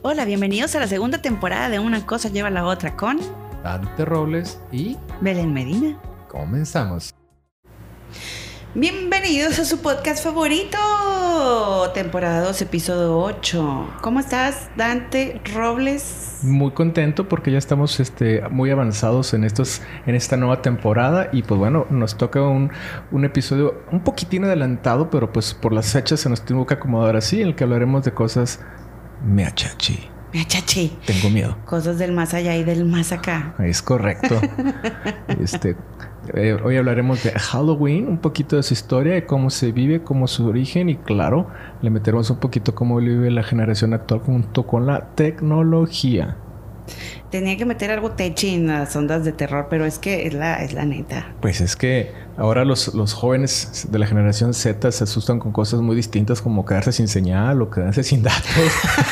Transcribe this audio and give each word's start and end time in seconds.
Hola, 0.00 0.24
bienvenidos 0.24 0.76
a 0.76 0.78
la 0.78 0.86
segunda 0.86 1.20
temporada 1.20 1.68
de 1.68 1.80
Una 1.80 2.06
cosa 2.06 2.28
lleva 2.28 2.46
a 2.46 2.52
la 2.52 2.64
otra 2.64 2.94
con 2.94 3.18
Dante 3.64 4.04
Robles 4.04 4.60
y 4.70 4.96
Belén 5.20 5.52
Medina. 5.52 5.98
comenzamos. 6.28 7.12
Bienvenidos 8.76 9.58
a 9.58 9.64
su 9.64 9.82
podcast 9.82 10.22
favorito, 10.22 10.78
temporada 11.94 12.42
2, 12.42 12.62
episodio 12.62 13.18
8. 13.18 13.94
¿Cómo 14.00 14.20
estás, 14.20 14.70
Dante 14.76 15.40
Robles? 15.52 16.42
Muy 16.44 16.70
contento 16.70 17.28
porque 17.28 17.50
ya 17.50 17.58
estamos 17.58 17.98
este, 17.98 18.42
muy 18.50 18.70
avanzados 18.70 19.34
en, 19.34 19.42
estos, 19.42 19.82
en 20.06 20.14
esta 20.14 20.36
nueva 20.36 20.62
temporada 20.62 21.28
y 21.32 21.42
pues 21.42 21.58
bueno, 21.58 21.86
nos 21.90 22.16
toca 22.16 22.40
un, 22.42 22.70
un 23.10 23.24
episodio 23.24 23.82
un 23.90 24.04
poquitín 24.04 24.44
adelantado, 24.44 25.10
pero 25.10 25.32
pues 25.32 25.54
por 25.54 25.72
las 25.72 25.92
fechas 25.92 26.20
se 26.20 26.28
nos 26.28 26.44
tuvo 26.44 26.66
que 26.66 26.74
acomodar 26.74 27.16
así, 27.16 27.42
en 27.42 27.48
el 27.48 27.56
que 27.56 27.64
hablaremos 27.64 28.04
de 28.04 28.12
cosas 28.12 28.60
meachachi. 29.24 30.10
Me 30.32 30.42
achaché. 30.42 30.90
Tengo 31.06 31.30
miedo. 31.30 31.56
Cosas 31.64 31.98
del 31.98 32.12
más 32.12 32.34
allá 32.34 32.54
y 32.54 32.62
del 32.62 32.84
más 32.84 33.12
acá. 33.12 33.54
Es 33.58 33.80
correcto. 33.80 34.38
este, 35.40 35.74
eh, 36.34 36.54
hoy 36.62 36.76
hablaremos 36.76 37.22
de 37.22 37.30
Halloween, 37.30 38.06
un 38.08 38.18
poquito 38.18 38.56
de 38.56 38.62
su 38.62 38.74
historia, 38.74 39.14
de 39.14 39.24
cómo 39.24 39.48
se 39.48 39.72
vive, 39.72 40.02
cómo 40.02 40.26
su 40.26 40.46
origen 40.46 40.90
y 40.90 40.96
claro, 40.96 41.48
le 41.80 41.88
meteremos 41.88 42.28
un 42.28 42.38
poquito 42.38 42.74
cómo 42.74 42.98
vive 42.98 43.30
la 43.30 43.42
generación 43.42 43.94
actual 43.94 44.20
junto 44.20 44.66
con 44.66 44.86
la 44.86 45.14
tecnología. 45.14 46.36
Tenía 47.30 47.56
que 47.58 47.66
meter 47.66 47.90
algo 47.90 48.12
techi 48.12 48.54
en 48.54 48.68
las 48.68 48.96
ondas 48.96 49.24
de 49.24 49.32
terror, 49.32 49.66
pero 49.68 49.84
es 49.84 49.98
que 49.98 50.26
es 50.26 50.32
la, 50.32 50.62
es 50.62 50.72
la 50.72 50.86
neta. 50.86 51.34
Pues 51.40 51.60
es 51.60 51.76
que 51.76 52.12
ahora 52.38 52.64
los, 52.64 52.94
los 52.94 53.12
jóvenes 53.12 53.86
de 53.90 53.98
la 53.98 54.06
generación 54.06 54.54
Z 54.54 54.90
se 54.92 55.04
asustan 55.04 55.38
con 55.38 55.52
cosas 55.52 55.80
muy 55.80 55.94
distintas 55.94 56.40
como 56.40 56.64
quedarse 56.64 56.92
sin 56.92 57.06
señal 57.06 57.60
o 57.60 57.70
quedarse 57.70 58.02
sin 58.02 58.22
datos. 58.22 58.48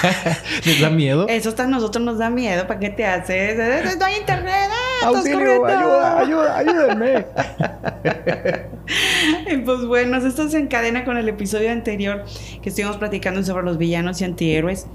¿Les 0.64 0.80
da 0.80 0.88
miedo? 0.88 1.26
Eso 1.28 1.50
hasta 1.50 1.64
a 1.64 1.66
nosotros 1.66 2.04
nos 2.04 2.16
da 2.16 2.30
miedo. 2.30 2.66
¿Para 2.66 2.80
qué 2.80 2.88
te 2.88 3.04
haces? 3.04 3.56
No 3.98 4.04
hay 4.06 4.16
internet. 4.16 4.70
¡Ah, 5.02 5.08
¡Auxilio! 5.08 5.66
¡Ayuda! 5.66 6.20
¡Ayuda! 6.20 6.58
¡Ayúdenme! 6.58 7.26
Pues 9.64 9.84
bueno, 9.84 10.16
esto 10.18 10.48
se 10.48 10.58
encadena 10.58 11.04
con 11.04 11.16
el 11.16 11.28
episodio 11.28 11.72
anterior 11.72 12.24
que 12.62 12.68
estuvimos 12.68 12.96
platicando 12.96 13.42
sobre 13.42 13.64
los 13.64 13.78
villanos 13.78 14.20
y 14.20 14.24
antihéroes. 14.24 14.86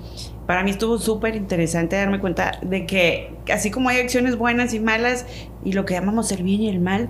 Para 0.47 0.63
mí 0.63 0.71
estuvo 0.71 0.97
súper 0.97 1.35
interesante 1.35 1.95
darme 1.95 2.19
cuenta 2.19 2.59
de 2.61 2.85
que 2.85 3.10
así 3.51 3.71
como 3.71 3.89
hay 3.89 3.99
acciones 3.99 4.35
buenas 4.37 4.73
y 4.73 4.79
malas 4.79 5.25
y 5.63 5.73
lo 5.73 5.85
que 5.85 5.93
llamamos 5.93 6.31
el 6.31 6.43
bien 6.43 6.61
y 6.61 6.69
el 6.69 6.79
mal, 6.79 7.09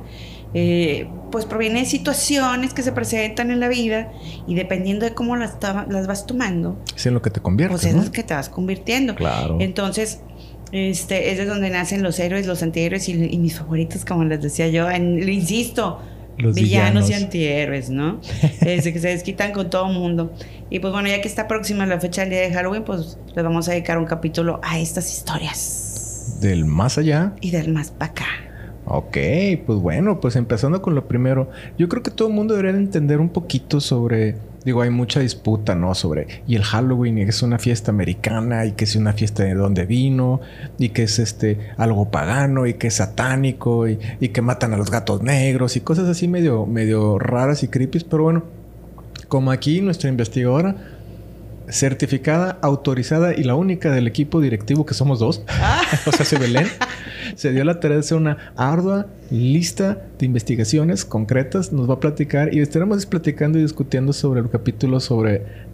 eh, 0.54 1.08
pues 1.32 1.46
proviene 1.46 1.80
de 1.80 1.86
situaciones 1.86 2.74
que 2.74 2.82
se 2.84 2.92
presentan 2.92 3.52
en 3.52 3.60
la 3.62 3.70
vida 3.70 4.12
y 4.48 4.56
dependiendo 4.56 5.06
de 5.06 5.14
cómo 5.14 5.36
las, 5.38 5.58
las 5.90 6.08
vas 6.08 6.26
tomando, 6.28 6.78
Es 6.96 7.06
en 7.06 7.14
lo 7.14 7.22
que 7.22 7.30
te 7.30 7.40
conviertes, 7.40 7.80
pues 7.82 7.90
es 7.90 7.96
¿no? 7.96 8.04
lo 8.04 8.12
que 8.12 8.24
te 8.24 8.34
vas 8.34 8.50
convirtiendo. 8.50 9.16
Claro. 9.16 9.58
Entonces, 9.62 10.20
este, 10.74 11.32
es 11.32 11.38
de 11.38 11.46
donde 11.46 11.70
nacen 11.70 12.04
los 12.04 12.20
héroes, 12.20 12.48
los 12.48 12.62
antihéroes 12.64 13.08
y, 13.10 13.14
y 13.14 13.38
mis 13.38 13.58
favoritos, 13.58 14.04
como 14.06 14.24
les 14.26 14.42
decía 14.42 14.68
yo. 14.68 14.90
En- 14.90 15.26
lo 15.26 15.32
insisto, 15.32 16.00
Los 16.38 16.56
villanos, 16.56 17.10
y 17.10 17.14
antihéroes, 17.14 17.90
¿no? 17.90 18.20
Este, 18.62 18.92
que 18.94 19.00
se 19.00 19.08
desquitan 19.10 19.52
con 19.54 19.70
todo 19.70 19.86
mundo. 19.88 20.34
Y 20.70 20.80
pues 20.80 20.92
bueno, 20.94 21.08
ya 21.10 21.22
que 21.22 21.28
está 21.30 21.48
próxima 21.48 21.86
la 21.86 22.00
fecha 22.00 22.22
del 22.22 22.30
día 22.32 22.42
de 22.42 22.52
Halloween, 22.54 22.84
pues 22.84 23.18
les 23.36 23.44
vamos 23.44 23.68
a 23.70 23.72
dedicar 23.72 23.98
un 23.98 24.06
capítulo 24.06 24.60
a 24.64 24.80
estas 24.80 25.12
historias. 25.14 25.88
Del 26.42 26.66
más 26.66 26.97
allá. 26.97 27.34
Y 27.39 27.52
del 27.52 27.72
más 27.72 27.92
para 27.92 28.11
acá. 28.11 28.25
Ok, 28.86 29.16
pues 29.64 29.80
bueno, 29.80 30.20
pues 30.20 30.36
empezando 30.36 30.81
con 30.81 30.95
lo 30.95 31.08
primero. 31.08 31.52
Yo 31.78 31.88
creo 31.88 32.02
que 32.02 32.09
todo 32.09 32.30
el 32.30 32.34
mundo 32.34 32.56
debería 32.56 32.73
de 32.73 32.84
entender 32.84 33.20
un 33.20 33.30
poquito 33.30 33.80
sobre... 33.80 34.38
Digo, 34.66 34.81
hay 34.81 34.89
mucha 34.89 35.19
disputa, 35.19 35.75
¿no? 35.75 35.94
Sobre... 35.94 36.42
Y 36.47 36.56
el 36.56 36.64
Halloween 36.64 37.19
y 37.19 37.23
que 37.25 37.30
es 37.30 37.44
una 37.44 37.59
fiesta 37.59 37.92
americana 37.92 38.66
y 38.66 38.72
que 38.72 38.86
es 38.86 38.95
una 38.95 39.14
fiesta 39.14 39.44
de 39.44 39.53
dónde 39.53 39.86
vino 39.86 40.42
y 40.80 40.89
que 40.89 41.03
es 41.03 41.19
este 41.19 41.59
algo 41.78 42.09
pagano 42.09 42.66
y 42.66 42.73
que 42.73 42.88
es 42.88 42.95
satánico 42.95 43.88
y, 43.88 44.00
y 44.19 44.30
que 44.30 44.42
matan 44.42 44.73
a 44.73 44.78
los 44.78 44.89
gatos 44.89 45.22
negros 45.22 45.78
y 45.78 45.81
cosas 45.81 46.09
así 46.09 46.28
medio, 46.28 46.66
medio 46.66 47.19
raras 47.19 47.62
y 47.62 47.68
creepy. 47.68 48.00
Pero 48.09 48.24
bueno, 48.24 48.44
como 49.28 49.51
aquí 49.51 49.80
nuestra 49.81 50.09
investigadora 50.09 50.75
certificada, 51.72 52.59
autorizada 52.62 53.34
y 53.34 53.44
la 53.44 53.56
única 53.56 53.92
del 53.92 54.08
equipo 54.08 54.42
directivo 54.42 54.86
que 54.86 54.94
somos 54.94 55.20
dos, 55.20 55.44
o 56.06 56.12
sea, 56.12 56.26
se 56.26 56.38
Belén, 56.38 56.68
se 57.36 57.52
dio 57.52 57.64
la 57.64 57.80
tarea 57.80 57.98
de 57.98 58.02
hacer 58.02 58.18
una 58.18 58.54
ardua 58.56 59.08
lista 59.30 60.02
de 60.20 60.26
investigaciones 60.26 61.06
concretas, 61.06 61.72
nos 61.72 61.90
va 61.90 61.96
a 61.96 62.00
platicar 62.00 62.54
y 62.54 62.60
estaremos 62.60 63.06
platicando 63.06 63.58
y 63.58 63.62
discutiendo 63.62 64.14
sobre 64.14 64.42
el 64.42 64.50
capítulo 64.50 65.00
sobre 65.00 65.71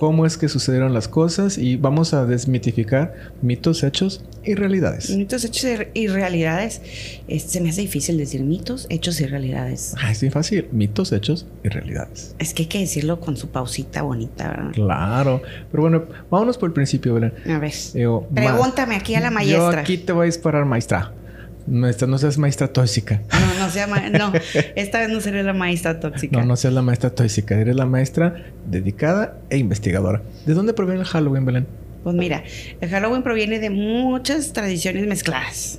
cómo 0.00 0.24
es 0.24 0.38
que 0.38 0.48
sucedieron 0.48 0.94
las 0.94 1.08
cosas 1.08 1.58
y 1.58 1.76
vamos 1.76 2.14
a 2.14 2.24
desmitificar 2.24 3.12
mitos, 3.42 3.82
hechos 3.82 4.24
y 4.42 4.54
realidades. 4.54 5.10
Mitos, 5.10 5.44
hechos 5.44 5.86
y 5.92 6.06
realidades. 6.08 6.80
Se 7.46 7.60
me 7.60 7.68
hace 7.68 7.82
difícil 7.82 8.16
decir 8.16 8.40
mitos, 8.42 8.86
hechos 8.88 9.20
y 9.20 9.26
realidades. 9.26 9.94
Ah, 10.02 10.10
es 10.10 10.22
bien 10.22 10.32
fácil, 10.32 10.66
mitos, 10.72 11.12
hechos 11.12 11.44
y 11.62 11.68
realidades. 11.68 12.34
Es 12.38 12.54
que 12.54 12.62
hay 12.62 12.68
que 12.68 12.78
decirlo 12.78 13.20
con 13.20 13.36
su 13.36 13.48
pausita 13.50 14.00
bonita, 14.00 14.48
¿verdad? 14.48 14.72
Claro, 14.72 15.42
pero 15.70 15.82
bueno, 15.82 16.04
vámonos 16.30 16.56
por 16.56 16.70
el 16.70 16.72
principio, 16.72 17.12
Belén. 17.12 17.34
A 17.46 17.58
ver. 17.58 17.74
Pregúntame 18.34 18.96
aquí 18.96 19.14
a 19.16 19.20
la 19.20 19.28
Yo 19.28 19.34
maestra. 19.34 19.82
aquí 19.82 19.98
te 19.98 20.12
voy 20.12 20.22
a 20.22 20.26
disparar, 20.26 20.64
maestra. 20.64 21.12
Maestra, 21.70 22.08
no 22.08 22.18
seas 22.18 22.36
maestra 22.36 22.72
tóxica. 22.72 23.22
No, 23.30 23.64
no 23.64 23.70
sea 23.70 23.86
no, 23.86 24.32
esta 24.74 24.98
vez 24.98 25.08
no 25.08 25.20
seré 25.20 25.44
la 25.44 25.52
maestra 25.52 26.00
tóxica. 26.00 26.38
No, 26.38 26.44
no 26.44 26.56
seas 26.56 26.74
la 26.74 26.82
maestra 26.82 27.10
tóxica. 27.10 27.58
Eres 27.58 27.76
la 27.76 27.86
maestra 27.86 28.44
dedicada 28.68 29.38
e 29.50 29.58
investigadora. 29.58 30.20
¿De 30.46 30.54
dónde 30.54 30.74
proviene 30.74 31.02
el 31.02 31.06
Halloween, 31.06 31.44
Belén? 31.44 31.66
Pues 32.02 32.16
mira, 32.16 32.42
el 32.80 32.88
Halloween 32.88 33.22
proviene 33.22 33.60
de 33.60 33.70
muchas 33.70 34.52
tradiciones 34.52 35.06
mezcladas. 35.06 35.78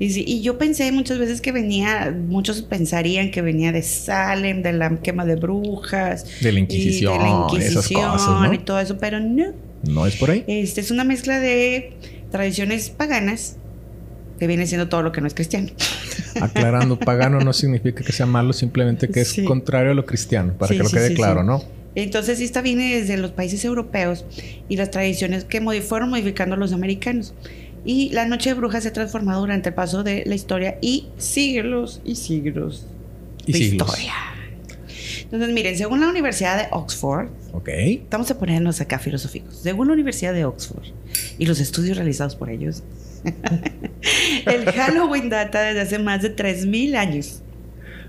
Y, 0.00 0.10
sí, 0.10 0.24
y 0.26 0.42
yo 0.42 0.58
pensé 0.58 0.90
muchas 0.90 1.18
veces 1.18 1.40
que 1.40 1.52
venía, 1.52 2.16
muchos 2.16 2.62
pensarían 2.62 3.30
que 3.30 3.42
venía 3.42 3.70
de 3.72 3.82
Salem, 3.82 4.62
de 4.62 4.72
la 4.72 4.96
quema 4.96 5.24
de 5.24 5.36
brujas. 5.36 6.40
De 6.40 6.52
la 6.52 6.58
y 6.58 6.62
Inquisición, 6.62 7.18
de 7.18 7.18
la 7.18 7.28
esas 7.28 7.52
Inquisición 7.52 8.10
cosas, 8.10 8.48
¿no? 8.48 8.52
y 8.52 8.58
todo 8.58 8.80
eso, 8.80 8.98
pero 8.98 9.20
no. 9.20 9.52
¿No 9.84 10.06
es 10.06 10.16
por 10.16 10.30
ahí? 10.30 10.44
Este 10.48 10.80
es 10.80 10.90
una 10.90 11.04
mezcla 11.04 11.38
de 11.38 11.92
tradiciones 12.30 12.90
paganas 12.90 13.56
que 14.38 14.46
viene 14.46 14.66
siendo 14.66 14.88
todo 14.88 15.02
lo 15.02 15.12
que 15.12 15.20
no 15.20 15.26
es 15.26 15.34
cristiano. 15.34 15.68
Aclarando, 16.40 16.98
pagano 16.98 17.40
no 17.40 17.52
significa 17.52 18.04
que 18.04 18.12
sea 18.12 18.26
malo, 18.26 18.52
simplemente 18.52 19.08
que 19.08 19.20
es 19.22 19.28
Sí. 19.28 19.44
contrario 19.44 19.92
a 19.92 19.94
lo 19.94 20.06
cristiano, 20.06 20.52
para 20.56 20.70
Sí, 20.72 20.76
que 20.78 20.82
lo 20.84 20.90
quede 20.90 21.14
claro. 21.14 21.42
¿no? 21.42 21.62
Entonces, 21.94 22.40
esta 22.40 22.60
viene 22.62 22.96
desde 23.00 23.16
los 23.16 23.32
países 23.32 23.64
europeos 23.64 24.24
y 24.68 24.76
las 24.76 24.90
tradiciones 24.90 25.44
que 25.44 25.60
fueron 25.80 26.10
modificando 26.10 26.54
los 26.56 26.72
americanos. 26.72 27.34
Y 27.84 28.10
la 28.10 28.26
Noche 28.26 28.50
de 28.50 28.54
Brujas 28.54 28.82
se 28.82 28.90
ha 28.90 28.92
transformado 28.92 29.40
durante 29.40 29.70
el 29.70 29.74
paso 29.74 30.02
de 30.04 30.22
la 30.26 30.34
historia 30.34 30.78
y 30.80 31.06
siglos 31.16 32.00
y 32.04 32.16
siglos 32.16 32.86
Y 33.46 33.52
de 33.52 33.58
siglos. 33.58 33.88
historia. 33.88 34.14
Entonces, 35.22 35.50
miren, 35.52 35.76
según 35.76 36.00
la 36.00 36.08
Universidad 36.08 36.56
de 36.58 36.68
Oxford, 36.70 37.28
Ok. 37.52 37.68
vamos 38.10 38.30
a 38.30 38.38
ponernos 38.38 38.80
acá 38.80 38.98
filosóficos. 38.98 39.56
Según 39.62 39.88
la 39.88 39.94
Universidad 39.94 40.32
de 40.34 40.44
Oxford 40.44 40.84
y 41.38 41.46
los 41.46 41.60
estudios 41.60 41.96
realizados 41.96 42.34
por 42.36 42.50
ellos, 42.50 42.82
el 44.46 44.64
Halloween 44.72 45.28
data 45.28 45.60
desde 45.62 45.80
hace 45.80 45.98
más 45.98 46.22
de 46.22 46.34
3.000 46.34 46.96
años. 46.96 47.42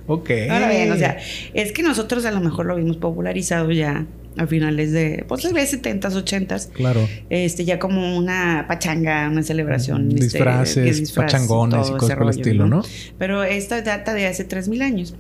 Ok. 0.08 0.32
Ahora 0.50 0.70
bien, 0.70 0.92
o 0.92 0.98
sea, 0.98 1.18
es 1.54 1.72
que 1.72 1.84
nosotros 1.84 2.26
a 2.26 2.32
lo 2.32 2.40
mejor 2.42 2.66
lo 2.66 2.76
vimos 2.76 2.98
popularizado 2.98 3.72
ya 3.72 4.06
a 4.38 4.48
finales 4.48 4.92
de, 4.92 5.26
pues 5.28 5.52
vez 5.54 5.74
70s, 5.74 6.14
80s, 6.24 6.70
Claro. 6.72 7.08
este, 7.30 7.66
ya 7.66 7.78
como 7.78 8.18
una 8.18 8.66
pachanga, 8.68 9.28
una 9.30 9.44
celebración. 9.44 10.10
este, 10.12 10.24
Disfraces, 10.24 10.76
que 10.76 11.00
disfraz, 11.02 11.32
pachangones 11.32 11.90
y 11.90 11.92
cosas 11.92 12.18
por 12.18 12.24
el 12.26 12.30
estilo, 12.32 12.68
¿no? 12.68 12.84
Pero 13.18 13.44
esta 13.44 13.82
data 13.82 14.14
de 14.14 14.28
hace 14.28 14.48
3.000 14.48 14.82
años 14.82 15.16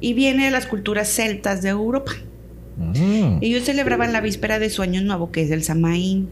y 0.00 0.14
viene 0.14 0.44
de 0.44 0.50
las 0.50 0.66
culturas 0.66 1.08
celtas 1.08 1.62
de 1.62 1.70
Europa. 1.70 2.12
Mm. 2.76 3.38
Ellos 3.40 3.64
celebraban 3.64 4.12
la 4.12 4.20
víspera 4.20 4.58
de 4.58 4.70
su 4.70 4.82
año 4.82 5.02
nuevo, 5.02 5.32
que 5.32 5.42
es 5.42 5.50
el 5.50 5.64
Samaín. 5.64 6.28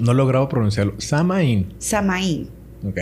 No 0.00 0.12
he 0.12 0.14
logrado 0.14 0.48
pronunciarlo. 0.48 0.94
Samaín. 0.98 1.74
Samaín. 1.78 2.48
Ok. 2.86 2.98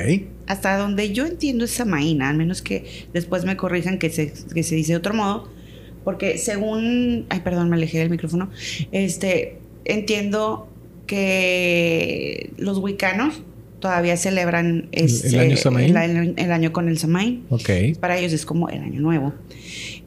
Hasta 0.46 0.78
donde 0.78 1.12
yo 1.12 1.26
entiendo 1.26 1.64
es 1.64 1.70
Samaín, 1.72 2.22
al 2.22 2.37
menos 2.37 2.62
que 2.62 2.84
después 3.12 3.44
me 3.44 3.56
corrijan 3.56 3.98
que 3.98 4.10
se, 4.10 4.32
que 4.54 4.62
se 4.62 4.75
dice 4.75 4.93
de 4.93 4.96
otro 4.98 5.12
modo. 5.14 5.48
Porque 6.04 6.38
según. 6.38 7.26
Ay, 7.28 7.40
perdón, 7.40 7.69
me 7.69 7.76
alejé 7.76 7.98
del 7.98 8.10
micrófono. 8.10 8.50
Este. 8.93 9.58
Entiendo 9.84 10.69
que 11.06 12.50
los 12.58 12.78
wicanos 12.78 13.42
todavía 13.81 14.16
celebran 14.16 14.88
¿El- 14.92 15.04
el 15.04 15.10
ese- 15.10 15.38
año 15.38 16.34
el 16.37 16.52
año 16.52 16.72
con 16.72 16.88
el 16.88 16.99
Samaín. 16.99 17.44
Ok. 17.50 17.70
Para 18.00 18.19
ellos 18.19 18.32
es 18.32 18.46
como 18.46 18.69
el 18.69 18.81
año 18.82 19.00
nuevo. 19.00 19.32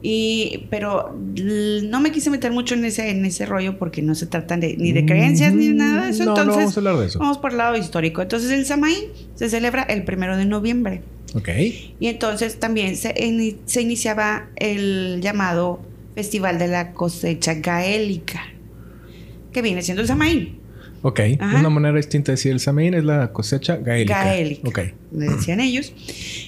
Y, 0.02 0.66
pero 0.70 1.14
no 1.14 2.00
me 2.00 2.10
quise 2.10 2.30
meter 2.30 2.52
mucho 2.52 2.74
en 2.74 2.84
ese, 2.86 3.10
en 3.10 3.24
ese 3.26 3.44
rollo 3.44 3.78
porque 3.78 4.00
no 4.00 4.14
se 4.14 4.26
trata 4.26 4.56
de, 4.56 4.76
ni 4.76 4.92
de 4.92 5.04
creencias 5.04 5.52
ni 5.52 5.68
nada 5.68 6.06
de 6.06 6.10
eso. 6.10 6.24
No, 6.24 6.34
no 6.34 6.40
Entonces, 6.40 6.56
vamos 6.56 6.76
a 6.76 6.80
hablar 6.80 6.96
de 6.98 7.06
eso. 7.06 7.18
vamos 7.18 7.38
por 7.38 7.50
el 7.50 7.58
lado 7.58 7.76
histórico. 7.76 8.22
Entonces, 8.22 8.50
el 8.50 8.64
Samaín 8.64 9.04
se 9.34 9.50
celebra 9.50 9.82
el 9.82 10.04
primero 10.04 10.36
de 10.36 10.46
noviembre. 10.46 11.02
Ok. 11.34 11.48
Y 12.00 12.06
entonces 12.06 12.58
también 12.58 12.96
se, 12.96 13.14
se 13.66 13.82
iniciaba 13.82 14.48
el 14.56 15.20
llamado 15.20 15.80
Festival 16.14 16.58
de 16.58 16.68
la 16.68 16.92
Cosecha 16.92 17.54
Gaélica, 17.54 18.42
que 19.52 19.62
viene 19.62 19.82
siendo 19.82 20.02
el 20.02 20.08
Samaín. 20.08 20.60
Ok, 21.02 21.20
una 21.40 21.70
manera 21.70 21.96
distinta 21.96 22.32
de 22.32 22.36
decir 22.36 22.52
el 22.52 22.60
Samaín 22.60 22.92
es 22.92 23.04
la 23.04 23.32
cosecha 23.32 23.76
gaélica. 23.76 24.22
Gaélica. 24.22 24.68
Ok. 24.68 24.78
Le 25.12 25.28
decían 25.28 25.60
ellos. 25.60 25.94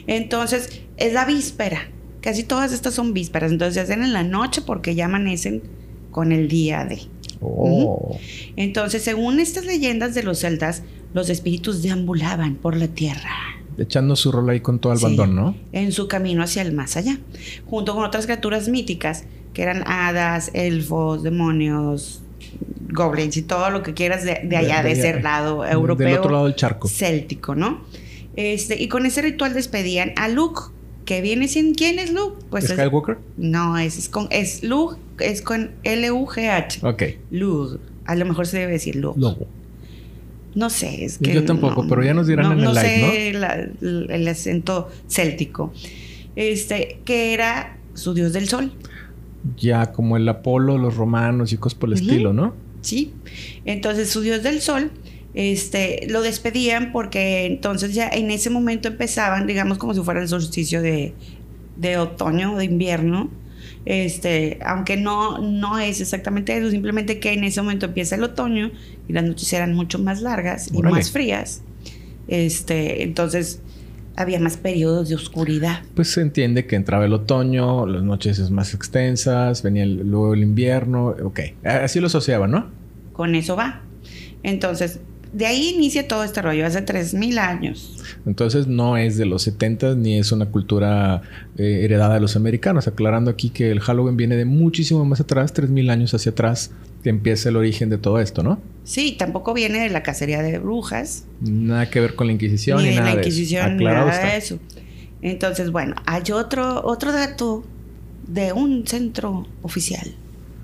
Entonces, 0.07 0.83
es 0.99 1.15
la 1.15 1.25
víspera. 1.25 1.89
Casi 2.23 2.45
todas 2.45 2.73
estas 2.73 2.95
son 2.95 3.13
vísperas. 3.13 3.53
Entonces 3.53 3.75
se 3.75 3.81
hacen 3.81 4.03
en 4.03 4.15
la 4.15 4.23
noche 4.23 4.63
porque 4.63 4.95
ya 4.95 5.05
amanecen 5.05 5.63
con 6.11 6.33
el 6.33 6.49
día 6.49 6.85
de. 6.85 7.03
Oh. 7.41 8.19
Entonces, 8.57 9.03
según 9.03 9.41
estas 9.41 9.67
leyendas 9.67 10.15
de 10.15 10.23
los 10.23 10.39
celtas, 10.39 10.83
los 11.13 11.29
espíritus 11.29 11.83
deambulaban 11.83 12.55
por 12.55 12.77
la 12.77 12.89
tierra. 12.89 13.31
Echando 13.77 14.17
su 14.17 14.31
rol 14.31 14.49
ahí 14.51 14.61
con 14.61 14.79
todo 14.79 14.93
el 14.93 15.01
bandón, 15.01 15.35
¿no? 15.35 15.57
En 15.73 15.93
su 15.93 16.07
camino 16.07 16.43
hacia 16.43 16.63
el 16.63 16.73
más 16.73 16.97
allá. 16.97 17.19
Junto 17.67 17.95
con 17.95 18.05
otras 18.05 18.27
criaturas 18.27 18.69
míticas, 18.69 19.25
que 19.53 19.63
eran 19.63 19.83
hadas, 19.87 20.51
elfos, 20.55 21.23
demonios, 21.23 22.23
goblins 22.91 23.37
y 23.37 23.43
todo 23.43 23.71
lo 23.71 23.83
que 23.83 23.95
quieras 23.95 24.25
de, 24.25 24.57
allá, 24.57 24.83
de, 24.83 24.93
ese 24.93 25.21
lado 25.21 25.67
europeo. 25.67 26.07
Del 26.07 26.19
otro 26.19 26.31
lado 26.31 26.45
del 26.45 26.55
charco. 26.55 26.89
Céltico, 26.89 27.55
¿no? 27.55 27.81
Este, 28.37 28.81
y 28.81 28.89
con 28.89 29.05
ese 29.07 29.23
ritual 29.23 29.55
despedían 29.55 30.13
a 30.17 30.29
Luke, 30.29 30.61
que 31.05 31.21
viene 31.21 31.49
sin 31.49 31.75
quién 31.75 31.99
es 31.99 32.13
Luke? 32.13 32.45
Pues 32.51 32.69
¿Skywalker? 32.69 33.19
no, 33.37 33.79
es, 33.79 34.09
con 34.09 34.29
es 34.31 34.63
Luke, 34.63 34.97
es 35.19 35.43
con 35.43 35.73
L 35.83 36.11
U 36.13 36.27
G 36.27 36.49
H. 36.49 36.87
Ok. 36.87 37.03
Luke. 37.31 37.79
A 38.05 38.15
lo 38.17 38.25
mejor 38.25 38.47
se 38.47 38.59
debe 38.59 38.73
decir 38.73 38.97
Luke. 38.97 39.21
No 40.55 40.69
sé, 40.69 41.05
es 41.05 41.19
que 41.19 41.33
yo 41.33 41.45
tampoco, 41.45 41.87
pero 41.89 42.05
ya 42.05 42.13
nos 42.13 42.27
dirán 42.27 42.59
en 42.59 42.65
el 42.67 42.75
live, 42.75 43.33
¿no? 43.81 44.15
el 44.15 44.29
acento 44.29 44.91
céltico. 45.09 45.73
Este, 46.37 47.01
que 47.05 47.33
era 47.33 47.79
su 47.95 48.15
dios 48.15 48.33
del 48.33 48.49
sol. 48.49 48.73
Ya 49.57 49.93
como 49.93 50.17
el 50.17 50.29
Apolo, 50.29 50.79
los 50.79 50.97
romanos 50.97 51.53
y 51.53 51.57
cosas 51.57 51.79
por 51.79 51.89
el 51.89 51.95
estilo, 51.95 52.33
¿no? 52.33 52.55
Sí. 52.81 53.13
Entonces 53.65 54.11
su 54.11 54.21
dios 54.21 54.43
del 54.43 54.61
sol 54.61 54.91
este, 55.35 56.07
lo 56.09 56.23
despedían 56.23 56.93
porque 56.93 57.47
entonces 57.47 57.95
ya 57.95 58.09
en 58.09 58.31
ese 58.31 58.51
momento 58.51 58.89
empezaban, 58.89 59.47
digamos, 59.47 59.79
como 59.79 59.95
si 59.95 60.01
fuera 60.01 60.21
el 60.21 60.29
solsticio 60.29 60.83
de, 60.83 61.15
de 61.77 61.99
otoño 61.99 62.55
o 62.55 62.57
de 62.59 62.65
invierno. 62.65 63.31
Este, 63.85 64.59
aunque 64.65 64.97
no, 64.97 65.39
no 65.39 65.79
es 65.79 66.01
exactamente 66.01 66.57
eso, 66.57 66.71
simplemente 66.71 67.19
que 67.19 67.33
en 67.33 67.45
ese 67.45 67.61
momento 67.63 67.87
empieza 67.87 68.15
el 68.15 68.23
otoño 68.23 68.71
y 69.09 69.13
las 69.13 69.25
noches 69.25 69.53
eran 69.53 69.75
mucho 69.75 69.99
más 69.99 70.23
largas 70.23 70.71
y 70.73 70.81
más 70.83 71.11
frías. 71.11 71.63
Este, 72.29 73.03
entonces 73.03 73.61
había 74.15 74.39
más 74.39 74.57
periodos 74.57 75.09
de 75.09 75.15
oscuridad. 75.15 75.83
Pues 75.95 76.09
se 76.09 76.21
entiende 76.21 76.67
que 76.67 76.77
entraba 76.77 77.07
el 77.07 77.13
otoño, 77.13 77.87
las 77.87 78.03
noches 78.03 78.39
es 78.39 78.51
más 78.51 78.75
extensas, 78.75 79.63
venía 79.63 79.87
luego 79.87 80.35
el 80.35 80.43
invierno, 80.43 81.15
ok, 81.23 81.41
así 81.65 81.99
lo 81.99 82.07
asociaban, 82.07 82.51
¿no? 82.51 82.71
Con 83.13 83.35
eso 83.35 83.57
va. 83.57 83.83
Entonces, 84.43 85.01
de 85.33 85.47
ahí 85.47 85.75
inicia 85.75 86.07
todo 86.07 86.25
este 86.25 86.43
rollo, 86.43 86.67
hace 86.67 86.85
3.000 86.85 87.39
años. 87.39 87.97
Entonces 88.27 88.67
no 88.67 88.97
es 88.97 89.17
de 89.17 89.25
los 89.25 89.43
70 89.43 89.95
ni 89.95 90.19
es 90.19 90.31
una 90.31 90.47
cultura 90.47 91.23
eh, 91.57 91.81
heredada 91.85 92.15
de 92.15 92.21
los 92.21 92.37
americanos, 92.37 92.87
aclarando 92.87 93.31
aquí 93.31 93.51
que 93.51 93.71
el 93.71 93.81
Halloween 93.81 94.17
viene 94.17 94.37
de 94.37 94.45
muchísimo 94.45 95.05
más 95.05 95.21
atrás, 95.21 95.55
3.000 95.55 95.91
años 95.91 96.15
hacia 96.15 96.33
atrás, 96.33 96.71
que 97.03 97.09
empieza 97.09 97.49
el 97.49 97.57
origen 97.57 97.89
de 97.89 97.99
todo 97.99 98.21
esto, 98.21 98.43
¿no? 98.43 98.61
Sí, 98.85 99.17
tampoco 99.19 99.55
viene 99.55 99.81
de 99.81 99.89
la 99.89 100.03
cacería 100.03 100.43
de 100.43 100.59
brujas. 100.59 101.25
Nada 101.41 101.89
que 101.89 102.01
ver 102.01 102.15
con 102.15 102.27
la 102.27 102.35
Inquisición 102.35 102.83
ni, 102.83 102.91
ni 102.91 102.97
nada 102.97 103.15
la 103.15 103.21
Inquisición, 103.21 103.79
de 103.79 103.85
nada 103.85 104.19
de 104.19 104.37
eso. 104.37 104.59
Entonces, 105.23 105.71
bueno, 105.71 105.97
hay 106.05 106.31
otro, 106.33 106.85
otro 106.85 107.13
dato 107.13 107.65
de 108.27 108.53
un 108.53 108.87
centro 108.87 109.47
oficial. 109.63 110.15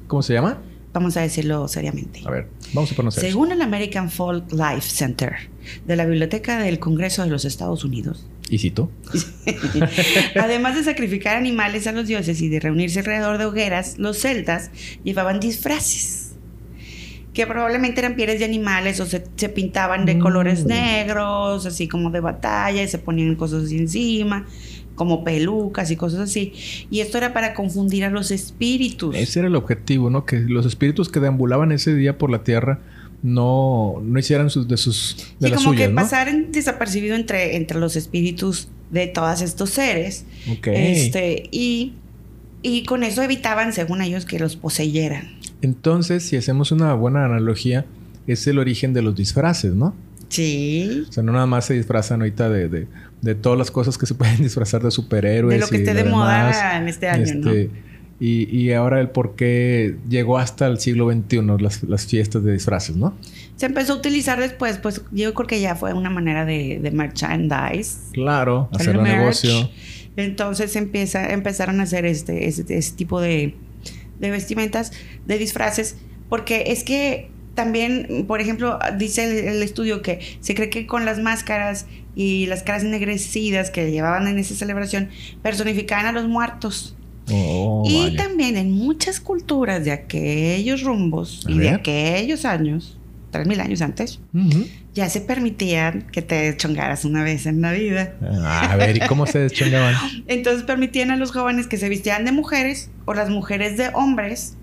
¿Cómo 0.06 0.23
se 0.23 0.35
llama? 0.35 0.59
Vamos 0.93 1.17
a 1.17 1.20
decirlo 1.20 1.69
seriamente. 1.69 2.23
A 2.25 2.31
ver, 2.31 2.49
vamos 2.73 2.93
a 2.93 2.96
conocer. 2.96 3.23
Según 3.23 3.52
el 3.52 3.61
American 3.61 4.11
Folk 4.11 4.52
Life 4.52 4.88
Center 4.88 5.35
de 5.87 5.96
la 5.96 6.06
Biblioteca 6.06 6.58
del 6.58 6.79
Congreso 6.79 7.23
de 7.23 7.29
los 7.29 7.44
Estados 7.44 7.85
Unidos. 7.85 8.26
¿Y 8.49 8.58
cito? 8.58 8.90
Además 10.40 10.76
de 10.76 10.85
sacrificar 10.85 11.37
animales 11.37 11.87
a 11.87 11.93
los 11.93 12.06
dioses 12.06 12.40
y 12.40 12.49
de 12.49 12.61
reunirse 12.61 13.00
alrededor 13.00 13.37
de 13.37 13.44
hogueras, 13.44 13.99
los 13.99 14.19
celtas 14.19 14.70
llevaban 15.05 15.40
disfraces 15.40 16.29
que 17.34 17.46
probablemente 17.46 18.00
eran 18.00 18.17
pieles 18.17 18.41
de 18.41 18.46
animales 18.46 18.99
o 18.99 19.06
se, 19.06 19.20
pintaban 19.20 20.06
de 20.06 20.19
colores 20.19 20.64
mm. 20.64 20.69
negros, 20.69 21.67
así 21.67 21.87
como 21.87 22.11
de 22.11 22.19
batalla, 22.19 22.82
y 22.82 22.88
se 22.88 22.99
ponían 22.99 23.37
cosas 23.37 23.70
encima 23.70 24.44
como 24.98 25.24
pelucas 25.24 25.90
y 25.90 25.96
cosas 25.96 26.20
así. 26.20 26.52
Y 26.90 27.00
esto 27.00 27.16
era 27.16 27.32
para 27.32 27.54
confundir 27.54 28.04
a 28.04 28.10
los 28.10 28.30
espíritus. 28.30 29.16
Ese 29.16 29.38
era 29.38 29.48
el 29.48 29.56
objetivo, 29.56 30.10
¿no? 30.10 30.26
Que 30.26 30.40
los 30.40 30.66
espíritus 30.66 31.08
que 31.08 31.20
deambulaban 31.20 31.72
ese 31.72 31.94
día 31.94 32.18
por 32.18 32.30
la 32.30 32.42
tierra 32.42 32.80
no, 33.22 34.02
no 34.02 34.18
hicieran 34.18 34.50
sus, 34.50 34.68
de 34.68 34.76
sus 34.76 35.16
de 35.40 35.48
sí, 35.48 35.54
como 35.54 35.72
que 35.72 35.88
pasaran 35.88 36.52
desapercibido 36.52 37.16
entre, 37.16 37.56
entre 37.56 37.78
los 37.78 37.96
espíritus 37.96 38.68
de 38.90 39.06
todos 39.06 39.40
estos 39.40 39.70
seres. 39.70 40.24
Este, 40.64 41.48
y, 41.50 41.94
y 42.62 42.84
con 42.84 43.04
eso 43.04 43.22
evitaban, 43.22 43.72
según 43.72 44.02
ellos, 44.02 44.24
que 44.24 44.38
los 44.38 44.56
poseyeran. 44.56 45.38
Entonces, 45.62 46.24
si 46.24 46.36
hacemos 46.36 46.72
una 46.72 46.92
buena 46.94 47.24
analogía, 47.24 47.86
es 48.26 48.46
el 48.46 48.58
origen 48.58 48.92
de 48.92 49.02
los 49.02 49.14
disfraces, 49.14 49.74
¿no? 49.74 49.94
Sí. 50.28 51.06
O 51.08 51.12
sea, 51.12 51.22
no 51.22 51.32
nada 51.32 51.46
más 51.46 51.66
se 51.66 51.75
disfrazan 51.75 52.20
ahorita 52.20 52.48
de, 52.48 52.86
de, 53.22 53.34
todas 53.34 53.58
las 53.58 53.70
cosas 53.70 53.98
que 53.98 54.06
se 54.06 54.14
pueden 54.16 54.38
disfrazar 54.38 54.82
de 54.82 54.90
superhéroes. 54.90 55.54
De 55.54 55.60
lo 55.60 55.69
que 55.69 55.78
esté 55.78 55.94
de 55.94 56.04
moda 56.04 56.76
en 56.76 56.88
este 56.88 57.08
año, 57.08 57.34
¿no? 57.34 57.50
Este, 57.50 57.70
y, 58.20 58.48
y, 58.56 58.72
ahora 58.72 59.00
el 59.00 59.10
por 59.10 59.36
qué 59.36 59.96
llegó 60.08 60.38
hasta 60.38 60.66
el 60.66 60.80
siglo 60.80 61.08
XXI 61.08 61.40
las, 61.60 61.84
las, 61.84 62.04
fiestas 62.04 62.42
de 62.42 62.52
disfraces, 62.52 62.96
¿no? 62.96 63.16
Se 63.54 63.66
empezó 63.66 63.92
a 63.92 63.96
utilizar 63.96 64.40
después, 64.40 64.78
pues 64.78 65.02
yo 65.12 65.32
creo 65.34 65.46
que 65.46 65.60
ya 65.60 65.76
fue 65.76 65.92
una 65.92 66.10
manera 66.10 66.44
de, 66.44 66.81
de 66.82 66.90
merchandise. 66.90 67.98
Claro, 68.12 68.69
hacer 68.72 68.98
un 68.98 69.04
negocio. 69.04 69.70
Entonces 70.16 70.74
empieza, 70.74 71.32
empezaron 71.32 71.78
a 71.78 71.84
hacer 71.84 72.06
este, 72.06 72.48
este, 72.48 72.76
este 72.76 72.96
tipo 72.96 73.20
de, 73.20 73.54
de 74.19 74.31
vestimentas, 74.32 74.92
de 75.26 75.38
disfraces, 75.38 75.96
porque 76.28 76.64
es 76.72 76.82
que 76.82 77.31
también, 77.58 78.25
por 78.28 78.40
ejemplo, 78.40 78.78
dice 78.99 79.49
el, 79.49 79.64
estudio 79.64 80.00
que 80.00 80.20
se 80.38 80.55
cree 80.55 80.70
que 80.70 80.87
con 80.87 81.05
las 81.05 81.19
máscaras 81.19 81.87
y 82.14 82.46
las 82.46 82.62
caras 82.62 82.84
ennegrecidas 82.84 83.72
que 83.72 83.90
llevaban 83.90 84.28
en 84.28 84.38
esa 84.38 84.55
celebración 84.55 85.08
personificaban 85.43 86.06
a 86.06 86.12
los 86.12 86.28
muertos. 86.28 86.94
Oh, 87.32 87.82
y 87.84 88.14
también 88.14 88.56
en 88.56 88.70
muchas 88.70 89.19
culturas 89.19 89.84
de 89.84 89.90
aquellos 89.90 90.84
rumbos 90.84 91.44
y 91.49 91.58
de 91.58 91.70
aquellos 91.70 92.44
años, 92.44 92.96
tres 93.32 93.49
mil 93.49 93.58
años 93.58 93.82
antes, 93.82 94.20
ya 94.94 95.10
se 95.10 95.20
permitían 95.20 96.06
que 96.12 96.22
te 96.22 96.36
deschongaras 96.53 97.05
una 97.05 97.24
vez 97.24 97.44
en 97.46 97.60
la 97.60 97.72
vida. 97.72 98.15
Ah, 98.22 98.70
a 98.70 98.77
ver, 98.77 98.98
¿y 98.98 99.00
cómo 99.00 99.27
se 99.27 99.41
deschongaban? 99.41 99.96
Entonces 100.29 100.62
permitían 100.62 101.10
a 101.10 101.17
los 101.17 101.32
jóvenes 101.32 101.67
que 101.67 101.77
se 101.77 101.88
vistieran 101.88 102.24
de 102.24 102.31
mujeres 102.31 102.93
o 103.05 103.15
las 103.15 103.31
mujeres 103.31 103.77
de 103.77 103.88
hombres 103.94 104.56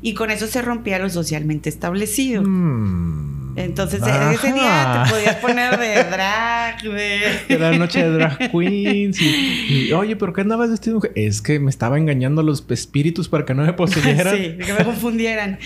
y 0.00 0.14
con 0.14 0.30
eso 0.30 0.46
se 0.46 0.62
rompía 0.62 0.98
lo 0.98 1.10
socialmente 1.10 1.68
establecido. 1.68 2.42
Mm. 2.42 3.38
Entonces 3.58 4.00
ese 4.00 4.52
día 4.52 5.04
te 5.04 5.10
podías 5.10 5.36
poner 5.36 5.78
de 5.78 6.04
drag, 6.10 6.82
de... 6.82 7.18
Era 7.48 7.76
noche 7.76 8.04
de 8.04 8.10
drag 8.10 8.50
queens. 8.52 9.20
Y, 9.20 9.92
oye, 9.92 10.14
¿pero 10.14 10.32
qué 10.32 10.42
andabas 10.42 10.70
vestido? 10.70 11.00
Es 11.16 11.42
que 11.42 11.58
me 11.58 11.70
estaba 11.70 11.98
engañando 11.98 12.40
a 12.40 12.44
los 12.44 12.64
espíritus 12.70 13.28
para 13.28 13.44
que 13.44 13.54
no 13.54 13.64
me 13.64 13.72
poseyeran. 13.72 14.36
sí, 14.36 14.54
que 14.64 14.72
me 14.72 14.84
confundieran. 14.84 15.58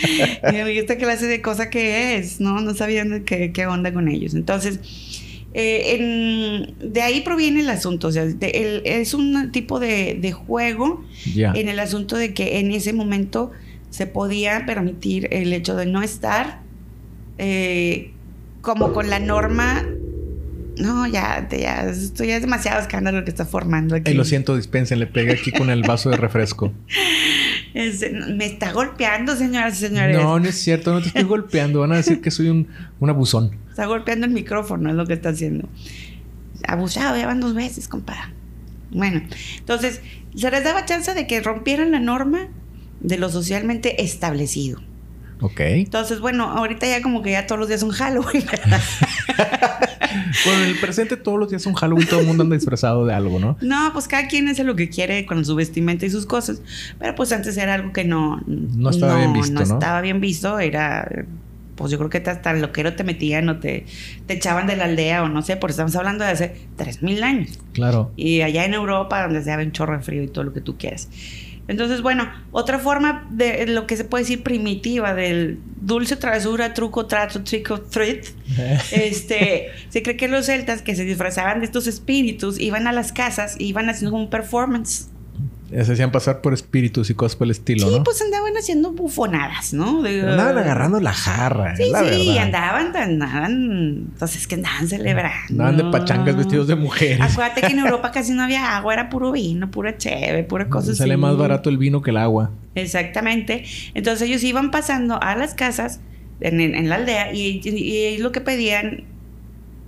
y 0.53 0.79
esta 0.79 0.97
clase 0.97 1.27
de 1.27 1.43
cosa 1.43 1.69
que 1.69 2.17
es, 2.17 2.41
¿no? 2.41 2.61
No 2.61 2.75
sabían 2.75 3.25
qué, 3.25 3.53
qué 3.53 3.67
onda 3.67 3.93
con 3.93 4.09
ellos. 4.09 4.35
Entonces... 4.35 4.81
Eh, 5.55 6.73
de 6.81 7.03
ahí 7.03 7.21
proviene 7.21 7.61
el 7.61 7.69
asunto, 7.69 8.09
o 8.09 8.11
sea, 8.11 8.25
es 8.25 9.13
un 9.13 9.53
tipo 9.53 9.81
de, 9.81 10.17
de 10.19 10.33
juego 10.33 11.05
en 11.37 11.69
el 11.69 11.79
asunto 11.79 12.17
de 12.17 12.33
que 12.33 12.59
en 12.59 12.73
ese 12.73 12.95
momento 12.95 13.51
se 13.93 14.07
podía 14.07 14.65
permitir 14.65 15.29
el 15.33 15.53
hecho 15.53 15.77
de 15.77 15.85
no 15.85 16.03
estar 16.03 16.61
eh, 17.37 18.11
como 18.63 18.95
con 18.95 19.11
la 19.11 19.21
norma. 19.21 19.85
No, 20.79 21.07
ya, 21.07 21.47
ya, 21.51 21.83
esto 21.83 22.25
ya 22.25 22.37
es 22.37 22.41
demasiado 22.41 22.81
escándalo 22.81 23.19
lo 23.19 23.25
que 23.25 23.31
está 23.31 23.45
formando 23.45 23.95
aquí. 23.95 24.15
lo 24.15 24.25
siento, 24.25 24.57
dispensen, 24.57 24.99
le 24.99 25.07
pegué 25.07 25.33
aquí 25.33 25.53
con 25.53 25.69
el 25.69 25.83
vaso 25.83 26.09
de 26.09 26.17
refresco. 26.17 26.73
me 27.75 28.47
está 28.47 28.73
golpeando, 28.73 29.37
señoras 29.37 29.75
y 29.75 29.87
señores. 29.89 30.17
No, 30.17 30.41
no 30.41 30.49
es 30.49 30.59
cierto, 30.59 30.95
no 30.95 31.03
te 31.03 31.09
estoy 31.09 31.25
golpeando. 31.25 31.81
Van 31.81 31.93
a 31.93 31.97
decir 31.97 32.23
que 32.23 32.31
soy 32.31 32.49
un, 32.49 32.69
un 32.99 33.11
abusón. 33.11 33.59
Está 33.69 33.85
golpeando 33.85 34.25
el 34.25 34.33
micrófono, 34.33 34.89
es 34.89 34.97
lo 34.97 35.07
que 35.07 35.13
está 35.13 35.29
haciendo. 35.29 35.69
Abusado, 36.67 37.19
ya 37.19 37.27
van 37.27 37.41
dos 37.41 37.55
veces, 37.55 37.89
compadre. 37.89 38.33
Bueno, 38.91 39.21
entonces, 39.59 40.01
se 40.35 40.51
les 40.51 40.65
daba 40.65 40.87
chance 40.87 41.13
de 41.13 41.27
que 41.27 41.43
rompieran 41.43 41.91
la 41.91 42.01
norma 42.01 42.49
de 43.03 43.19
lo 43.19 43.29
socialmente 43.29 44.03
establecido. 44.03 44.81
Ok. 45.41 45.61
Entonces, 45.61 46.21
bueno, 46.21 46.45
ahorita 46.45 46.87
ya 46.87 47.03
como 47.03 47.21
que 47.21 47.33
ya 47.33 47.47
todos 47.47 47.59
los 47.59 47.69
días 47.69 47.81
son 47.81 47.91
Halloween, 47.91 48.45
bueno, 50.45 50.63
en 50.63 50.69
el 50.69 50.79
presente 50.79 51.17
todos 51.17 51.37
los 51.37 51.51
días 51.51 51.63
son 51.63 51.75
Halloween, 51.75 52.07
todo 52.07 52.21
el 52.21 52.27
mundo 52.27 52.45
anda 52.45 52.55
disfrazado 52.55 53.05
de 53.05 53.13
algo, 53.13 53.41
¿no? 53.41 53.57
No, 53.61 53.91
pues 53.93 54.07
cada 54.07 54.29
quien 54.29 54.49
hace 54.49 54.63
lo 54.63 54.77
que 54.77 54.89
quiere 54.89 55.27
con 55.27 55.45
su 55.45 55.57
vestimenta 55.57 56.07
y 56.07 56.11
sus 56.11 56.27
cosas. 56.27 56.63
Pero 57.01 57.17
pues 57.17 57.33
antes 57.33 57.57
era 57.57 57.75
algo 57.75 57.93
que 57.93 58.05
no... 58.05 58.41
No 58.47 58.91
estaba 58.91 59.17
bien 59.17 59.33
visto, 59.33 59.53
¿no? 59.53 59.67
No 59.67 59.75
estaba 59.75 60.01
bien 60.01 60.21
visto, 60.21 60.61
era 60.61 61.09
pues 61.75 61.91
yo 61.91 61.99
creo 61.99 62.11
que 62.11 62.19
hasta 62.19 62.51
el 62.51 62.61
loquero 62.61 62.95
te 62.95 63.03
metían 63.03 63.49
o 63.49 63.59
te, 63.59 63.87
te 64.27 64.35
echaban 64.35 64.67
de 64.67 64.77
la 64.77 64.85
aldea 64.85 65.25
o 65.25 65.29
no 65.29 65.43
sé, 65.43 65.57
porque 65.57 65.73
estamos 65.73 65.97
hablando 65.97 66.23
de 66.23 66.31
hace 66.31 66.55
3.000 66.77 67.23
años. 67.23 67.59
Claro. 67.73 68.13
Y 68.15 68.43
allá 68.43 68.65
en 68.65 68.75
Europa, 68.75 69.23
donde 69.23 69.43
se 69.43 69.57
un 69.57 69.73
chorro 69.73 69.97
de 69.97 70.05
frío 70.05 70.23
y 70.23 70.29
todo 70.29 70.45
lo 70.45 70.53
que 70.53 70.61
tú 70.61 70.77
quieras. 70.77 71.09
Entonces, 71.69 72.03
bueno, 72.03 72.29
otra 72.51 72.79
forma 72.79 73.27
de 73.31 73.67
lo 73.67 73.87
que 73.87 73.97
se 73.97 74.05
puede 74.05 74.25
decir 74.25 74.43
primitiva 74.43 75.15
del 75.15 75.61
dulce, 75.81 76.17
travesura, 76.17 76.75
truco, 76.75 77.07
trato, 77.07 77.45
trick 77.45 77.71
or 77.71 77.89
treat, 77.89 78.27
este, 78.93 79.69
se 79.89 80.03
cree 80.03 80.17
que 80.17 80.29
los 80.29 80.47
celtas 80.47 80.83
que 80.83 80.97
se 80.97 81.05
disfrazaban 81.05 81.61
de 81.61 81.67
estos 81.67 81.87
espíritus 81.87 82.59
iban 82.59 82.87
a 82.87 82.93
las 82.93 83.13
casas 83.13 83.57
y 83.59 83.67
iban 83.67 83.89
haciendo 83.89 84.17
un 84.17 84.29
performance. 84.29 85.12
Se 85.85 85.93
hacían 85.93 86.13
pasar 86.13 86.41
por 86.43 86.53
espíritus 86.53 87.09
y 87.09 87.15
cosas 87.15 87.37
por 87.37 87.47
el 87.47 87.53
estilo, 87.53 87.89
Sí, 87.89 87.97
¿no? 87.97 88.05
pues 88.05 88.21
andaban 88.21 88.53
haciendo 88.59 88.93
bufonadas, 88.93 89.73
¿no? 89.73 90.03
De- 90.03 90.21
Andaban 90.21 90.59
agarrando 90.59 91.01
la 91.01 91.13
jarra, 91.15 91.75
Sí, 91.77 91.85
es 91.85 91.91
la 91.91 92.01
sí, 92.01 92.05
verdad. 92.29 92.43
andaban, 92.45 92.97
andaban, 92.97 93.53
entonces 94.13 94.47
que 94.47 94.57
andaban 94.57 94.87
celebrando. 94.89 95.39
Andaban 95.65 95.77
de 95.79 95.85
pachangas 95.85 96.37
vestidos 96.37 96.67
de 96.67 96.75
mujeres. 96.77 97.21
Acuérdate 97.21 97.63
que 97.63 97.73
en 97.73 97.79
Europa 97.87 98.11
casi 98.13 98.33
no 98.33 98.43
había 98.43 98.77
agua, 98.77 98.93
era 98.93 99.09
puro 99.09 99.33
vino, 99.33 99.71
pura 99.71 99.97
cheve, 99.97 100.45
pura 100.45 100.69
cosa 100.69 100.95
Sale 100.95 101.15
así. 101.15 101.21
más 101.23 101.37
barato 101.39 101.71
el 101.71 101.79
vino 101.79 102.03
que 102.03 102.11
el 102.11 102.19
agua. 102.19 102.51
Exactamente. 102.75 103.65
Entonces 103.95 104.29
ellos 104.29 104.43
iban 104.45 104.71
pasando 104.71 105.23
a 105.23 105.35
las 105.37 105.55
casas 105.55 106.01
en, 106.41 106.61
en- 106.61 106.75
en 106.75 106.89
la 106.91 106.97
aldea 106.97 107.33
y, 107.33 107.61
y- 107.65 107.69
y 108.15 108.19
lo 108.19 108.31
que 108.33 108.41
pedían 108.43 109.05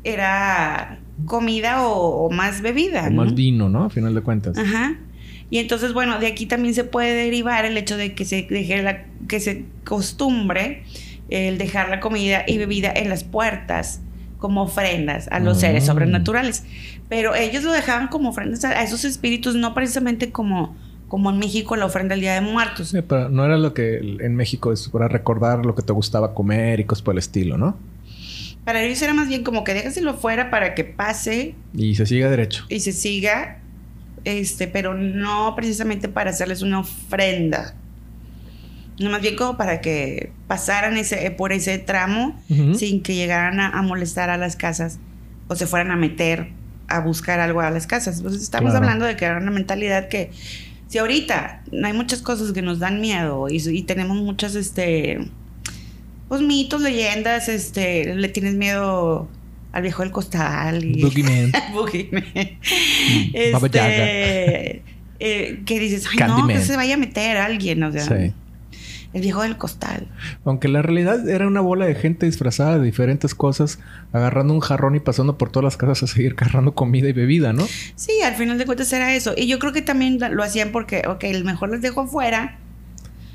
era 0.03 0.99
comida 1.27 1.87
o, 1.87 2.27
o 2.27 2.31
más 2.31 2.61
bebida. 2.61 3.07
O 3.07 3.11
¿no? 3.11 3.25
más 3.25 3.35
vino, 3.35 3.69
¿no? 3.69 3.85
A 3.85 3.91
final 3.91 4.15
de 4.15 4.21
cuentas. 4.23 4.57
Ajá. 4.59 4.97
Y 5.51 5.59
entonces, 5.59 5.93
bueno, 5.93 6.19
de 6.19 6.27
aquí 6.27 6.47
también 6.47 6.75
se 6.75 6.85
puede 6.85 7.15
derivar 7.15 7.65
el 7.65 7.77
hecho 7.77 7.97
de 7.97 8.15
que 8.15 8.25
se 8.25 8.47
deje 8.49 8.83
la, 8.83 9.05
que 9.29 9.41
se 9.41 9.65
costumbre 9.85 10.83
el 11.31 11.59
dejar 11.59 11.89
la 11.89 12.01
comida 12.01 12.45
y 12.47 12.59
bebida 12.59 12.93
en 12.95 13.09
las 13.09 13.25
puertas 13.25 14.01
como 14.39 14.63
ofrendas 14.63 15.29
a 15.31 15.39
los 15.41 15.61
seres 15.61 15.85
Ah. 15.85 15.87
sobrenaturales. 15.93 16.65
Pero 17.09 17.35
ellos 17.35 17.63
lo 17.65 17.73
dejaban 17.73 18.09
como 18.09 18.29
ofrendas 18.31 18.65
a, 18.65 18.83
esos 18.83 19.05
espíritus, 19.05 19.55
no 19.55 19.73
precisamente 19.75 20.31
como, 20.33 20.77
como 21.09 21.31
en 21.31 21.39
México 21.39 21.77
la 21.77 21.87
ofrenda 21.87 22.15
del 22.15 22.21
Día 22.21 22.35
de 22.35 22.41
Muertos. 22.43 22.89
Sí, 22.89 22.99
pero 23.07 23.29
no 23.31 23.45
era 23.45 23.57
lo 23.57 23.73
que 23.73 23.97
en 24.21 24.35
México 24.37 24.73
es 24.73 24.89
para 24.89 25.09
recordar 25.09 25.65
lo 25.65 25.75
que 25.75 25.83
te 25.83 25.93
gustaba 25.93 26.35
comer 26.35 26.81
y 26.81 26.85
cosas 26.85 27.03
por 27.03 27.15
el 27.15 27.19
estilo, 27.19 27.57
¿no? 27.57 27.77
Para 28.65 28.83
ellos 28.83 29.01
era 29.03 29.13
más 29.15 29.29
bien 29.29 29.45
como 29.45 29.63
que 29.65 29.75
déjaselo 29.75 30.15
fuera 30.15 30.51
para 30.51 30.75
que 30.75 30.85
pase 30.85 31.55
Y 31.75 31.95
se 31.95 32.07
sigue 32.07 32.29
derecho. 32.29 32.65
y 32.69 32.81
se 32.81 32.93
siga, 32.93 33.61
este, 34.25 34.67
pero 34.69 34.95
no 34.95 35.55
precisamente 35.57 36.09
para 36.09 36.31
hacerles 36.31 36.63
una 36.63 36.81
ofrenda. 36.81 37.75
No, 38.99 39.11
más 39.11 39.21
bien 39.23 39.35
como 39.37 39.57
para 39.57 39.81
que 39.81 40.33
pasaran 40.47 40.97
ese, 40.97 41.31
por 41.33 41.53
ese 41.53 41.79
tramo 41.79 42.41
sin 42.77 43.03
que 43.03 43.15
llegaran 43.15 43.59
a, 43.61 43.71
a 43.71 43.83
molestar 43.83 44.31
a 44.31 44.37
las 44.37 44.55
casas 44.57 44.99
o 45.49 45.57
se 45.57 45.67
fueran 45.67 45.91
a 45.91 45.97
meter 45.97 46.49
a 46.87 47.01
buscar 47.01 47.41
algo 47.41 47.61
a 47.61 47.71
las 47.71 47.87
casas. 47.87 48.19
Entonces 48.19 48.43
estamos 48.43 48.71
Claro. 48.71 48.85
hablando 48.85 49.05
de 49.07 49.17
que 49.17 49.25
era 49.25 49.39
una 49.39 49.51
mentalidad 49.51 50.09
que 50.09 50.31
si 50.87 50.99
ahorita 50.99 51.63
hay 51.83 51.93
muchas 51.93 52.23
cosas 52.23 52.53
que 52.53 52.63
nos 52.63 52.79
dan 52.79 53.01
miedo 53.01 53.49
y, 53.49 53.57
y 53.57 53.83
tenemos 53.83 54.17
muchas, 54.19 54.55
este, 54.55 55.19
pues 56.29 56.41
mitos, 56.43 56.81
leyendas, 56.81 57.49
este, 57.49 58.15
le 58.15 58.29
tienes 58.29 58.55
miedo 58.55 59.29
al 59.75 59.83
viejo 59.83 60.03
del 60.03 60.13
costal 60.13 60.85
y 60.85 61.03
Boogeyman. 61.03 61.53
Boogeyman. 61.73 62.25
Baba 63.53 63.69
Yaga. 63.69 63.89
este, 63.89 64.83
eh, 65.19 65.63
que 65.67 65.81
dices, 65.81 66.07
ay 66.11 66.29
no, 66.29 66.47
que 66.47 66.61
se 66.61 66.77
vaya 66.77 66.95
a 66.95 66.97
meter 66.97 67.37
alguien, 67.37 67.83
o 67.83 67.91
sea, 67.91 68.03
Sí. 68.05 68.33
el 69.15 69.21
viejo 69.21 69.43
del 69.43 69.57
costal. 69.57 70.07
Aunque 70.45 70.69
la 70.69 70.81
realidad 70.81 71.29
era 71.29 71.49
una 71.49 71.61
bola 71.61 71.87
de 71.87 71.97
gente 71.97 72.25
disfrazada 72.25 72.79
de 72.79 72.85
diferentes 72.85 73.35
cosas, 73.35 73.81
agarrando 74.13 74.55
un 74.55 74.61
jarrón 74.61 74.95
y 74.95 75.01
pasando 75.01 75.39
por 75.39 75.51
todas 75.51 75.65
las 75.65 75.77
casas 75.77 76.05
a 76.05 76.07
seguir 76.07 76.35
agarrando 76.39 76.77
comida 76.77 77.09
y 77.09 77.13
bebida, 77.13 77.53
¿no? 77.53 77.67
Sí, 77.97 78.13
al 78.25 78.37
final 78.37 78.59
de 78.59 78.67
cuentas 78.67 78.93
era 78.93 79.13
eso. 79.13 79.35
Y 79.37 79.49
yo 79.49 79.59
creo 79.59 79.73
que 79.73 79.83
también 79.83 80.21
lo 80.31 80.45
hacían 80.45 80.71
porque, 80.71 81.03
ok, 81.09 81.25
mejor 81.45 81.71
les 81.71 81.83
dejo 81.83 82.03
afuera. 82.03 82.59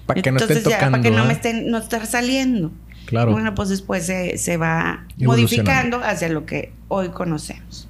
Para 0.05 0.21
que 0.21 0.31
no 0.31 0.37
estén 0.37 0.57
entonces 0.57 0.71
ya, 0.71 0.77
tocando. 0.77 0.97
para 0.99 1.03
que 1.03 1.11
no 1.11 1.25
me 1.25 1.31
¿ah? 1.31 1.33
estén, 1.33 1.69
no 1.69 1.77
estar 1.79 2.05
saliendo. 2.05 2.71
Claro. 3.09 3.31
Bueno, 3.31 3.55
pues 3.55 3.69
después 3.69 4.05
se, 4.05 4.37
se 4.37 4.57
va 4.57 5.05
modificando 5.17 5.97
hacia 6.03 6.29
lo 6.29 6.45
que 6.45 6.71
hoy 6.89 7.09
conocemos. 7.09 7.87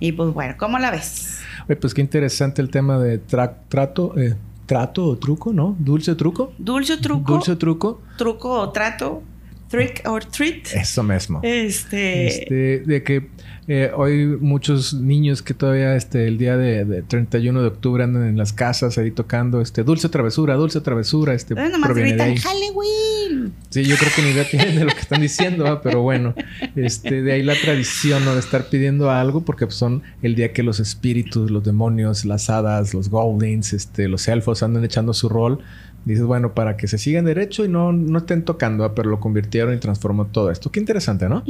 Y 0.00 0.12
pues 0.12 0.32
bueno, 0.32 0.54
¿cómo 0.58 0.78
la 0.78 0.90
ves? 0.90 1.40
Oye, 1.68 1.76
pues 1.76 1.92
qué 1.92 2.00
interesante 2.00 2.62
el 2.62 2.70
tema 2.70 2.98
de 2.98 3.22
tra- 3.22 3.54
trato, 3.68 4.16
eh, 4.18 4.34
trato 4.64 5.04
o 5.04 5.18
truco, 5.18 5.52
¿no? 5.52 5.76
Dulce 5.78 6.14
truco. 6.14 6.54
Dulce 6.56 6.96
truco, 6.96 7.34
Dulce 7.34 7.54
truco. 7.56 8.00
truco 8.16 8.50
o 8.60 8.70
trato, 8.70 9.22
trick 9.70 10.02
or 10.06 10.24
treat. 10.24 10.66
Eso 10.74 11.02
mismo. 11.02 11.40
Este, 11.42 12.26
Este, 12.26 12.80
de 12.80 13.02
que 13.02 13.28
eh, 13.68 13.92
hoy 13.96 14.26
muchos 14.26 14.94
niños 14.94 15.42
que 15.42 15.54
todavía 15.54 15.94
este, 15.94 16.26
el 16.26 16.38
día 16.38 16.56
de, 16.56 16.84
de 16.84 17.02
31 17.02 17.62
de 17.62 17.68
octubre 17.68 18.02
andan 18.02 18.26
en 18.26 18.36
las 18.36 18.52
casas 18.52 18.98
ahí 18.98 19.12
tocando 19.12 19.60
este 19.60 19.84
dulce 19.84 20.08
travesura, 20.08 20.56
dulce 20.56 20.80
travesura, 20.80 21.34
este 21.34 21.54
eh, 21.54 21.68
nomás 21.70 21.90
proviene 21.90 22.16
de 22.16 22.30
gritan 22.30 22.30
ahí. 22.30 22.36
Halloween. 22.38 23.52
Sí, 23.68 23.84
yo 23.84 23.96
creo 23.96 24.10
que 24.16 24.22
ni 24.22 24.30
idea 24.30 24.48
tienen 24.50 24.74
de 24.74 24.84
lo 24.86 24.90
que 24.90 24.98
están 24.98 25.20
diciendo, 25.20 25.80
pero 25.84 26.02
bueno, 26.02 26.34
este, 26.74 27.22
de 27.22 27.32
ahí 27.32 27.44
la 27.44 27.54
tradición 27.54 28.24
¿no? 28.24 28.34
de 28.34 28.40
estar 28.40 28.68
pidiendo 28.68 29.08
algo 29.08 29.42
porque 29.42 29.66
pues, 29.66 29.76
son 29.76 30.02
el 30.22 30.34
día 30.34 30.52
que 30.52 30.64
los 30.64 30.80
espíritus, 30.80 31.48
los 31.52 31.62
demonios, 31.62 32.24
las 32.24 32.50
hadas, 32.50 32.92
los 32.92 33.08
goblins, 33.08 33.72
este, 33.72 34.08
los 34.08 34.26
elfos 34.26 34.64
andan 34.64 34.84
echando 34.84 35.14
su 35.14 35.28
rol. 35.28 35.60
Dices, 36.04 36.24
bueno, 36.24 36.54
para 36.54 36.76
que 36.76 36.88
se 36.88 36.98
sigan 36.98 37.26
derecho 37.26 37.64
y 37.64 37.68
no, 37.68 37.92
no 37.92 38.18
estén 38.18 38.44
tocando, 38.44 38.84
¿va? 38.84 38.94
pero 38.94 39.10
lo 39.10 39.20
convirtieron 39.20 39.74
y 39.74 39.78
transformó 39.78 40.26
todo 40.26 40.50
esto. 40.50 40.70
Qué 40.70 40.80
interesante, 40.80 41.28
¿no? 41.28 41.44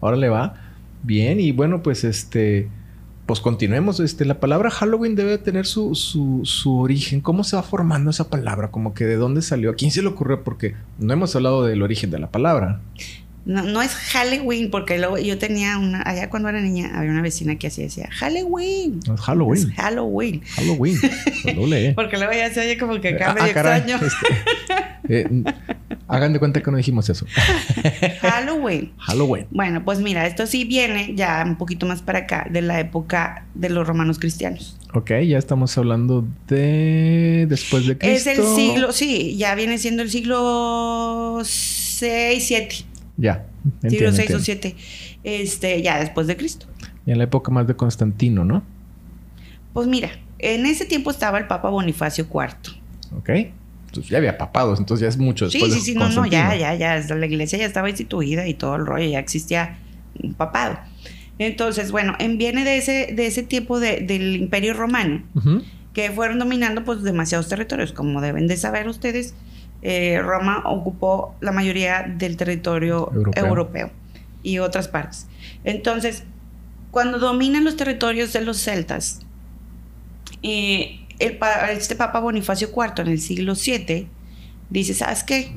Ahora 0.00 0.16
le 0.16 0.28
va 0.28 0.54
bien 1.02 1.40
y 1.40 1.50
bueno, 1.52 1.82
pues 1.82 2.04
este, 2.04 2.68
pues 3.26 3.40
continuemos. 3.40 3.98
Este, 4.00 4.24
la 4.24 4.40
palabra 4.40 4.70
Halloween 4.70 5.14
debe 5.14 5.38
tener 5.38 5.66
su, 5.66 5.94
su, 5.94 6.40
su 6.44 6.78
origen. 6.78 7.20
¿Cómo 7.20 7.44
se 7.44 7.56
va 7.56 7.62
formando 7.62 8.10
esa 8.10 8.28
palabra? 8.30 8.70
Como 8.70 8.94
que 8.94 9.04
de 9.04 9.16
dónde 9.16 9.42
salió. 9.42 9.70
¿A 9.70 9.74
quién 9.74 9.90
se 9.90 10.02
le 10.02 10.08
ocurrió? 10.08 10.44
Porque 10.44 10.74
no 10.98 11.12
hemos 11.12 11.34
hablado 11.34 11.64
del 11.64 11.82
origen 11.82 12.10
de 12.10 12.18
la 12.18 12.30
palabra. 12.30 12.80
No, 13.44 13.62
no 13.64 13.82
es 13.82 13.90
Halloween, 13.92 14.70
porque 14.70 14.98
luego 14.98 15.18
yo 15.18 15.36
tenía 15.36 15.76
una, 15.78 16.00
allá 16.02 16.30
cuando 16.30 16.48
era 16.48 16.60
niña, 16.60 16.92
había 16.94 17.10
una 17.10 17.22
vecina 17.22 17.56
que 17.56 17.66
así 17.66 17.82
decía, 17.82 18.08
Halloween. 18.12 19.00
No, 19.06 19.14
es 19.14 19.20
Halloween. 19.20 19.70
Es 19.70 19.76
Halloween. 19.76 20.42
Halloween. 20.54 20.98
Doble 21.56 21.88
E. 21.88 21.92
Porque 21.94 22.16
luego 22.18 22.32
ya 22.32 22.52
se 22.54 22.60
oye 22.60 22.78
como 22.78 23.00
que 23.00 23.18
Ah, 23.20 23.34
medio 23.34 23.52
caray, 23.52 23.80
extraño. 23.80 24.00
este, 24.06 25.20
eh, 25.22 25.42
hagan 26.08 26.32
de 26.32 26.38
cuenta 26.38 26.62
que 26.62 26.70
no 26.70 26.76
dijimos 26.76 27.08
eso. 27.10 27.26
Halloween. 28.20 28.92
Halloween. 28.98 29.46
Bueno, 29.50 29.84
pues 29.84 29.98
mira, 29.98 30.26
esto 30.26 30.46
sí 30.46 30.64
viene 30.64 31.14
ya 31.16 31.42
un 31.44 31.56
poquito 31.56 31.84
más 31.86 32.00
para 32.02 32.20
acá, 32.20 32.46
de 32.50 32.62
la 32.62 32.78
época 32.78 33.46
de 33.54 33.70
los 33.70 33.86
romanos 33.86 34.18
cristianos. 34.20 34.78
Ok, 34.94 35.10
ya 35.26 35.38
estamos 35.38 35.76
hablando 35.78 36.26
de 36.48 37.46
después 37.48 37.86
de 37.86 37.98
Cristo. 37.98 38.30
Es 38.30 38.38
el 38.38 38.44
siglo, 38.54 38.92
sí, 38.92 39.36
ya 39.36 39.54
viene 39.54 39.78
siendo 39.78 40.02
el 40.02 40.10
siglo 40.10 41.40
6, 41.42 42.44
7. 42.46 42.76
Ya. 43.22 43.46
Siglo 43.82 44.08
entiendo, 44.08 44.12
6 44.16 44.30
o 44.30 44.36
entiendo. 44.38 44.44
7. 44.44 44.76
Este, 45.24 45.82
ya 45.82 46.00
después 46.00 46.26
de 46.26 46.36
Cristo. 46.36 46.66
Y 47.06 47.12
en 47.12 47.18
la 47.18 47.24
época 47.24 47.50
más 47.52 47.66
de 47.66 47.74
Constantino, 47.76 48.44
¿no? 48.44 48.62
Pues 49.72 49.86
mira, 49.86 50.10
en 50.38 50.66
ese 50.66 50.84
tiempo 50.84 51.10
estaba 51.10 51.38
el 51.38 51.46
Papa 51.46 51.70
Bonifacio 51.70 52.26
IV. 52.32 52.74
Ok. 53.16 53.28
Entonces 53.86 54.10
ya 54.10 54.18
había 54.18 54.38
papados, 54.38 54.78
entonces 54.78 55.02
ya 55.02 55.08
es 55.08 55.18
mucho 55.18 55.50
Sí, 55.50 55.58
después 55.58 55.72
sí, 55.74 55.78
de 55.80 55.84
sí, 55.84 55.94
no, 55.94 56.08
no, 56.08 56.24
ya, 56.26 56.54
ya, 56.56 56.74
ya, 56.74 56.98
la 57.14 57.26
iglesia 57.26 57.58
ya 57.58 57.66
estaba 57.66 57.90
instituida 57.90 58.46
y 58.48 58.54
todo 58.54 58.76
el 58.76 58.86
rollo, 58.86 59.06
ya 59.06 59.18
existía 59.18 59.76
un 60.22 60.32
papado. 60.34 60.78
Entonces, 61.38 61.92
bueno, 61.92 62.14
en- 62.18 62.38
viene 62.38 62.64
de 62.64 62.78
ese, 62.78 63.12
de 63.14 63.26
ese 63.26 63.42
tiempo 63.42 63.80
de- 63.80 64.00
del 64.00 64.36
Imperio 64.36 64.72
Romano, 64.74 65.22
que 65.92 66.10
fueron 66.10 66.38
dominando 66.38 66.84
pues 66.84 67.02
demasiados 67.02 67.48
territorios, 67.48 67.92
como 67.92 68.20
deben 68.22 68.46
de 68.46 68.56
saber 68.56 68.88
ustedes, 68.88 69.34
eh, 69.82 70.20
Roma 70.22 70.62
ocupó 70.64 71.34
la 71.40 71.52
mayoría 71.52 72.02
del 72.02 72.36
territorio 72.36 73.10
Europeo. 73.12 73.46
europeo. 73.46 73.90
y 74.44 74.58
otras 74.58 74.88
partes. 74.88 75.26
Entonces, 75.64 76.24
cuando 76.90 77.18
dominan 77.18 77.64
los 77.64 77.76
territorios 77.76 78.32
de 78.32 78.42
los 78.42 78.58
celtas, 78.58 79.20
eh, 80.42 81.00
el 81.18 81.38
este 81.70 81.94
Papa 81.96 82.20
Bonifacio 82.20 82.68
IV 82.68 83.02
en 83.02 83.08
el 83.08 83.20
siglo 83.20 83.54
VII 83.54 84.08
dice, 84.70 84.94
¿sabes 84.94 85.24
qué? 85.24 85.52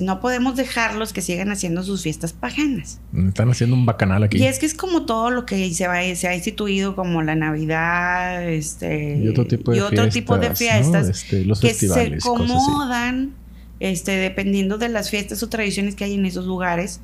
No 0.00 0.20
podemos 0.20 0.56
dejarlos 0.56 1.12
que 1.12 1.22
sigan 1.22 1.50
haciendo 1.50 1.82
sus 1.82 2.02
fiestas 2.02 2.32
paganas. 2.32 3.00
Están 3.16 3.48
haciendo 3.50 3.74
un 3.76 3.86
bacanal 3.86 4.22
aquí. 4.24 4.36
Y 4.38 4.46
es 4.46 4.58
que 4.58 4.66
es 4.66 4.74
como 4.74 5.06
todo 5.06 5.30
lo 5.30 5.46
que 5.46 5.72
se, 5.72 5.86
va, 5.86 6.02
se 6.14 6.28
ha 6.28 6.34
instituido, 6.34 6.94
como 6.94 7.22
la 7.22 7.36
Navidad, 7.36 8.46
este, 8.50 9.18
Y 9.18 9.28
otro 9.28 9.46
tipo 9.46 9.70
de 9.70 9.78
y 9.78 9.80
otro 9.80 10.08
tipo 10.08 10.36
de 10.36 10.50
¿no? 10.50 10.56
fiestas 10.56 11.08
Este, 11.08 11.44
los 11.44 11.60
que 11.60 11.72
se 11.72 12.16
acomodan, 12.16 13.32
este, 13.80 14.12
dependiendo 14.12 14.78
de 14.78 14.88
las 14.88 15.10
fiestas 15.10 15.42
o 15.42 15.48
tradiciones 15.48 15.94
que 15.94 16.04
hay 16.04 16.14
en 16.14 16.26
esos 16.26 16.46
lugares, 16.46 17.00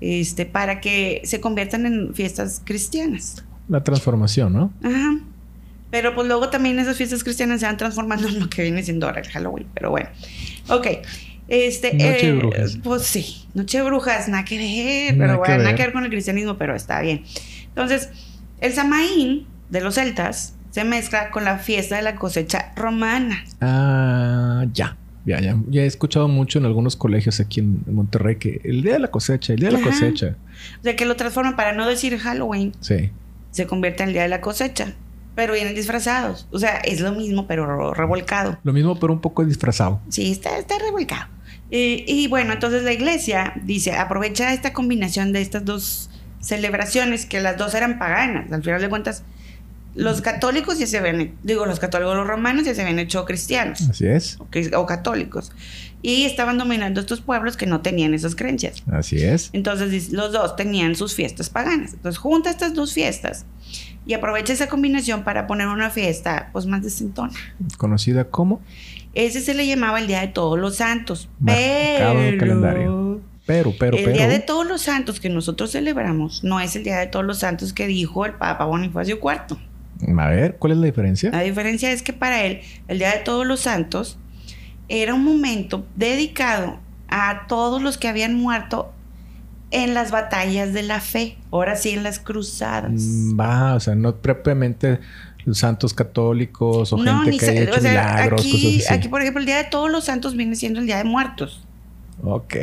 este, 0.00 0.46
para 0.46 0.80
que 0.80 1.22
se 1.24 1.40
conviertan 1.40 1.86
en 1.86 2.14
fiestas 2.14 2.62
cristianas. 2.64 3.44
La 3.68 3.82
transformación, 3.84 4.52
¿no? 4.52 4.72
Ajá. 4.82 5.20
Pero 5.90 6.14
pues 6.14 6.26
luego 6.26 6.48
también 6.48 6.78
esas 6.78 6.96
fiestas 6.96 7.22
cristianas 7.22 7.60
se 7.60 7.66
van 7.66 7.76
transformando 7.76 8.26
en 8.26 8.40
lo 8.40 8.48
que 8.48 8.62
viene 8.62 8.82
siendo 8.82 9.06
ahora 9.06 9.20
el 9.20 9.28
Halloween. 9.28 9.66
Pero 9.74 9.90
bueno. 9.90 10.08
Ok. 10.68 10.86
Este, 11.48 11.92
Noche 11.92 12.06
de 12.06 12.28
eh, 12.28 12.32
brujas. 12.32 12.78
Pues 12.82 13.02
sí, 13.02 13.44
Noche 13.52 13.78
de 13.78 13.84
Brujas, 13.84 14.28
nada 14.28 14.44
que 14.44 14.56
ver, 14.56 15.16
Nada 15.16 15.32
pero 15.34 15.42
que 15.42 15.50
bueno, 15.50 15.56
nada 15.58 15.70
ver. 15.70 15.76
que 15.76 15.82
ver 15.82 15.92
con 15.92 16.04
el 16.04 16.10
cristianismo, 16.10 16.56
pero 16.56 16.74
está 16.74 17.02
bien. 17.02 17.24
Entonces, 17.68 18.08
el 18.60 18.72
Samaín 18.72 19.46
de 19.68 19.80
los 19.82 19.96
celtas 19.96 20.54
se 20.70 20.84
mezcla 20.84 21.30
con 21.30 21.44
la 21.44 21.58
fiesta 21.58 21.96
de 21.96 22.02
la 22.02 22.14
cosecha 22.14 22.72
romana. 22.74 23.44
Ah, 23.60 24.64
ya. 24.72 24.96
Ya, 25.24 25.40
ya. 25.40 25.56
Ya 25.68 25.82
he 25.82 25.86
escuchado 25.86 26.26
mucho 26.28 26.58
en 26.58 26.64
algunos 26.66 26.96
colegios 26.96 27.38
aquí 27.40 27.60
en 27.60 27.82
Monterrey 27.86 28.36
que 28.36 28.60
el 28.64 28.82
día 28.82 28.94
de 28.94 28.98
la 28.98 29.08
cosecha, 29.10 29.52
el 29.52 29.60
día 29.60 29.70
de 29.70 29.78
la 29.78 29.84
cosecha. 29.84 30.36
O 30.80 30.82
sea, 30.82 30.96
que 30.96 31.04
lo 31.06 31.14
transforman 31.16 31.54
para 31.56 31.72
no 31.72 31.86
decir 31.88 32.18
Halloween, 32.18 32.72
Sí. 32.80 33.10
se 33.50 33.66
convierte 33.66 34.02
en 34.02 34.08
el 34.08 34.12
día 34.14 34.22
de 34.22 34.28
la 34.28 34.40
cosecha. 34.40 34.94
Pero 35.34 35.54
vienen 35.54 35.74
disfrazados. 35.74 36.46
O 36.50 36.58
sea, 36.58 36.76
es 36.78 37.00
lo 37.00 37.12
mismo, 37.12 37.46
pero 37.46 37.94
revolcado. 37.94 38.58
Lo 38.64 38.72
mismo, 38.74 38.98
pero 39.00 39.12
un 39.14 39.20
poco 39.20 39.44
disfrazado. 39.46 40.00
Sí, 40.10 40.30
está, 40.30 40.58
está 40.58 40.78
revolcado. 40.78 41.26
Y, 41.70 42.04
y 42.06 42.28
bueno, 42.28 42.52
entonces 42.52 42.82
la 42.82 42.92
iglesia 42.92 43.54
dice, 43.64 43.92
aprovecha 43.92 44.52
esta 44.52 44.74
combinación 44.74 45.32
de 45.32 45.40
estas 45.40 45.64
dos 45.64 46.10
celebraciones, 46.40 47.24
que 47.24 47.40
las 47.40 47.56
dos 47.56 47.74
eran 47.74 47.98
paganas. 47.98 48.52
Al 48.52 48.62
final 48.62 48.80
de 48.80 48.88
cuentas, 48.90 49.22
los 49.94 50.22
católicos 50.22 50.78
ya 50.78 50.86
se 50.86 50.98
habían, 50.98 51.32
digo, 51.42 51.66
los 51.66 51.78
católicos, 51.78 52.16
los 52.16 52.26
romanos 52.26 52.64
ya 52.64 52.74
se 52.74 52.82
habían 52.82 52.98
hecho 52.98 53.24
cristianos 53.24 53.82
Así 53.90 54.06
es. 54.06 54.38
o, 54.40 54.46
o 54.78 54.86
católicos. 54.86 55.52
Y 56.00 56.24
estaban 56.24 56.58
dominando 56.58 57.00
estos 57.00 57.20
pueblos 57.20 57.56
que 57.56 57.66
no 57.66 57.80
tenían 57.80 58.12
esas 58.14 58.34
creencias. 58.34 58.82
Así 58.90 59.22
es. 59.22 59.50
Entonces 59.52 60.10
los 60.12 60.32
dos 60.32 60.56
tenían 60.56 60.96
sus 60.96 61.14
fiestas 61.14 61.50
paganas. 61.50 61.92
Entonces 61.92 62.18
junta 62.18 62.50
estas 62.50 62.74
dos 62.74 62.92
fiestas 62.92 63.44
y 64.04 64.14
aprovecha 64.14 64.52
esa 64.52 64.68
combinación 64.68 65.22
para 65.22 65.46
poner 65.46 65.68
una 65.68 65.90
fiesta 65.90 66.48
pues 66.52 66.66
más 66.66 66.82
decentona. 66.82 67.34
Conocida 67.76 68.24
como 68.24 68.60
Ese 69.14 69.40
se 69.40 69.54
le 69.54 69.66
llamaba 69.66 70.00
el 70.00 70.06
Día 70.06 70.20
de 70.22 70.28
Todos 70.28 70.58
los 70.58 70.76
Santos. 70.76 71.28
Marcado 71.38 72.18
en 72.18 72.18
el 72.18 72.38
Pero 72.38 72.38
calendario. 72.38 73.20
Pero, 73.44 73.74
pero, 73.78 73.96
el 73.96 74.04
pero. 74.04 74.16
Día 74.16 74.28
de 74.28 74.38
Todos 74.38 74.66
los 74.66 74.82
Santos 74.82 75.20
que 75.20 75.28
nosotros 75.28 75.70
celebramos 75.72 76.42
no 76.42 76.60
es 76.60 76.74
el 76.76 76.84
Día 76.84 76.98
de 76.98 77.06
Todos 77.06 77.24
los 77.24 77.38
Santos 77.40 77.72
que 77.72 77.86
dijo 77.86 78.24
el 78.24 78.34
Papa 78.34 78.64
Bonifacio 78.64 79.18
IV. 79.22 79.58
A 80.18 80.28
ver, 80.28 80.56
¿cuál 80.56 80.72
es 80.72 80.78
la 80.78 80.86
diferencia? 80.86 81.30
La 81.30 81.40
diferencia 81.40 81.92
es 81.92 82.02
que 82.02 82.12
para 82.12 82.44
él 82.44 82.60
el 82.88 82.98
Día 82.98 83.12
de 83.12 83.18
Todos 83.18 83.46
los 83.46 83.60
Santos 83.60 84.18
era 84.88 85.14
un 85.14 85.24
momento 85.24 85.86
dedicado 85.96 86.78
a 87.08 87.46
todos 87.46 87.82
los 87.82 87.98
que 87.98 88.08
habían 88.08 88.34
muerto 88.34 88.92
en 89.70 89.94
las 89.94 90.10
batallas 90.10 90.72
de 90.72 90.82
la 90.82 91.00
fe, 91.00 91.36
ahora 91.50 91.76
sí 91.76 91.90
en 91.90 92.02
las 92.02 92.18
cruzadas. 92.18 92.92
Mm, 92.92 93.40
Va, 93.40 93.74
o 93.74 93.80
sea, 93.80 93.94
no 93.94 94.16
propiamente 94.16 95.00
los 95.44 95.58
santos 95.58 95.94
católicos 95.94 96.92
o 96.92 96.96
no, 96.98 97.22
gente 97.22 97.30
ni 97.30 97.38
que 97.38 97.46
haya 97.46 97.62
hecho 97.62 97.78
o 97.78 97.80
sea, 97.80 97.90
milagros, 97.90 98.40
aquí, 98.40 98.52
cosas 98.52 98.86
así. 98.86 98.94
aquí, 98.94 99.08
por 99.08 99.22
ejemplo, 99.22 99.40
el 99.40 99.46
Día 99.46 99.56
de 99.56 99.64
Todos 99.64 99.90
los 99.90 100.04
Santos 100.04 100.36
viene 100.36 100.56
siendo 100.56 100.80
el 100.80 100.86
Día 100.86 100.98
de 100.98 101.04
Muertos. 101.04 101.64
Ok, 102.22 102.54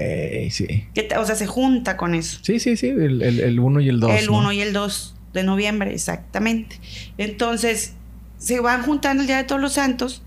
sí. 0.51 0.85
Que, 0.93 1.09
o 1.17 1.25
sea, 1.25 1.35
se 1.35 1.47
junta 1.47 1.97
con 1.97 2.15
eso. 2.15 2.39
Sí, 2.43 2.59
sí, 2.59 2.77
sí, 2.77 2.89
el, 2.89 3.21
el, 3.21 3.39
el 3.39 3.59
uno 3.59 3.81
y 3.81 3.89
el 3.89 3.99
dos. 3.99 4.11
el 4.11 4.27
¿no? 4.27 4.37
1 4.37 4.51
y 4.53 4.61
el 4.61 4.73
2 4.73 5.15
de 5.33 5.43
noviembre, 5.43 5.93
exactamente. 5.93 6.79
Entonces, 7.17 7.93
se 8.37 8.59
van 8.59 8.83
juntando 8.83 9.21
el 9.21 9.27
Día 9.27 9.37
de 9.37 9.43
Todos 9.43 9.61
los 9.61 9.73
Santos, 9.73 10.23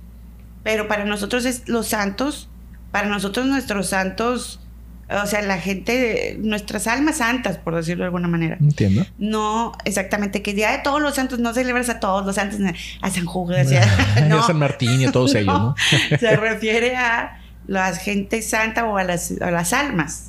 pero 0.63 0.89
para 0.89 1.05
nosotros 1.05 1.45
es 1.45 1.69
los 1.69 1.89
santos, 1.89 2.49
para 2.91 3.09
nosotros 3.09 3.47
nuestros 3.47 3.89
santos, 3.89 4.61
o 5.09 5.27
sea, 5.27 5.43
la 5.43 5.59
gente, 5.59 6.37
nuestras 6.41 6.87
almas 6.87 7.19
santas, 7.19 7.59
por 7.59 7.75
decirlo 7.75 8.05
de 8.05 8.07
alguna 8.07 8.29
manera. 8.29 8.57
Entiendo. 8.61 9.05
No, 9.19 9.73
exactamente, 9.85 10.43
que 10.43 10.51
el 10.51 10.57
Día 10.57 10.71
de 10.71 10.79
Todos 10.79 11.03
los 11.03 11.15
Santos 11.15 11.39
no 11.39 11.53
celebras 11.53 11.89
a 11.89 12.01
todos 12.01 12.25
los 12.25 12.37
santos, 12.37 12.61
a 13.01 13.11
San 13.11 13.25
Judas, 13.25 13.71
ya, 13.71 13.83
A 14.17 14.21
no, 14.29 14.47
San 14.47 14.59
Martín 14.59 15.01
y 15.01 15.07
a 15.07 15.13
todos 15.13 15.35
ellos, 15.35 15.59
¿no? 15.59 15.75
se 16.19 16.37
refiere 16.37 16.97
a 16.97 17.41
la 17.67 17.95
gente 17.95 18.43
santa 18.43 18.85
o 18.87 18.97
a 18.97 19.05
las, 19.05 19.33
a 19.41 19.51
las 19.51 19.73
almas. 19.73 20.29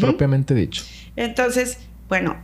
Propiamente 0.00 0.54
dicho. 0.54 0.84
Entonces, 1.16 1.78
bueno, 2.08 2.36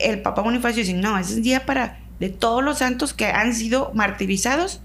el 0.00 0.22
Papa 0.22 0.42
Bonifacio 0.42 0.82
dice, 0.82 0.94
no, 0.94 1.18
ese 1.18 1.34
es 1.34 1.42
día 1.42 1.66
para 1.66 2.00
de 2.18 2.28
todos 2.28 2.62
los 2.62 2.78
santos 2.78 3.14
que 3.14 3.26
han 3.26 3.54
sido 3.54 3.92
martirizados 3.94 4.80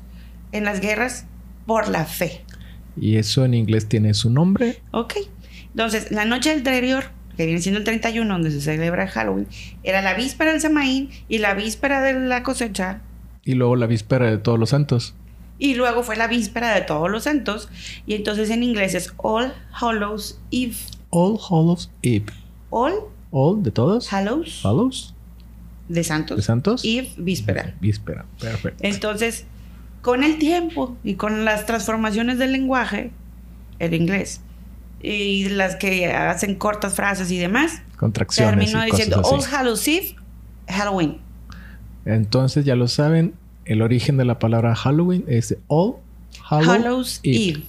en 0.51 0.63
las 0.63 0.79
guerras 0.79 1.25
por 1.65 1.89
la 1.89 2.05
fe. 2.05 2.43
Y 2.99 3.17
eso 3.17 3.43
en 3.43 3.53
inglés 3.53 3.87
tiene 3.87 4.13
su 4.13 4.29
nombre. 4.29 4.81
¿Ok? 4.91 5.15
Entonces, 5.67 6.11
la 6.11 6.23
noche 6.23 6.51
anterior, 6.51 7.03
que 7.35 7.45
viene 7.45 7.61
siendo 7.61 7.79
el 7.79 7.83
31, 7.83 8.33
donde 8.33 8.51
se 8.51 8.61
celebra 8.61 9.07
Halloween, 9.07 9.47
era 9.83 10.01
la 10.01 10.13
víspera 10.13 10.51
del 10.51 10.61
Samaín 10.61 11.09
y 11.27 11.39
la 11.39 11.53
víspera 11.53 12.01
de 12.01 12.13
la 12.13 12.43
cosecha. 12.43 13.01
Y 13.43 13.55
luego 13.55 13.75
la 13.75 13.87
víspera 13.87 14.31
de 14.31 14.37
todos 14.37 14.57
los 14.57 14.69
santos. 14.69 15.13
Y 15.59 15.75
luego 15.75 16.03
fue 16.03 16.15
la 16.15 16.27
víspera 16.27 16.73
de 16.73 16.81
todos 16.81 17.09
los 17.09 17.23
santos. 17.23 17.69
Y 18.05 18.15
entonces 18.15 18.49
en 18.49 18.63
inglés 18.63 18.93
es 18.93 19.13
All 19.17 19.53
Hallows 19.71 20.39
Eve. 20.51 20.75
All 21.09 21.37
Hallows 21.37 21.91
Eve. 22.01 22.25
All 22.69 22.93
All 23.31 23.63
de 23.63 23.71
todos. 23.71 24.11
Hallows 24.11 24.61
Hallows 24.63 25.13
de 25.87 26.03
santos. 26.03 26.37
de 26.37 26.43
santos. 26.43 26.81
Eve, 26.83 27.11
víspera. 27.17 27.75
Víspera. 27.79 28.25
Perfecto. 28.39 28.79
Entonces, 28.83 29.45
con 30.01 30.23
el 30.23 30.37
tiempo 30.37 30.97
y 31.03 31.15
con 31.15 31.45
las 31.45 31.65
transformaciones 31.65 32.37
del 32.37 32.51
lenguaje, 32.51 33.11
el 33.79 33.93
inglés, 33.93 34.41
y 35.01 35.49
las 35.49 35.75
que 35.75 36.11
hacen 36.11 36.55
cortas 36.55 36.95
frases 36.95 37.29
y 37.31 37.37
demás, 37.37 37.81
Contracciones 37.97 38.71
terminó 38.71 38.87
y 38.87 38.91
diciendo 38.91 39.21
All. 39.21 39.41
Hallows 39.43 39.87
Eve, 39.87 40.15
Halloween. 40.67 41.19
Entonces 42.05 42.65
ya 42.65 42.75
lo 42.75 42.87
saben. 42.87 43.33
El 43.65 43.81
origen 43.81 44.17
de 44.17 44.25
la 44.25 44.37
palabra 44.37 44.75
Halloween 44.75 45.25
es 45.27 45.57
All 45.67 45.95
Hallows, 46.47 46.67
Hallows 46.67 47.19
Eve. 47.23 47.49
Eve. 47.49 47.63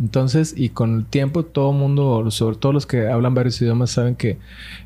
Entonces, 0.00 0.54
y 0.56 0.70
con 0.70 0.96
el 0.96 1.04
tiempo, 1.04 1.44
todo 1.44 1.72
el 1.72 1.76
mundo, 1.78 2.30
sobre 2.30 2.56
todo 2.56 2.72
los 2.72 2.86
que 2.86 3.06
hablan 3.08 3.34
varios 3.34 3.60
idiomas, 3.60 3.90
saben 3.90 4.14
que 4.16 4.38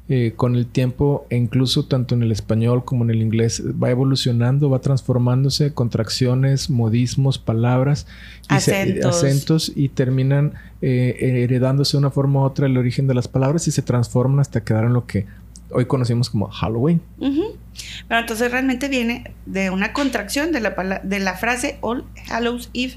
eh, 0.09 0.33
con 0.35 0.57
el 0.57 0.67
tiempo, 0.67 1.25
e 1.31 1.37
incluso 1.37 1.85
tanto 1.87 2.17
en 2.17 2.23
el 2.25 2.33
español 2.33 2.85
como 2.85 3.05
en 3.05 3.11
el 3.11 3.23
inglés, 3.23 3.63
va 3.83 3.91
evolucionando, 3.91 4.69
va 4.71 4.81
transformándose, 4.81 5.73
contracciones, 5.73 6.69
modismos, 6.69 7.39
palabras, 7.39 8.07
y 8.51 8.61
se- 8.61 8.75
Acentos. 8.75 9.17
acentos, 9.17 9.73
y 9.77 9.89
terminan 9.89 10.55
eh, 10.83 11.17
heredándose 11.45 11.93
de 11.97 11.99
una 11.99 12.11
forma 12.11 12.41
u 12.41 12.43
otra 12.43 12.67
el 12.67 12.77
origen 12.77 13.07
de 13.07 13.15
las 13.15 13.29
palabras 13.29 13.69
y 13.69 13.71
se 13.71 13.83
transforman 13.83 14.41
hasta 14.41 14.65
quedar 14.65 14.85
en 14.85 14.93
lo 14.95 15.07
que 15.07 15.27
hoy 15.71 15.87
conocemos 15.87 16.29
como 16.29 16.49
Halloween. 16.49 17.01
Pero 17.19 18.21
entonces 18.21 18.51
realmente 18.51 18.89
viene 18.89 19.33
de 19.47 19.71
una 19.71 19.93
contracción 19.93 20.53
de 20.53 20.61
la, 20.61 21.01
de 21.03 21.21
la 21.21 21.35
frase 21.35 21.79
All 21.81 22.05
Hallows 22.31 22.69
Eve, 22.75 22.95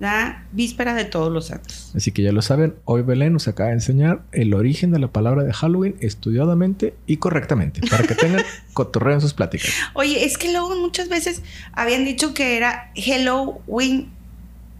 la 0.00 0.46
víspera 0.52 0.94
de 0.94 1.04
todos 1.04 1.30
los 1.30 1.48
santos. 1.48 1.92
Así 1.94 2.10
que 2.10 2.22
ya 2.22 2.32
lo 2.32 2.40
saben, 2.40 2.74
hoy 2.86 3.02
Belén 3.02 3.34
nos 3.34 3.46
acaba 3.48 3.68
de 3.68 3.74
enseñar 3.74 4.22
el 4.32 4.54
origen 4.54 4.90
de 4.90 4.98
la 4.98 5.08
palabra 5.08 5.44
de 5.44 5.52
Halloween 5.52 5.94
estudiadamente 6.00 6.94
y 7.06 7.18
correctamente, 7.18 7.82
para 7.88 8.04
que 8.04 8.14
tengan 8.14 8.42
cotorreo 8.72 9.14
en 9.14 9.20
sus 9.20 9.34
pláticas. 9.34 9.70
Oye, 9.92 10.24
es 10.24 10.38
que 10.38 10.50
luego 10.50 10.74
muchas 10.76 11.10
veces 11.10 11.42
habían 11.72 12.06
dicho 12.06 12.32
que 12.32 12.56
era 12.56 12.90
Halloween, 12.96 14.08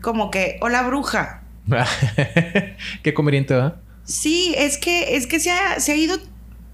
como 0.00 0.30
que, 0.30 0.56
hola 0.62 0.83
bruja. 0.83 1.42
Qué 3.02 3.12
conveniente, 3.12 3.54
¿verdad? 3.54 3.76
Sí, 4.04 4.54
es 4.56 4.78
que, 4.78 5.16
es 5.16 5.26
que 5.26 5.38
se 5.38 5.50
ha, 5.50 5.78
se 5.80 5.92
ha 5.92 5.96
ido, 5.96 6.18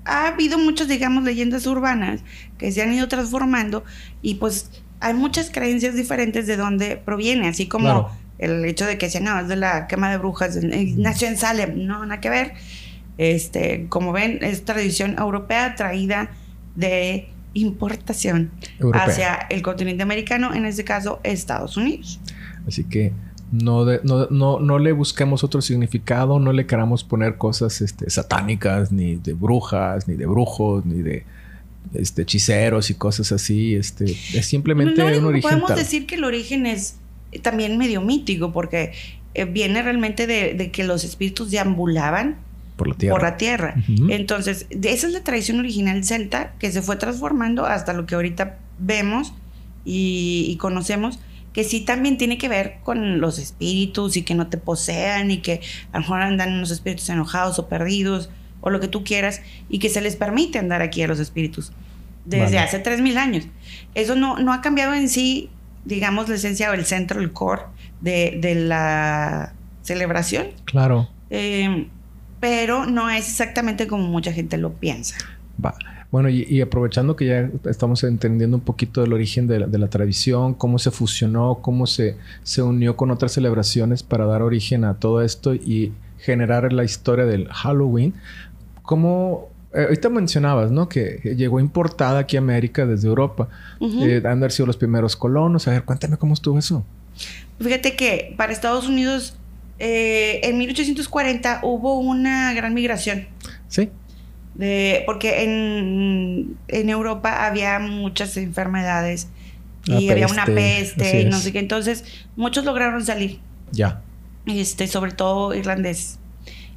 ha 0.04 0.28
habido 0.28 0.56
muchas, 0.56 0.86
digamos, 0.86 1.24
leyendas 1.24 1.66
urbanas 1.66 2.20
que 2.58 2.70
se 2.70 2.80
han 2.80 2.94
ido 2.94 3.08
transformando 3.08 3.82
y 4.22 4.36
pues 4.36 4.70
hay 5.00 5.14
muchas 5.14 5.50
creencias 5.50 5.96
diferentes 5.96 6.46
de 6.46 6.56
dónde 6.56 6.96
proviene, 6.96 7.48
así 7.48 7.66
como 7.66 7.84
Claro. 7.86 8.25
El 8.38 8.64
hecho 8.64 8.84
de 8.86 8.98
que 8.98 9.08
sea, 9.10 9.20
no, 9.20 9.38
es 9.40 9.48
de 9.48 9.56
la 9.56 9.86
quema 9.86 10.10
de 10.10 10.18
brujas, 10.18 10.56
eh, 10.56 10.94
nació 10.96 11.28
en 11.28 11.36
Salem, 11.36 11.86
no, 11.86 12.04
nada 12.04 12.20
que 12.20 12.30
ver. 12.30 12.52
Este, 13.18 13.86
como 13.88 14.12
ven, 14.12 14.38
es 14.42 14.64
tradición 14.64 15.16
europea 15.18 15.74
traída 15.74 16.30
de 16.74 17.28
importación 17.54 18.50
Europea. 18.78 19.04
hacia 19.04 19.34
el 19.48 19.62
continente 19.62 20.02
americano, 20.02 20.52
en 20.54 20.66
este 20.66 20.84
caso 20.84 21.20
Estados 21.22 21.76
Unidos. 21.78 22.20
Así 22.68 22.84
que 22.84 23.12
no, 23.52 23.84
de- 23.86 24.00
no, 24.04 24.26
no, 24.28 24.60
no 24.60 24.78
le 24.78 24.92
busquemos 24.92 25.42
otro 25.44 25.62
significado, 25.62 26.38
no 26.38 26.52
le 26.52 26.66
queramos 26.66 27.04
poner 27.04 27.36
cosas 27.38 27.80
este, 27.80 28.10
satánicas, 28.10 28.92
ni 28.92 29.16
de 29.16 29.32
brujas, 29.32 30.06
ni 30.08 30.16
de 30.16 30.26
brujos, 30.26 30.84
ni 30.84 31.00
de 31.00 31.24
este, 31.94 32.22
hechiceros 32.22 32.90
y 32.90 32.94
cosas 32.94 33.32
así. 33.32 33.74
Este, 33.76 34.04
es 34.04 34.44
simplemente 34.46 35.00
No, 35.00 35.06
un 35.18 35.24
origen 35.24 35.42
podemos 35.50 35.68
tal. 35.68 35.78
decir 35.78 36.06
que 36.06 36.16
el 36.16 36.24
origen 36.24 36.66
es 36.66 36.96
también 37.42 37.78
medio 37.78 38.00
mítico, 38.00 38.52
porque 38.52 38.92
eh, 39.34 39.44
viene 39.44 39.82
realmente 39.82 40.26
de, 40.26 40.54
de 40.54 40.70
que 40.70 40.84
los 40.84 41.04
espíritus 41.04 41.50
deambulaban 41.50 42.36
por 42.76 42.88
la 42.88 42.94
tierra. 42.94 43.14
por 43.14 43.22
la 43.22 43.36
tierra. 43.36 43.74
Entonces, 44.08 44.66
esa 44.70 45.06
es 45.06 45.12
la 45.12 45.22
tradición 45.22 45.58
original 45.58 46.04
celta 46.04 46.52
que 46.58 46.70
se 46.70 46.82
fue 46.82 46.96
transformando 46.96 47.64
hasta 47.64 47.92
lo 47.92 48.06
que 48.06 48.14
ahorita 48.14 48.58
vemos 48.78 49.32
y, 49.84 50.46
y 50.48 50.56
conocemos, 50.56 51.18
que 51.52 51.64
sí 51.64 51.80
también 51.80 52.18
tiene 52.18 52.36
que 52.36 52.48
ver 52.48 52.78
con 52.82 53.20
los 53.20 53.38
espíritus 53.38 54.16
y 54.16 54.22
que 54.22 54.34
no 54.34 54.48
te 54.48 54.58
posean 54.58 55.30
y 55.30 55.38
que 55.38 55.60
a 55.92 55.98
lo 55.98 56.00
mejor 56.00 56.20
andan 56.20 56.52
unos 56.52 56.70
espíritus 56.70 57.08
enojados 57.08 57.58
o 57.58 57.68
perdidos 57.68 58.28
o 58.60 58.70
lo 58.70 58.78
que 58.80 58.88
tú 58.88 59.04
quieras 59.04 59.40
y 59.70 59.78
que 59.78 59.88
se 59.88 60.02
les 60.02 60.16
permite 60.16 60.58
andar 60.58 60.82
aquí 60.82 61.02
a 61.02 61.08
los 61.08 61.18
espíritus 61.18 61.72
desde 62.26 62.56
Vale. 62.56 62.58
hace 62.58 62.82
3.000 62.82 63.16
años. 63.16 63.44
Eso 63.94 64.16
no, 64.16 64.38
no 64.38 64.52
ha 64.52 64.60
cambiado 64.60 64.92
en 64.92 65.08
sí, 65.08 65.48
digamos, 65.86 66.28
la 66.28 66.34
esencia 66.34 66.70
o 66.70 66.74
el 66.74 66.84
centro, 66.84 67.20
el 67.20 67.32
core 67.32 67.62
de, 68.00 68.38
de 68.40 68.54
la 68.54 69.54
celebración. 69.82 70.48
Claro. 70.64 71.08
Eh, 71.30 71.88
pero 72.40 72.86
no 72.86 73.08
es 73.08 73.28
exactamente 73.28 73.86
como 73.86 74.06
mucha 74.06 74.32
gente 74.32 74.58
lo 74.58 74.72
piensa. 74.72 75.16
Va. 75.64 75.74
Bueno, 76.12 76.28
y, 76.28 76.60
aprovechando 76.60 77.16
que 77.16 77.26
ya 77.26 77.50
estamos 77.68 78.04
entendiendo 78.04 78.56
un 78.56 78.62
poquito 78.62 79.00
del 79.00 79.12
origen 79.12 79.48
de 79.48 79.58
la, 79.58 79.88
tradición, 79.88 80.54
cómo 80.54 80.78
se 80.78 80.90
fusionó, 80.90 81.58
cómo 81.60 81.86
se, 81.86 82.16
se 82.42 82.62
unió 82.62 82.96
con 82.96 83.10
otras 83.10 83.32
celebraciones 83.32 84.02
para 84.02 84.24
dar 84.24 84.40
origen 84.40 84.84
a 84.84 84.94
todo 84.94 85.20
esto 85.20 85.54
y 85.54 85.92
generar 86.18 86.72
la 86.72 86.84
historia 86.84 87.26
del 87.26 87.48
Halloween, 87.48 88.14
¿cómo 88.82 89.48
eh, 89.76 89.82
ahorita 89.82 90.08
mencionabas, 90.08 90.70
¿no? 90.70 90.88
Que 90.88 91.34
llegó 91.36 91.60
importada 91.60 92.20
aquí 92.20 92.36
a 92.36 92.40
América 92.40 92.86
desde 92.86 93.08
Europa. 93.08 93.48
Eh, 93.80 94.22
han 94.24 94.40
de 94.40 94.50
sido 94.50 94.66
los 94.66 94.76
primeros 94.76 95.16
colonos. 95.16 95.68
A 95.68 95.72
ver, 95.72 95.84
cuéntame 95.84 96.16
cómo 96.16 96.32
estuvo 96.32 96.58
eso. 96.58 96.84
Fíjate 97.60 97.94
que 97.94 98.34
para 98.38 98.52
Estados 98.52 98.88
Unidos, 98.88 99.36
eh, 99.78 100.40
en 100.44 100.56
1840 100.56 101.60
hubo 101.62 101.98
una 101.98 102.54
gran 102.54 102.72
migración. 102.72 103.26
Sí. 103.68 103.90
De, 104.54 105.02
porque 105.04 105.42
en, 105.42 106.56
en 106.68 106.88
Europa 106.88 107.46
había 107.46 107.78
muchas 107.78 108.38
enfermedades 108.38 109.28
y 109.84 110.08
había 110.08 110.26
una 110.26 110.46
peste 110.46 111.20
y 111.20 111.24
no 111.26 111.38
sé 111.38 111.52
qué. 111.52 111.58
Entonces, 111.58 112.04
muchos 112.34 112.64
lograron 112.64 113.04
salir. 113.04 113.40
Ya. 113.72 114.00
Este, 114.46 114.86
sobre 114.86 115.12
todo 115.12 115.54
irlandeses. 115.54 116.18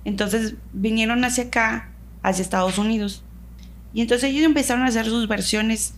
Entonces, 0.03 0.55
vinieron 0.73 1.23
hacia 1.23 1.45
acá 1.45 1.88
hacia 2.23 2.41
Estados 2.41 2.77
Unidos. 2.77 3.23
Y 3.93 4.01
entonces 4.01 4.29
ellos 4.29 4.43
empezaron 4.43 4.83
a 4.83 4.87
hacer 4.87 5.05
sus 5.05 5.27
versiones 5.27 5.93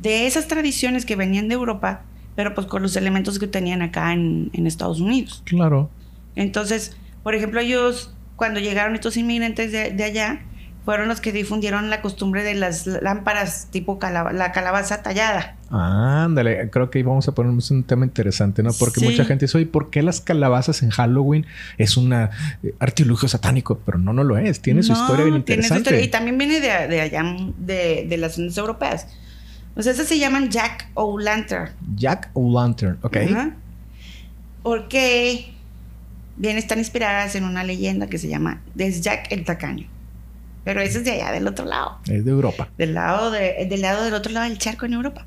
de 0.00 0.26
esas 0.26 0.46
tradiciones 0.46 1.04
que 1.04 1.16
venían 1.16 1.48
de 1.48 1.54
Europa, 1.54 2.02
pero 2.36 2.54
pues 2.54 2.66
con 2.66 2.82
los 2.82 2.96
elementos 2.96 3.38
que 3.38 3.46
tenían 3.46 3.82
acá 3.82 4.12
en, 4.12 4.50
Estados 4.66 5.00
Unidos. 5.00 5.42
Claro. 5.44 5.90
Entonces, 6.36 6.96
por 7.22 7.34
ejemplo, 7.34 7.60
ellos, 7.60 8.14
cuando 8.36 8.60
llegaron 8.60 8.94
estos 8.94 9.16
inmigrantes 9.16 9.72
de 9.72 10.04
allá, 10.04 10.42
fueron 10.84 11.08
los 11.08 11.20
que 11.20 11.32
difundieron 11.32 11.88
la 11.88 12.02
costumbre 12.02 12.42
de 12.42 12.54
las 12.54 12.86
lámparas 12.86 13.68
tipo 13.70 13.98
la 14.02 14.52
calabaza 14.52 15.02
tallada. 15.02 15.56
ándale, 15.70 16.68
creo 16.70 16.90
que 16.90 17.02
vamos 17.02 17.26
a 17.26 17.32
poner 17.32 17.52
un 17.52 17.84
tema 17.84 18.04
interesante, 18.04 18.62
¿no? 18.62 18.70
Porque 18.78 19.00
mucha 19.00 19.24
gente 19.24 19.46
dice, 19.46 19.56
oye, 19.58 19.66
¿por 19.66 19.90
qué 19.90 20.02
las 20.02 20.20
calabazas 20.20 20.82
en 20.82 20.90
Halloween 20.90 21.46
es 21.78 21.96
un 21.96 22.12
eh, 22.12 22.28
artilugio 22.78 23.28
satánico? 23.28 23.80
Pero 23.84 23.98
no, 23.98 24.12
no 24.12 24.24
lo 24.24 24.36
es. 24.36 24.60
Tiene 24.60 24.82
su 24.82 24.92
historia 24.92 25.24
bien 25.24 25.36
interesante. 25.36 26.02
Y 26.02 26.08
también 26.08 26.36
viene 26.36 26.60
de, 26.60 26.70
allá, 26.70 27.24
de, 27.58 28.06
de 28.08 28.16
las 28.18 28.34
zonas 28.34 28.56
europeas. 28.58 29.06
O 29.76 29.82
sea, 29.82 29.92
esas 29.92 30.06
se 30.06 30.18
llaman 30.18 30.50
Jack 30.50 30.88
O'Lantern. 30.94 31.70
Jack 31.96 32.30
O'Lantern, 32.34 32.98
ok. 33.02 33.16
Porque 34.62 35.52
bien 36.36 36.58
están 36.58 36.78
inspiradas 36.78 37.34
en 37.34 37.44
una 37.44 37.64
leyenda 37.64 38.06
que 38.06 38.18
se 38.18 38.28
llama 38.28 38.60
Des 38.74 39.00
Jack 39.00 39.32
el 39.32 39.44
Tacaño. 39.44 39.93
Pero 40.64 40.80
ese 40.80 40.98
es 40.98 41.04
de 41.04 41.12
allá, 41.12 41.32
del 41.32 41.46
otro 41.46 41.66
lado. 41.66 41.98
Es 42.06 42.24
de 42.24 42.30
Europa. 42.30 42.68
Del 42.78 42.94
lado, 42.94 43.30
de, 43.30 43.66
del 43.68 43.82
lado 43.82 44.04
del 44.04 44.14
otro 44.14 44.32
lado 44.32 44.48
del 44.48 44.58
charco 44.58 44.86
en 44.86 44.94
Europa. 44.94 45.26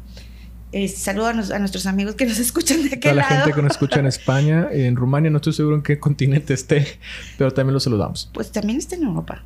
Eh, 0.73 0.87
saludos 0.89 1.51
a, 1.51 1.59
nuestros 1.59 1.85
amigos 1.85 2.15
que 2.15 2.25
nos 2.25 2.39
escuchan 2.39 2.83
de 2.87 2.95
aquel 2.95 3.15
lado. 3.15 3.29
la 3.29 3.35
gente 3.35 3.53
que 3.53 3.61
nos 3.61 3.71
escucha 3.71 3.99
en 3.99 4.05
España, 4.07 4.67
en 4.71 4.95
Rumania, 4.95 5.29
no 5.29 5.37
estoy 5.37 5.53
seguro 5.53 5.75
en 5.75 5.83
qué 5.83 5.99
continente 5.99 6.53
esté, 6.53 6.85
pero 7.37 7.51
también 7.51 7.73
los 7.73 7.83
saludamos. 7.83 8.29
Pues 8.33 8.51
también 8.51 8.79
está 8.79 8.95
en 8.95 9.03
Europa. 9.03 9.43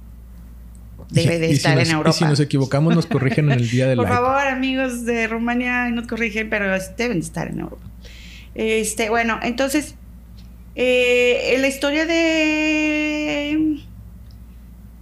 Debe 1.10 1.40
de 1.40 1.52
estar 1.52 1.78
en 1.78 1.92
Europa. 1.92 2.16
Y 2.16 2.20
si 2.20 2.24
nos 2.24 2.40
equivocamos, 2.40 2.96
nos 2.96 3.06
corrigen 3.06 3.52
en 3.52 3.60
el 3.60 3.70
día 3.70 3.86
del 3.86 3.98
Por 3.98 4.08
favor, 4.08 4.48
amigos 4.48 5.04
de 5.06 5.28
Rumania, 5.28 5.90
nos 5.90 6.08
corrigen, 6.08 6.50
pero 6.50 6.66
deben 6.98 7.20
de 7.20 7.26
estar 7.26 7.50
en 7.50 7.60
Europa. 7.60 7.84
Este, 8.56 9.10
bueno, 9.10 9.38
entonces, 9.44 9.96
eh, 10.76 11.58
la 11.60 11.68
historia 11.68 12.06
de 12.06 13.82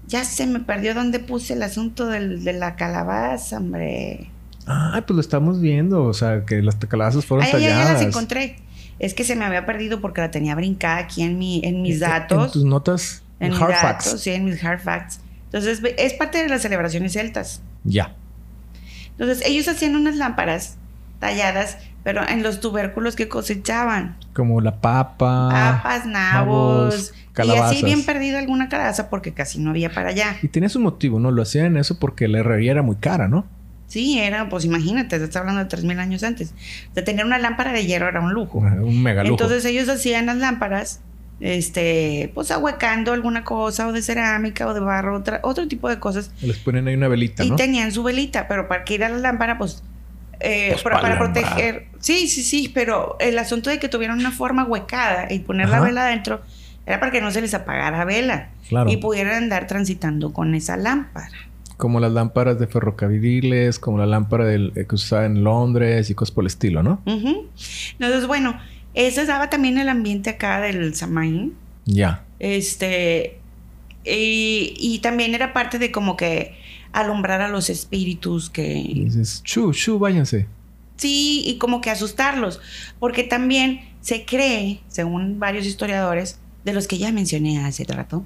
ya 0.09 0.25
se 0.25 0.47
me 0.47 0.59
perdió 0.59 0.95
dónde 0.95 1.19
puse 1.19 1.53
el 1.53 1.63
asunto 1.63 2.07
del, 2.07 2.43
de 2.43 2.53
la 2.53 2.75
calabaza, 2.75 3.57
hombre. 3.57 4.31
Ah, 4.65 5.03
pues 5.05 5.15
lo 5.15 5.21
estamos 5.21 5.61
viendo. 5.61 6.03
O 6.03 6.13
sea, 6.13 6.45
que 6.45 6.61
las 6.61 6.75
calabazas 6.75 7.25
fueron 7.25 7.45
Ahí 7.45 7.51
talladas. 7.51 7.87
Ya, 7.87 7.93
las 7.93 8.01
encontré. 8.01 8.57
Es 8.97 9.13
que 9.13 9.23
se 9.23 9.35
me 9.35 9.45
había 9.45 9.65
perdido 9.65 10.01
porque 10.01 10.21
la 10.21 10.31
tenía 10.31 10.55
brincada 10.55 10.97
aquí 10.97 11.21
en, 11.21 11.37
mi, 11.37 11.61
en 11.63 11.83
mis 11.83 11.99
datos. 11.99 12.47
En 12.47 12.51
tus 12.51 12.65
notas. 12.65 13.23
En 13.39 13.51
mis 13.51 13.61
hard 13.61 13.75
facts. 13.75 14.19
Sí, 14.19 14.31
en 14.31 14.45
mis 14.45 14.63
hard 14.63 14.81
facts. 14.81 15.21
Entonces, 15.45 15.81
es 15.97 16.13
parte 16.13 16.41
de 16.41 16.49
las 16.49 16.63
celebraciones 16.63 17.13
celtas. 17.13 17.61
Ya. 17.83 18.15
Entonces, 19.11 19.45
ellos 19.45 19.67
hacían 19.67 19.95
unas 19.95 20.15
lámparas 20.15 20.77
talladas 21.19 21.77
pero 22.03 22.27
en 22.27 22.43
los 22.43 22.59
tubérculos 22.59 23.15
que 23.15 23.27
cosechaban. 23.27 24.17
Como 24.33 24.61
la 24.61 24.81
papa. 24.81 25.49
Papas, 25.51 26.05
nabos. 26.05 27.13
calabazas. 27.33 27.73
Y 27.73 27.75
así 27.77 27.85
bien 27.85 28.05
perdido 28.05 28.37
alguna 28.37 28.69
calabaza 28.69 29.09
porque 29.09 29.33
casi 29.33 29.59
no 29.59 29.71
había 29.71 29.91
para 29.91 30.09
allá. 30.09 30.37
Y 30.41 30.47
tenía 30.47 30.69
su 30.69 30.79
motivo, 30.79 31.19
¿no? 31.19 31.31
Lo 31.31 31.41
hacían 31.41 31.77
eso 31.77 31.99
porque 31.99 32.27
la 32.27 32.39
herrería 32.39 32.71
era 32.71 32.81
muy 32.81 32.95
cara, 32.95 33.27
¿no? 33.27 33.45
Sí, 33.87 34.19
era, 34.19 34.49
pues 34.49 34.65
imagínate, 34.65 35.17
te 35.17 35.23
estás 35.23 35.37
hablando 35.37 35.65
de 35.65 35.67
3.000 35.67 35.97
años 35.97 36.23
antes. 36.23 36.53
De 36.93 37.01
tener 37.01 37.25
una 37.25 37.39
lámpara 37.39 37.73
de 37.73 37.85
hierro 37.85 38.07
era 38.07 38.21
un 38.21 38.33
lujo. 38.33 38.59
Un 38.59 39.01
mega 39.01 39.23
lujo. 39.23 39.33
Entonces 39.33 39.65
ellos 39.65 39.89
hacían 39.89 40.27
las 40.27 40.37
lámparas, 40.37 41.01
este, 41.39 42.31
pues 42.35 42.51
ahuecando 42.51 43.13
alguna 43.13 43.43
cosa, 43.43 43.87
o 43.87 43.91
de 43.91 44.03
cerámica, 44.03 44.67
o 44.67 44.75
de 44.75 44.79
barro, 44.79 45.17
otra, 45.17 45.39
otro 45.41 45.67
tipo 45.67 45.89
de 45.89 45.97
cosas. 45.97 46.31
Les 46.41 46.59
ponen 46.59 46.87
ahí 46.87 46.93
una 46.93 47.07
velita, 47.07 47.43
¿no? 47.43 47.55
Y 47.55 47.57
tenían 47.57 47.91
su 47.91 48.03
velita, 48.03 48.47
pero 48.47 48.67
para 48.67 48.83
que 48.83 48.93
ir 48.93 49.03
a 49.03 49.09
la 49.09 49.17
lámpara, 49.17 49.57
pues 49.57 49.81
eh, 50.39 50.69
pues 50.71 50.83
para, 50.83 51.17
proteger. 51.17 51.87
Sí, 51.99 52.27
sí, 52.27 52.43
sí, 52.43 52.71
pero 52.73 53.17
el 53.19 53.37
asunto 53.37 53.69
de 53.69 53.79
que 53.79 53.89
tuvieran 53.89 54.19
una 54.19 54.31
forma 54.31 54.63
huecada 54.63 55.31
y 55.31 55.39
poner 55.39 55.69
la 55.69 55.81
vela 55.81 56.05
adentro 56.05 56.41
era 56.85 56.99
para 56.99 57.11
que 57.11 57.21
no 57.21 57.29
se 57.31 57.41
les 57.41 57.53
apagara 57.53 58.05
vela 58.05 58.49
y 58.87 58.97
pudieran 58.97 59.43
andar 59.43 59.67
transitando 59.67 60.31
con 60.33 60.55
esa 60.55 60.77
lámpara. 60.77 61.37
Como 61.77 61.99
las 61.99 62.11
lámparas 62.11 62.59
de 62.59 62.67
ferrocarriles, 62.67 63.79
como 63.79 63.97
la 63.97 64.05
lámpara 64.05 64.45
del, 64.45 64.73
eh, 64.75 64.85
que 64.87 64.95
usaba 64.95 65.25
en 65.25 65.43
Londres 65.43 66.09
y 66.09 66.15
cosas 66.15 66.33
por 66.33 66.43
el 66.43 66.47
estilo, 66.47 66.83
¿no? 66.83 67.01
Entonces, 67.05 68.27
bueno, 68.27 68.59
eso 68.93 69.25
daba 69.25 69.49
también 69.49 69.77
el 69.77 69.87
ambiente 69.87 70.31
acá 70.31 70.59
del 70.61 70.95
Samaín. 70.95 71.55
Ya. 71.85 72.23
Este. 72.39 73.39
Y, 74.03 74.73
y 74.77 74.99
también 74.99 75.35
era 75.35 75.53
parte 75.53 75.79
de 75.79 75.91
como 75.91 76.17
que 76.17 76.57
alumbrar 76.93 77.41
a 77.41 77.49
los 77.49 77.69
espíritus 77.69 78.49
que... 78.49 78.63
dices, 78.95 79.41
chu, 79.43 79.71
chu, 79.73 79.99
váyanse. 79.99 80.47
Sí, 80.97 81.43
y 81.45 81.57
como 81.57 81.81
que 81.81 81.89
asustarlos, 81.89 82.59
porque 82.99 83.23
también 83.23 83.81
se 84.01 84.25
cree, 84.25 84.81
según 84.87 85.39
varios 85.39 85.65
historiadores, 85.65 86.39
de 86.65 86.73
los 86.73 86.87
que 86.87 86.97
ya 86.97 87.11
mencioné 87.11 87.63
hace 87.63 87.85
rato, 87.85 88.25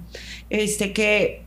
este, 0.49 0.91
que 0.91 1.43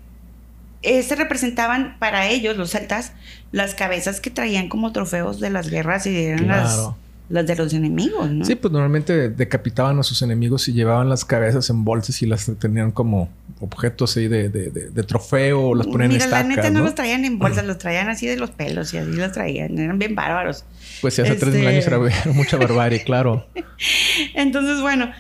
eh, 0.83 1.03
se 1.03 1.17
representaban 1.17 1.97
para 1.99 2.29
ellos, 2.29 2.57
los 2.57 2.71
celtas, 2.71 3.13
las 3.51 3.75
cabezas 3.75 4.21
que 4.21 4.31
traían 4.31 4.69
como 4.69 4.93
trofeos 4.93 5.41
de 5.41 5.51
las 5.51 5.69
guerras 5.69 6.07
y 6.07 6.17
eran 6.17 6.47
las 6.47 6.91
las 7.29 7.47
de 7.47 7.57
los 7.57 7.73
enemigos, 7.73 8.31
¿no? 8.31 8.45
Sí, 8.45 8.55
pues 8.55 8.73
normalmente 8.73 9.31
decapitaban 9.31 9.99
a 9.99 10.03
sus 10.03 10.23
enemigos 10.23 10.69
y 10.69 10.73
llevaban 10.73 11.09
las 11.09 11.25
cabezas 11.25 11.69
en 11.71 11.85
bolsas 11.85 12.23
y 12.23 12.27
las 12.27 12.51
tenían 12.59 12.93
como 12.93 13.29
objetos 13.61 14.17
ahí 14.17 14.29
de, 14.29 14.49
de, 14.49 14.71
de, 14.71 15.03
trofeo, 15.03 15.75
las 15.75 15.87
ponían 15.87 16.13
en 16.13 16.19
estacas, 16.19 16.47
la 16.49 16.57
neta 16.57 16.71
no, 16.71 16.81
los 16.81 16.95
traían 16.95 17.25
en 17.25 17.39
bolsas, 17.39 17.65
los 17.67 17.79
traían 17.79 18.09
así 18.09 18.27
de 18.27 18.37
los 18.37 18.51
pelos 18.51 18.95
y 18.95 18.99
así 18.99 19.11
los 19.13 19.33
traían, 19.33 19.77
eran 19.79 19.99
bien 19.99 20.15
bárbaros. 20.15 20.65
Pues 21.01 21.15
sí, 21.15 21.23
hace 21.23 21.35
tres 21.35 21.55
mil 21.55 21.67
años 21.67 21.87
era 21.87 22.07
este 22.07 22.31
mucha 22.31 22.57
barbarie, 22.57 23.03
claro. 23.03 23.47
Entonces, 24.35 24.81
bueno, 24.81 25.11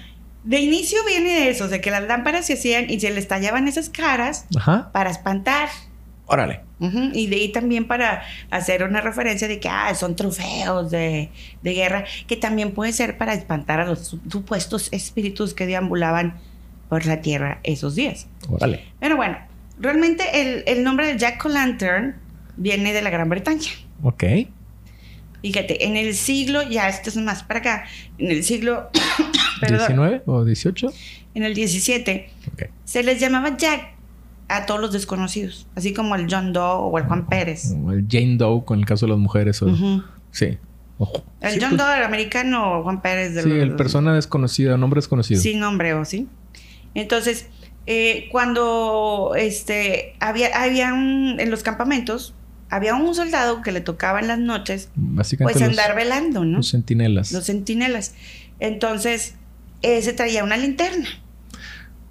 de 0.44 0.60
inicio 0.60 0.98
viene 1.06 1.48
eso, 1.48 1.66
de 1.66 1.80
que 1.80 1.90
las 1.90 2.04
lámparas 2.04 2.46
se 2.46 2.52
hacían 2.52 2.88
y 2.88 3.00
se 3.00 3.10
les 3.10 3.26
tallaban 3.26 3.66
esas 3.66 3.88
caras 3.88 4.46
para 4.92 5.10
espantar. 5.10 5.68
Órale. 6.26 6.60
Y 6.78 7.28
de 7.28 7.36
ahí 7.36 7.52
también 7.52 7.86
para 7.86 8.22
hacer 8.50 8.82
una 8.82 9.00
referencia 9.00 9.48
de 9.48 9.60
que 9.60 9.68
ah, 9.68 9.94
son 9.94 10.16
trofeos 10.16 10.90
de, 10.90 11.30
guerra, 11.62 12.04
que 12.26 12.36
también 12.36 12.72
puede 12.72 12.92
ser 12.92 13.16
para 13.16 13.32
espantar 13.32 13.80
a 13.80 13.86
los 13.86 14.18
supuestos 14.28 14.88
espíritus 14.92 15.54
que 15.54 15.66
deambulaban 15.66 16.34
por 16.88 17.06
la 17.06 17.20
tierra 17.20 17.60
esos 17.62 17.94
días. 17.94 18.26
Órale. 18.48 18.84
Pero 19.00 19.16
bueno, 19.16 19.38
realmente 19.78 20.64
el, 20.70 20.82
nombre 20.82 21.06
de 21.06 21.18
Jack 21.18 21.44
O'Lantern 21.44 22.16
viene 22.56 22.92
de 22.92 23.02
la 23.02 23.10
Gran 23.10 23.28
Bretaña. 23.28 23.70
Ok. 24.02 24.24
Fíjate, 25.42 25.86
en 25.86 25.96
el 25.96 26.14
siglo, 26.14 26.62
ya 26.68 26.88
esto 26.88 27.08
es 27.08 27.16
más 27.16 27.44
para 27.44 27.60
acá, 27.60 27.84
en 28.18 28.30
el 28.30 28.42
siglo... 28.42 28.90
¿19 29.60 30.22
o 30.26 30.44
18? 30.44 30.92
En 31.34 31.44
el 31.44 31.54
17. 31.54 32.28
Se 32.84 33.02
les 33.02 33.20
llamaba 33.20 33.56
Jack 33.56 33.95
a 34.48 34.66
todos 34.66 34.80
los 34.80 34.92
desconocidos, 34.92 35.66
así 35.74 35.92
como 35.92 36.14
el 36.14 36.26
John 36.30 36.52
Doe 36.52 36.90
o 36.90 36.98
el 36.98 37.04
Juan 37.04 37.26
Pérez. 37.26 37.74
O 37.84 37.92
el 37.92 38.06
Jane 38.08 38.36
Doe 38.36 38.64
con 38.64 38.78
el 38.78 38.86
caso 38.86 39.06
de 39.06 39.10
las 39.10 39.18
mujeres. 39.18 39.60
Sí. 40.30 40.58
El 41.40 41.60
John 41.60 41.70
pues 41.70 41.76
Doe, 41.76 41.98
el 41.98 42.04
americano, 42.04 42.78
o 42.78 42.82
Juan 42.82 43.02
Pérez. 43.02 43.42
sí, 43.42 43.50
el 43.50 43.76
persona 43.76 44.14
desconocida, 44.14 44.76
nombre 44.76 44.98
desconocido. 44.98 45.40
Sin 45.40 45.60
nombre 45.60 45.94
o 45.94 46.04
sí. 46.04 46.28
Entonces, 46.94 47.46
eh, 47.86 48.28
cuando 48.32 49.34
este, 49.36 50.14
había, 50.20 50.48
había 50.62 50.88
en 50.88 51.50
los 51.50 51.62
campamentos, 51.62 52.34
había 52.70 52.94
un 52.94 53.14
soldado 53.14 53.62
que 53.62 53.72
le 53.72 53.80
tocaba 53.80 54.20
en 54.20 54.28
las 54.28 54.38
noches, 54.38 54.90
pues 55.14 55.62
andar 55.62 55.94
velando, 55.94 56.44
¿no? 56.44 56.58
Los 56.58 56.70
centinelas. 56.70 57.32
Los 57.32 57.44
centinelas. 57.46 58.14
Entonces, 58.58 59.34
ese 59.82 60.12
traía 60.12 60.42
una 60.42 60.56
linterna. 60.56 61.08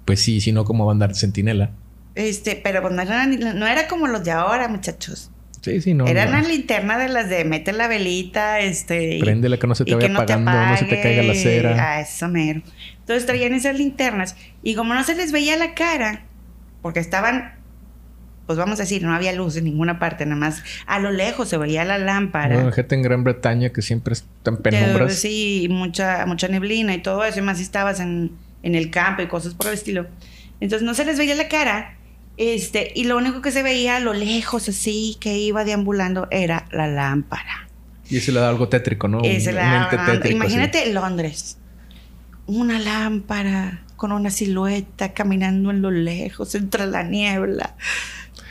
Pues 0.04 0.20
sí, 0.20 0.40
si 0.40 0.52
no, 0.52 0.64
¿cómo 0.64 0.86
va 0.86 0.92
a 0.92 0.94
andar 0.94 1.14
centinela? 1.14 1.72
Este, 2.16 2.60
pero 2.64 2.82
pues 2.82 2.92
no 2.94 3.02
era, 3.02 3.26
no 3.26 3.66
era 3.66 3.86
como 3.86 4.08
los 4.08 4.24
de 4.24 4.32
ahora, 4.32 4.66
muchachos. 4.68 5.30
Sí, 5.60 5.80
sí, 5.80 5.94
no. 5.94 6.06
Era 6.06 6.24
no. 6.24 6.30
una 6.38 6.42
linterna 6.48 6.96
de 6.96 7.08
las 7.08 7.28
de 7.28 7.44
mete 7.44 7.72
la 7.72 7.88
velita, 7.88 8.60
este. 8.60 9.18
Préndela 9.20 9.58
que 9.58 9.66
no 9.66 9.74
se 9.74 9.84
te 9.84 9.94
vaya 9.94 10.06
que 10.06 10.12
no 10.12 10.20
apagando, 10.20 10.50
no 10.52 10.76
se 10.76 10.84
te 10.86 11.00
caiga 11.02 11.22
la 11.22 11.34
cera. 11.34 11.76
Ah, 11.78 12.00
eso 12.00 12.26
mero. 12.28 12.62
Entonces 13.00 13.26
traían 13.26 13.52
esas 13.52 13.76
linternas 13.76 14.34
y 14.62 14.74
como 14.74 14.94
no 14.94 15.04
se 15.04 15.14
les 15.14 15.30
veía 15.30 15.56
la 15.56 15.74
cara, 15.74 16.22
porque 16.82 17.00
estaban, 17.00 17.54
pues 18.46 18.56
vamos 18.58 18.78
a 18.80 18.84
decir, 18.84 19.02
no 19.02 19.12
había 19.14 19.32
luz 19.32 19.56
en 19.56 19.64
ninguna 19.64 19.98
parte, 19.98 20.24
nada 20.24 20.36
más 20.40 20.62
a 20.86 20.98
lo 21.00 21.10
lejos 21.10 21.48
se 21.48 21.58
veía 21.58 21.84
la 21.84 21.98
lámpara. 21.98 22.54
Bueno, 22.54 22.72
gente 22.72 22.94
en 22.94 23.02
Gran 23.02 23.24
Bretaña 23.24 23.70
que 23.70 23.82
siempre 23.82 24.14
está 24.14 24.50
en 24.50 24.56
penumbras. 24.58 25.08
Te- 25.08 25.14
Sí, 25.28 25.66
mucha, 25.70 26.24
mucha 26.26 26.48
neblina 26.48 26.94
y 26.94 26.98
todo 27.02 27.24
eso, 27.24 27.40
y 27.40 27.42
más 27.42 27.58
si 27.58 27.64
estabas 27.64 28.00
en, 28.00 28.30
en 28.62 28.74
el 28.74 28.90
campo 28.90 29.20
y 29.22 29.26
cosas 29.26 29.52
por 29.54 29.66
el 29.66 29.74
estilo. 29.74 30.06
Entonces 30.60 30.86
no 30.86 30.94
se 30.94 31.04
les 31.04 31.18
veía 31.18 31.34
la 31.34 31.48
cara, 31.48 31.95
este, 32.36 32.92
y 32.94 33.04
lo 33.04 33.16
único 33.16 33.40
que 33.42 33.50
se 33.50 33.62
veía 33.62 33.96
a 33.96 34.00
lo 34.00 34.12
lejos 34.12 34.68
así 34.68 35.16
que 35.20 35.38
iba 35.38 35.64
deambulando 35.64 36.28
era 36.30 36.66
la 36.72 36.86
lámpara. 36.86 37.68
Y 38.08 38.18
eso 38.18 38.30
le 38.32 38.40
da 38.40 38.48
algo 38.48 38.68
tétrico, 38.68 39.08
¿no? 39.08 39.20
Esa 39.24 39.50
Un 39.50 39.56
la- 39.56 39.82
ente 39.90 39.96
tétrico, 40.12 40.36
imagínate 40.36 40.92
Londres, 40.92 41.58
una 42.46 42.78
lámpara 42.78 43.82
con 43.96 44.12
una 44.12 44.30
silueta 44.30 45.12
caminando 45.14 45.70
en 45.70 45.80
lo 45.82 45.90
lejos 45.90 46.54
entre 46.54 46.86
la 46.86 47.02
niebla, 47.02 47.74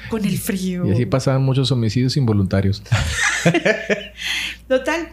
con 0.10 0.26
el 0.26 0.38
frío. 0.40 0.82
así. 0.82 0.90
Y 0.90 0.94
así 0.94 1.06
pasaban 1.06 1.44
muchos 1.44 1.72
homicidios 1.72 2.18
involuntarios. 2.18 2.82
Total, 4.68 5.08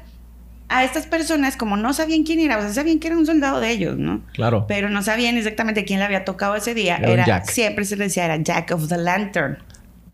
a 0.79 0.85
estas 0.85 1.07
personas, 1.07 1.57
como 1.57 1.77
no 1.77 1.93
sabían 1.93 2.23
quién 2.25 2.41
era, 2.41 2.59
o 2.59 2.61
sea, 2.63 2.73
sabían 2.73 2.99
que 2.99 3.09
era 3.09 3.17
un 3.17 3.27
soldado 3.27 3.61
de 3.61 3.71
ellos, 3.71 3.99
¿no? 3.99 4.23
Claro. 4.35 4.67
Pero 4.67 4.89
no 4.91 5.03
sabían 5.03 5.37
exactamente 5.37 5.85
quién 5.85 5.99
le 5.99 6.05
había 6.07 6.25
tocado 6.25 6.55
ese 6.57 6.75
día. 6.75 6.97
Era 6.97 7.07
un 7.09 7.13
Era, 7.15 7.27
Jack. 7.27 7.51
siempre 7.51 7.85
se 7.85 7.97
le 7.97 8.05
decía, 8.05 8.25
era 8.25 8.37
Jack 8.37 8.71
of 8.73 8.89
the 8.89 8.97
Lantern. 8.99 9.59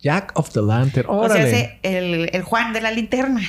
Jack 0.00 0.32
of 0.34 0.50
the 0.52 0.62
Lantern. 0.62 1.06
O 1.10 1.26
sea, 1.28 1.34
Órale. 1.36 1.48
ese- 1.50 1.78
el, 1.82 2.30
el 2.32 2.42
Juan 2.42 2.72
de 2.72 2.80
la 2.80 2.90
linterna. 2.90 3.40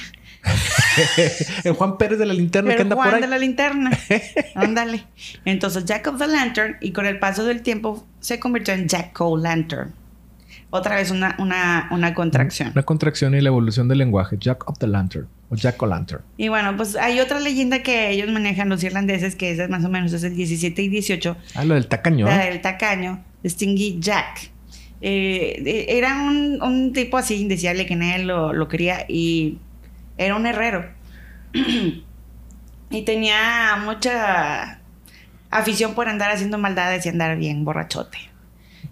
el 1.63 1.73
Juan 1.73 1.97
Pérez 1.97 2.17
de 2.17 2.25
la 2.25 2.33
linterna 2.33 2.75
que 2.75 2.81
anda 2.81 2.95
Juan 2.95 3.07
por 3.09 3.15
ahí. 3.15 3.21
de 3.21 3.27
la 3.27 3.37
linterna. 3.37 3.91
Ándale. 4.55 5.03
Entonces, 5.45 5.85
Jack 5.85 6.07
of 6.07 6.17
the 6.17 6.27
Lantern, 6.27 6.77
y 6.81 6.91
con 6.91 7.05
el 7.05 7.19
paso 7.19 7.43
del 7.43 7.61
tiempo 7.61 8.05
se 8.19 8.39
convirtió 8.39 8.73
en 8.73 8.87
Jack 8.87 9.19
O' 9.21 9.37
Lantern. 9.37 9.93
Otra 10.71 10.95
vez 10.95 11.09
una, 11.11 11.35
una, 11.39 11.87
una 11.91 12.13
contracción. 12.13 12.69
Una 12.73 12.83
contracción 12.83 13.33
y 13.33 13.41
la 13.41 13.49
evolución 13.49 13.87
del 13.87 13.97
lenguaje. 13.97 14.37
Jack 14.39 14.69
of 14.69 14.77
the 14.77 14.87
Lantern. 14.87 15.27
O 15.49 15.55
Jack 15.55 15.81
o 15.81 15.87
Lantern. 15.87 16.21
Y 16.37 16.47
bueno, 16.49 16.77
pues 16.77 16.95
hay 16.95 17.19
otra 17.19 17.39
leyenda 17.39 17.81
que 17.81 18.11
ellos 18.11 18.29
manejan 18.29 18.69
los 18.69 18.83
irlandeses, 18.83 19.35
que 19.35 19.51
es 19.51 19.69
más 19.69 19.83
o 19.83 19.89
menos 19.89 20.13
es 20.13 20.23
el 20.23 20.35
17 20.35 20.81
y 20.83 20.87
18, 20.89 21.35
Ah, 21.55 21.65
lo 21.65 21.73
del 21.73 21.87
tacaño. 21.87 22.27
la 22.27 22.37
del 22.45 22.61
tacaño, 22.61 23.23
Stingy 23.43 23.97
Jack. 23.99 24.51
Eh, 25.01 25.63
eh, 25.65 25.85
era 25.97 26.21
un, 26.21 26.61
un 26.61 26.93
tipo 26.93 27.17
así 27.17 27.35
indeseable 27.41 27.85
que 27.87 27.95
nadie 27.95 28.25
lo, 28.25 28.53
lo 28.53 28.67
quería 28.67 29.05
y 29.09 29.57
era 30.17 30.35
un 30.35 30.45
herrero. 30.45 30.85
y 32.91 33.01
tenía 33.03 33.77
mucha 33.83 34.79
afición 35.49 35.95
por 35.95 36.07
andar 36.09 36.31
haciendo 36.31 36.57
maldades 36.57 37.05
y 37.05 37.09
andar 37.09 37.37
bien 37.37 37.65
borrachote. 37.65 38.17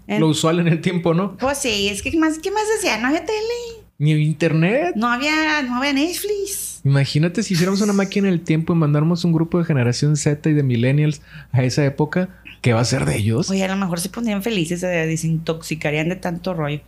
En- 0.07 0.21
Lo 0.21 0.27
usual 0.29 0.59
en 0.59 0.67
el 0.69 0.81
tiempo, 0.81 1.13
¿no? 1.13 1.35
pues 1.37 1.57
sí, 1.59 1.89
es 1.89 2.01
que 2.01 2.11
¿qué 2.11 2.17
más, 2.17 2.39
¿qué 2.39 2.49
más 2.51 2.63
hacía? 2.77 2.97
No 2.97 3.07
había 3.07 3.25
tele, 3.25 3.83
Ni 3.97 4.11
internet. 4.13 4.93
no 4.95 5.07
había, 5.11 5.61
no 5.63 5.75
había 5.77 5.91
Netflix. 5.93 6.79
Imagínate 6.85 7.43
si 7.43 7.53
hiciéramos 7.55 7.81
una 7.81 7.91
máquina 7.93 8.29
del 8.29 8.41
tiempo 8.41 8.71
y 8.73 8.77
mandáramos 8.77 9.25
un 9.25 9.33
grupo 9.33 9.59
de 9.59 9.65
generación 9.65 10.15
Z 10.15 10.49
y 10.49 10.53
de 10.53 10.63
millennials 10.63 11.21
a 11.51 11.63
esa 11.63 11.83
época. 11.85 12.29
¿Qué 12.61 12.71
va 12.73 12.79
a 12.79 12.85
ser 12.85 13.03
de 13.05 13.17
ellos? 13.17 13.49
Oye, 13.49 13.63
a 13.63 13.67
lo 13.67 13.75
mejor 13.75 13.99
se 13.99 14.09
pondrían 14.09 14.41
felices, 14.41 14.79
se 14.79 14.87
desintoxicarían 14.87 16.07
de 16.09 16.15
tanto 16.15 16.53
rollo. 16.53 16.79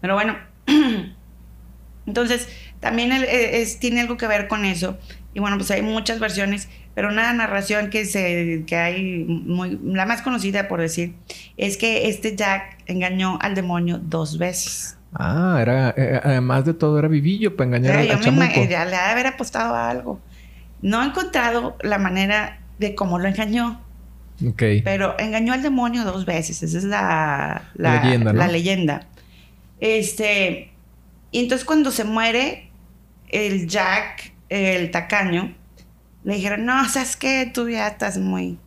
Pero 0.00 0.14
bueno, 0.14 0.36
entonces 2.06 2.48
también 2.80 3.12
es- 3.12 3.78
tiene 3.78 4.00
algo 4.00 4.16
que 4.16 4.26
ver 4.26 4.48
con 4.48 4.64
eso. 4.64 4.98
Y 5.34 5.40
bueno, 5.40 5.56
pues 5.58 5.70
hay 5.70 5.82
muchas 5.82 6.18
versiones, 6.18 6.68
pero 6.94 7.08
una 7.08 7.32
narración 7.32 7.90
que, 7.90 8.04
se, 8.04 8.64
que 8.66 8.76
hay, 8.76 9.24
muy, 9.24 9.78
la 9.82 10.06
más 10.06 10.22
conocida 10.22 10.68
por 10.68 10.80
decir, 10.80 11.14
es 11.56 11.76
que 11.76 12.08
este 12.08 12.36
Jack 12.36 12.78
engañó 12.86 13.38
al 13.40 13.54
demonio 13.54 13.98
dos 14.02 14.38
veces. 14.38 14.96
Ah, 15.14 15.58
era, 15.60 15.94
eh, 15.96 16.20
además 16.22 16.64
de 16.64 16.74
todo, 16.74 16.98
era 16.98 17.08
vivillo 17.08 17.56
para 17.56 17.66
engañar 17.68 17.96
al, 17.96 18.06
yo 18.06 18.12
al 18.12 18.18
me 18.18 18.24
chamuco. 18.24 18.64
ima- 18.64 18.68
ya 18.68 18.84
le 18.84 18.96
ha 18.96 19.06
de 19.06 19.10
haber 19.12 19.26
apostado 19.26 19.74
a 19.74 19.88
algo. 19.90 20.20
No 20.82 21.02
he 21.02 21.06
encontrado 21.06 21.76
la 21.82 21.98
manera 21.98 22.60
de 22.78 22.94
cómo 22.94 23.18
lo 23.18 23.28
engañó. 23.28 23.80
Ok. 24.46 24.62
Pero 24.84 25.18
engañó 25.18 25.52
al 25.52 25.62
demonio 25.62 26.04
dos 26.04 26.24
veces. 26.26 26.62
Esa 26.62 26.78
es 26.78 26.84
la, 26.84 27.70
La 27.74 28.02
leyenda, 28.02 28.32
¿no? 28.32 28.38
la 28.38 28.48
leyenda. 28.48 29.06
Este. 29.80 30.70
Y 31.32 31.40
entonces 31.40 31.64
cuando 31.64 31.90
se 31.90 32.04
muere 32.04 32.70
el 33.28 33.66
Jack, 33.68 34.32
el 34.48 34.90
tacaño, 34.90 35.54
le 36.24 36.34
dijeron, 36.36 36.64
no, 36.64 36.88
sabes 36.88 37.16
qué, 37.16 37.50
tú 37.52 37.68
ya 37.68 37.88
estás 37.88 38.18
muy. 38.18 38.58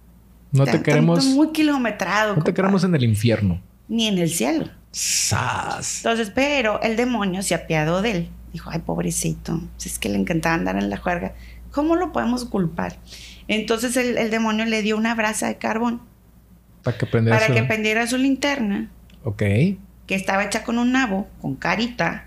No 0.51 0.65
te 0.65 0.81
queremos, 0.81 1.25
muy 1.25 1.51
kilometrado. 1.51 2.29
no 2.35 2.43
te 2.43 2.51
compa". 2.51 2.53
queremos 2.53 2.83
en 2.83 2.93
el 2.95 3.03
infierno. 3.03 3.61
Ni 3.87 4.07
en 4.07 4.17
el 4.17 4.29
cielo. 4.29 4.69
¡Sas! 4.91 5.97
Entonces, 5.97 6.31
pero 6.33 6.81
el 6.81 6.95
demonio 6.95 7.41
se 7.41 7.55
apiadó 7.55 8.01
de 8.01 8.11
él. 8.11 8.29
Dijo, 8.51 8.69
ay, 8.71 8.79
pobrecito, 8.79 9.61
si 9.77 9.89
es 9.89 9.97
que 9.97 10.09
le 10.09 10.17
encantaba 10.19 10.55
andar 10.55 10.75
en 10.77 10.89
la 10.91 10.97
juerga. 10.97 11.33
¿Cómo 11.71 11.95
lo 11.95 12.11
podemos 12.11 12.45
culpar? 12.45 12.97
Entonces 13.47 13.97
el, 13.97 14.17
el 14.17 14.29
demonio 14.29 14.65
le 14.65 14.83
dio 14.83 14.95
una 14.95 15.15
brasa 15.15 15.47
de 15.47 15.57
carbón 15.57 16.01
Para 16.83 16.97
que 16.97 17.07
prendiera 17.07 17.37
para 17.39 17.47
su- 17.47 17.53
que 17.55 17.63
prendiera 17.63 18.05
su 18.07 18.17
linterna. 18.17 18.91
Ok. 19.23 19.39
que 19.39 20.15
estaba 20.15 20.43
hecha 20.43 20.63
con 20.63 20.77
un 20.77 20.91
nabo, 20.91 21.27
con 21.41 21.55
carita, 21.55 22.25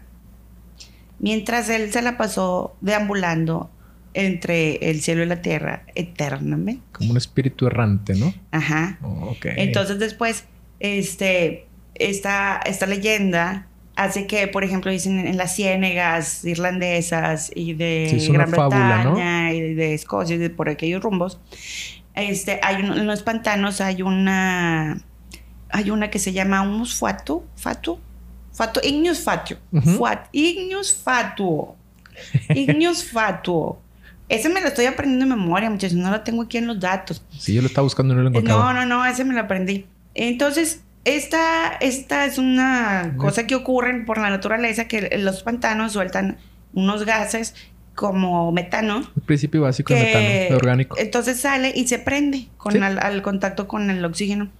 mientras 1.18 1.68
él 1.68 1.92
se 1.92 2.02
la 2.02 2.16
pasó 2.16 2.74
deambulando 2.80 3.70
entre 4.16 4.76
el 4.90 5.00
cielo 5.02 5.22
y 5.22 5.26
la 5.26 5.42
tierra 5.42 5.84
eternamente. 5.94 6.82
Como 6.92 7.10
un 7.12 7.16
espíritu 7.16 7.66
errante, 7.66 8.14
¿no? 8.14 8.32
Ajá. 8.50 8.98
Oh, 9.02 9.30
ok. 9.32 9.46
Entonces 9.56 9.98
después, 9.98 10.44
este, 10.80 11.66
esta, 11.94 12.60
esta 12.64 12.86
leyenda 12.86 13.66
hace 13.94 14.26
que, 14.26 14.46
por 14.48 14.64
ejemplo, 14.64 14.90
dicen 14.90 15.26
en 15.26 15.36
las 15.36 15.54
ciénegas 15.56 16.44
irlandesas 16.44 17.50
y 17.54 17.74
de 17.74 18.16
Sí, 18.18 18.32
Gran 18.32 18.50
fábula, 18.50 19.04
¿no? 19.04 19.12
Bretaña 19.14 19.52
y 19.52 19.74
de 19.74 19.94
Escocia 19.94 20.36
y 20.36 20.38
de 20.38 20.50
por 20.50 20.68
aquellos 20.68 21.02
rumbos, 21.02 21.38
este, 22.14 22.60
hay 22.62 22.82
un- 22.82 22.92
en 22.98 23.06
los 23.06 23.22
pantanos 23.22 23.80
hay 23.80 24.02
una, 24.02 25.02
hay 25.70 25.90
una 25.90 26.10
que 26.10 26.18
se 26.18 26.32
llama 26.32 26.62
humus 26.62 26.94
fatu, 26.98 27.44
fatu, 27.56 27.98
fatu, 28.52 28.80
ignius 28.82 29.22
fatuo, 29.22 29.58
Ujú. 29.72 29.90
Fuat- 29.98 30.28
ignius 30.32 30.94
fatuo, 30.94 31.76
ignius 32.54 33.04
fatuo. 33.04 33.80
Ese 34.28 34.48
me 34.48 34.60
lo 34.60 34.68
estoy 34.68 34.86
aprendiendo 34.86 35.24
de 35.24 35.40
memoria, 35.40 35.70
muchachos, 35.70 35.96
no 35.96 36.10
lo 36.10 36.20
tengo 36.22 36.42
aquí 36.42 36.58
en 36.58 36.66
los 36.66 36.80
datos. 36.80 37.22
Sí, 37.38 37.54
yo 37.54 37.62
lo 37.62 37.68
estaba 37.68 37.84
buscando 37.84 38.12
y 38.12 38.16
no 38.16 38.22
lo 38.24 38.28
Eh, 38.28 38.30
encontraba. 38.30 38.72
No, 38.72 38.80
no, 38.80 38.86
no, 38.86 39.06
ese 39.06 39.24
me 39.24 39.34
lo 39.34 39.40
aprendí. 39.40 39.86
Entonces, 40.14 40.82
esta, 41.04 41.68
esta 41.80 42.24
es 42.26 42.38
una 42.38 43.14
cosa 43.16 43.46
que 43.46 43.54
ocurre 43.54 44.02
por 44.04 44.18
la 44.18 44.28
naturaleza, 44.30 44.88
que 44.88 45.16
los 45.18 45.42
pantanos 45.44 45.92
sueltan 45.92 46.38
unos 46.74 47.04
gases 47.04 47.54
como 47.94 48.50
metano. 48.52 49.08
El 49.16 49.22
principio 49.22 49.62
básico 49.62 49.94
de 49.94 50.00
metano, 50.00 50.56
orgánico. 50.56 50.96
Entonces 50.98 51.38
sale 51.40 51.72
y 51.74 51.86
se 51.86 51.98
prende 52.00 52.48
con 52.56 52.72
Sí. 52.72 52.78
al, 52.78 52.98
al 52.98 53.22
contacto 53.22 53.68
con 53.68 53.88
el 53.90 54.04
oxígeno. 54.04 54.50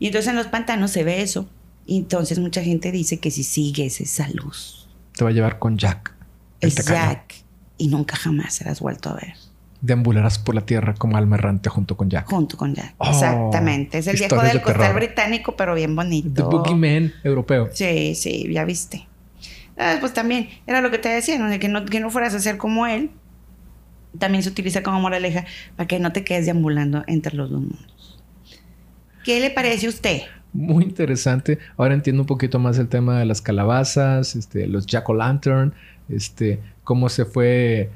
Y 0.00 0.06
entonces 0.08 0.28
en 0.30 0.36
los 0.36 0.48
pantanos 0.48 0.90
se 0.90 1.04
ve 1.04 1.22
eso. 1.22 1.48
Y 1.86 1.98
entonces 1.98 2.38
mucha 2.40 2.62
gente 2.62 2.90
dice 2.90 3.20
que 3.20 3.30
si 3.30 3.44
sigues 3.44 4.00
esa 4.00 4.28
luz, 4.30 4.88
Te 5.16 5.22
va 5.22 5.30
a 5.30 5.32
llevar 5.32 5.58
con 5.60 5.78
Jack. 5.78 6.12
El. 6.60 6.72
Jack. 6.74 7.43
Y 7.76 7.88
nunca 7.88 8.16
jamás 8.16 8.54
serás 8.54 8.80
vuelto 8.80 9.10
a 9.10 9.14
ver. 9.14 9.34
Deambularás 9.80 10.38
por 10.38 10.54
la 10.54 10.62
tierra 10.62 10.94
como 10.94 11.16
alma 11.16 11.36
errante 11.36 11.68
junto 11.68 11.96
con 11.96 12.08
Jack. 12.08 12.26
Junto 12.28 12.56
con 12.56 12.74
Jack. 12.74 12.94
Oh, 12.98 13.10
Exactamente. 13.10 13.98
Es 13.98 14.06
el 14.06 14.16
viejo 14.16 14.40
del 14.40 14.54
de 14.54 14.62
costal 14.62 14.94
británico, 14.94 15.56
pero 15.56 15.74
bien 15.74 15.94
bonito. 15.94 16.30
The 16.34 16.42
Boogeyman 16.42 17.12
europeo. 17.22 17.68
Sí, 17.72 18.14
sí, 18.14 18.48
ya 18.50 18.64
viste. 18.64 19.06
Ah, 19.76 19.96
pues 20.00 20.14
también 20.14 20.48
era 20.66 20.80
lo 20.80 20.90
que 20.90 20.98
te 20.98 21.08
decía, 21.08 21.38
¿no? 21.38 21.48
De 21.48 21.58
que 21.58 21.68
no, 21.68 21.84
que 21.84 22.00
no 22.00 22.10
fueras 22.10 22.34
a 22.34 22.40
ser 22.40 22.56
como 22.56 22.86
él. 22.86 23.10
También 24.18 24.42
se 24.44 24.48
utiliza 24.48 24.82
como 24.82 25.00
moraleja 25.00 25.44
para 25.76 25.88
que 25.88 25.98
no 25.98 26.12
te 26.12 26.24
quedes 26.24 26.46
deambulando 26.46 27.02
entre 27.06 27.36
los 27.36 27.50
dos 27.50 27.60
mundos. 27.60 28.22
¿Qué 29.24 29.40
le 29.40 29.50
parece 29.50 29.86
a 29.86 29.88
usted? 29.88 30.22
Muy 30.52 30.84
interesante. 30.84 31.58
Ahora 31.76 31.94
entiendo 31.94 32.22
un 32.22 32.26
poquito 32.26 32.60
más 32.60 32.78
el 32.78 32.88
tema 32.88 33.18
de 33.18 33.24
las 33.24 33.42
calabazas, 33.42 34.36
este, 34.36 34.68
los 34.68 34.86
jack 34.86 35.08
o 35.08 35.14
lantern, 35.14 35.74
este, 36.08 36.60
cómo 36.84 37.08
se 37.08 37.24
fue 37.24 37.90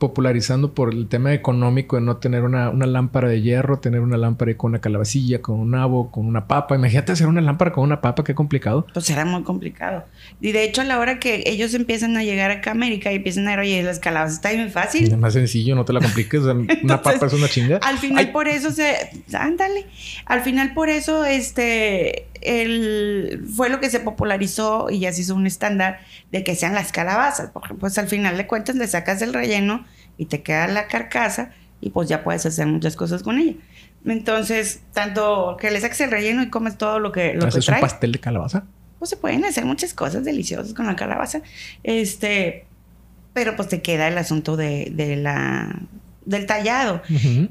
popularizando 0.00 0.72
por 0.72 0.94
el 0.94 1.08
tema 1.08 1.34
económico 1.34 1.96
de 1.96 2.02
no 2.02 2.16
tener 2.16 2.42
una, 2.42 2.70
una, 2.70 2.86
lámpara 2.86 3.28
de 3.28 3.42
hierro, 3.42 3.80
tener 3.80 4.00
una 4.00 4.16
lámpara 4.16 4.56
con 4.56 4.70
una 4.70 4.80
calabacilla, 4.80 5.42
con 5.42 5.60
un 5.60 5.72
nabo, 5.72 6.10
con 6.10 6.26
una 6.26 6.48
papa. 6.48 6.74
Imagínate 6.74 7.12
hacer 7.12 7.26
una 7.26 7.42
lámpara 7.42 7.70
con 7.70 7.84
una 7.84 8.00
papa, 8.00 8.24
qué 8.24 8.34
complicado. 8.34 8.86
Pues 8.94 9.10
era 9.10 9.26
muy 9.26 9.42
complicado. 9.42 10.06
Y 10.40 10.52
de 10.52 10.64
hecho, 10.64 10.80
a 10.80 10.84
la 10.84 10.98
hora 10.98 11.20
que 11.20 11.42
ellos 11.44 11.74
empiezan 11.74 12.16
a 12.16 12.24
llegar 12.24 12.50
acá 12.50 12.70
a 12.70 12.72
América 12.72 13.12
y 13.12 13.16
empiezan 13.16 13.46
a 13.46 13.50
ver, 13.50 13.60
oye, 13.60 13.82
las 13.82 13.98
calabazas 13.98 14.36
está 14.36 14.50
bien 14.52 14.70
fácil. 14.70 15.04
Es 15.04 15.18
más 15.18 15.34
sencillo, 15.34 15.76
no 15.76 15.84
te 15.84 15.92
la 15.92 16.00
compliques. 16.00 16.40
una 16.82 17.02
papa 17.02 17.26
es 17.26 17.32
una 17.34 17.48
chinga. 17.48 17.76
Al 17.82 17.98
final, 17.98 18.32
por 18.32 18.48
eso 18.48 18.70
se. 18.70 19.10
Ándale. 19.34 19.84
Al 20.24 20.40
final, 20.40 20.72
por 20.72 20.88
eso, 20.88 21.26
este. 21.26 22.29
El, 22.40 23.44
fue 23.54 23.68
lo 23.68 23.80
que 23.80 23.90
se 23.90 24.00
popularizó 24.00 24.88
y 24.90 25.00
ya 25.00 25.12
se 25.12 25.22
hizo 25.22 25.34
un 25.34 25.46
estándar 25.46 26.00
de 26.32 26.44
que 26.44 26.54
sean 26.54 26.74
las 26.74 26.92
calabazas. 26.92 27.50
Porque, 27.50 27.74
pues 27.74 27.98
al 27.98 28.08
final 28.08 28.36
de 28.36 28.46
cuentas, 28.46 28.76
le 28.76 28.86
sacas 28.86 29.22
el 29.22 29.34
relleno 29.34 29.84
y 30.16 30.26
te 30.26 30.42
queda 30.42 30.66
la 30.68 30.86
carcasa 30.88 31.52
y 31.80 31.90
pues 31.90 32.08
ya 32.08 32.22
puedes 32.22 32.44
hacer 32.46 32.66
muchas 32.66 32.96
cosas 32.96 33.22
con 33.22 33.38
ella. 33.38 33.54
Entonces, 34.04 34.80
tanto 34.92 35.56
que 35.60 35.70
le 35.70 35.80
saques 35.80 36.00
el 36.00 36.10
relleno 36.10 36.42
y 36.42 36.50
comes 36.50 36.78
todo 36.78 36.98
lo 36.98 37.12
que, 37.12 37.34
lo 37.34 37.46
¿Haces 37.46 37.68
un 37.68 37.80
pastel 37.80 38.12
de 38.12 38.18
calabaza? 38.18 38.64
Pues 38.98 39.10
se 39.10 39.16
pueden 39.16 39.44
hacer 39.44 39.64
muchas 39.64 39.94
cosas 39.94 40.24
deliciosas 40.24 40.74
con 40.74 40.86
la 40.86 40.96
calabaza. 40.96 41.42
Este, 41.82 42.66
pero 43.32 43.56
pues 43.56 43.68
te 43.68 43.82
queda 43.82 44.08
el 44.08 44.18
asunto 44.18 44.56
de, 44.56 44.90
de 44.92 45.16
la 45.16 45.80
del 46.30 46.46
tallado. 46.46 47.02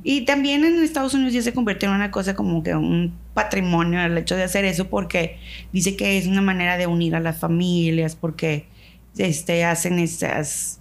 Y 0.03 0.21
también 0.21 0.63
en 0.63 0.81
Estados 0.81 1.13
Unidos 1.13 1.33
ya 1.33 1.41
se 1.41 1.53
convirtió 1.53 1.89
en 1.89 1.95
una 1.95 2.11
cosa 2.11 2.35
como 2.35 2.63
que 2.63 2.75
un 2.75 3.13
patrimonio 3.33 4.01
el 4.01 4.17
hecho 4.17 4.35
de 4.35 4.43
hacer 4.43 4.65
eso 4.65 4.87
porque 4.87 5.37
dice 5.71 5.95
que 5.95 6.17
es 6.17 6.27
una 6.27 6.41
manera 6.41 6.77
de 6.77 6.87
unir 6.87 7.15
a 7.15 7.19
las 7.19 7.37
familias 7.37 8.15
porque 8.15 8.65
este 9.17 9.65
hacen 9.65 9.99
estas 9.99 10.79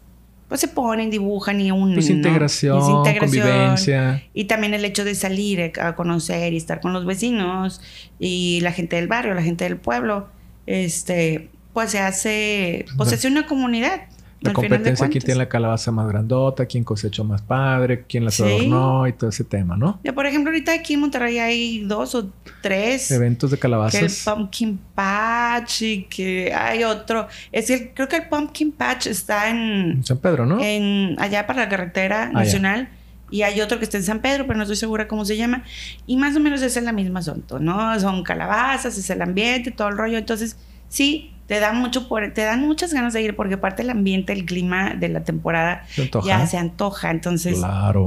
pues 0.48 0.62
se 0.62 0.68
ponen, 0.68 1.10
dibujan 1.10 1.60
y 1.60 1.70
unen. 1.70 1.94
Pues 1.94 2.08
integración, 2.08 3.04
convivencia. 3.18 4.22
Y 4.32 4.44
también 4.44 4.72
el 4.72 4.84
hecho 4.84 5.04
de 5.04 5.14
salir 5.14 5.72
a 5.78 5.94
conocer 5.94 6.54
y 6.54 6.56
estar 6.56 6.80
con 6.80 6.94
los 6.94 7.04
vecinos 7.04 7.82
y 8.18 8.60
la 8.62 8.72
gente 8.72 8.96
del 8.96 9.08
barrio, 9.08 9.34
la 9.34 9.42
gente 9.42 9.64
del 9.64 9.76
pueblo, 9.76 10.28
este, 10.64 11.50
pues 11.74 11.90
se 11.90 11.98
hace, 11.98 12.86
pues 12.96 13.10
se 13.10 13.16
hace 13.16 13.28
una 13.28 13.46
comunidad. 13.46 14.06
La 14.40 14.52
competencia, 14.52 15.08
quién 15.08 15.24
tiene 15.24 15.38
la 15.38 15.48
calabaza 15.48 15.90
más 15.90 16.06
grandota, 16.06 16.66
quién 16.66 16.84
cosechó 16.84 17.24
más 17.24 17.42
padre, 17.42 18.04
quién 18.08 18.24
la 18.24 18.30
adornó 18.30 19.08
y 19.08 19.12
todo 19.12 19.30
ese 19.30 19.42
tema, 19.42 19.76
¿no? 19.76 19.98
Ya, 20.04 20.12
por 20.12 20.26
ejemplo, 20.26 20.50
ahorita 20.50 20.72
aquí 20.72 20.94
en 20.94 21.00
Monterrey 21.00 21.38
hay 21.38 21.80
dos 21.80 22.14
o 22.14 22.30
tres 22.62 23.10
eventos 23.10 23.50
de 23.50 23.58
calabazas. 23.58 24.00
Que 24.00 24.06
el 24.06 24.36
Pumpkin 24.36 24.78
Patch 24.94 25.82
y 25.82 26.02
que 26.04 26.54
hay 26.54 26.84
otro. 26.84 27.26
Es 27.50 27.66
decir, 27.66 27.90
creo 27.94 28.08
que 28.08 28.16
el 28.16 28.28
Pumpkin 28.28 28.70
Patch 28.70 29.08
está 29.08 29.50
en 29.50 30.04
San 30.04 30.18
Pedro, 30.18 30.46
¿no? 30.46 30.60
En 30.62 31.16
allá 31.18 31.46
para 31.46 31.64
la 31.64 31.68
carretera 31.68 32.24
ah, 32.24 32.32
nacional. 32.32 32.90
Y 33.30 33.42
hay 33.42 33.60
otro 33.60 33.78
que 33.78 33.84
está 33.84 33.98
en 33.98 34.04
San 34.04 34.20
Pedro, 34.20 34.46
pero 34.46 34.56
no 34.56 34.62
estoy 34.62 34.76
segura 34.76 35.06
cómo 35.06 35.24
se 35.24 35.36
llama. 35.36 35.64
Y 36.06 36.16
más 36.16 36.34
o 36.36 36.40
menos 36.40 36.62
es 36.62 36.76
en 36.76 36.84
la 36.84 36.92
misma 36.92 37.20
asunto, 37.20 37.58
¿no? 37.58 37.98
Son 38.00 38.22
calabazas, 38.22 38.96
es 38.96 39.10
el 39.10 39.20
ambiente, 39.20 39.70
todo 39.70 39.88
el 39.88 39.98
rollo. 39.98 40.16
Entonces, 40.16 40.56
sí, 40.88 41.32
te 41.48 41.60
dan 41.60 41.80
mucho 41.80 42.08
por, 42.08 42.30
te 42.32 42.42
dan 42.42 42.60
muchas 42.60 42.92
ganas 42.92 43.14
de 43.14 43.22
ir 43.22 43.34
porque 43.34 43.56
parte 43.56 43.82
del 43.82 43.90
ambiente, 43.90 44.34
el 44.34 44.44
clima 44.44 44.94
de 44.94 45.08
la 45.08 45.24
temporada 45.24 45.84
ya 46.24 46.46
se 46.46 46.58
antoja, 46.58 47.10
entonces 47.10 47.58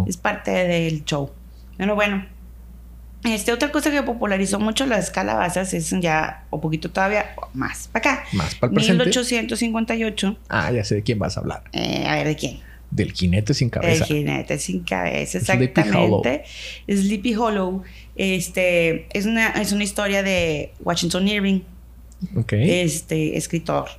es 0.07 0.17
parte 0.17 0.51
del 0.51 1.03
show. 1.05 1.31
Pero 1.75 1.95
bueno, 1.95 2.23
este, 3.23 3.51
otra 3.51 3.71
cosa 3.71 3.89
que 3.89 4.03
popularizó 4.03 4.59
mucho 4.59 4.85
las 4.85 5.09
calabazas 5.09 5.73
es 5.73 5.89
ya, 5.99 6.45
o 6.51 6.61
poquito 6.61 6.91
todavía, 6.91 7.31
más 7.53 7.87
para 7.87 8.11
acá. 8.11 8.23
Más 8.33 8.53
para 8.53 8.69
el 8.69 8.75
presente. 8.75 9.05
1858. 9.05 10.37
Ah, 10.47 10.71
ya 10.71 10.83
sé 10.83 10.95
de 10.95 11.03
quién 11.03 11.17
vas 11.17 11.35
a 11.35 11.39
hablar. 11.39 11.63
Eh, 11.73 12.05
a 12.07 12.15
ver, 12.17 12.27
¿de 12.27 12.35
quién? 12.35 12.59
Del 12.91 13.11
jinete 13.11 13.55
sin 13.55 13.71
cabeza. 13.71 14.03
El 14.03 14.07
jinete 14.07 14.59
sin 14.59 14.83
cabeza, 14.83 15.39
exactamente. 15.39 16.43
Sleepy 16.87 17.33
Hollow. 17.33 17.81
Este, 18.15 19.07
es 19.17 19.25
una, 19.25 19.49
es 19.49 19.71
una 19.71 19.83
historia 19.83 20.21
de 20.21 20.73
Washington 20.83 21.27
Irving 21.27 21.61
este 22.49 23.37
escritor. 23.37 23.89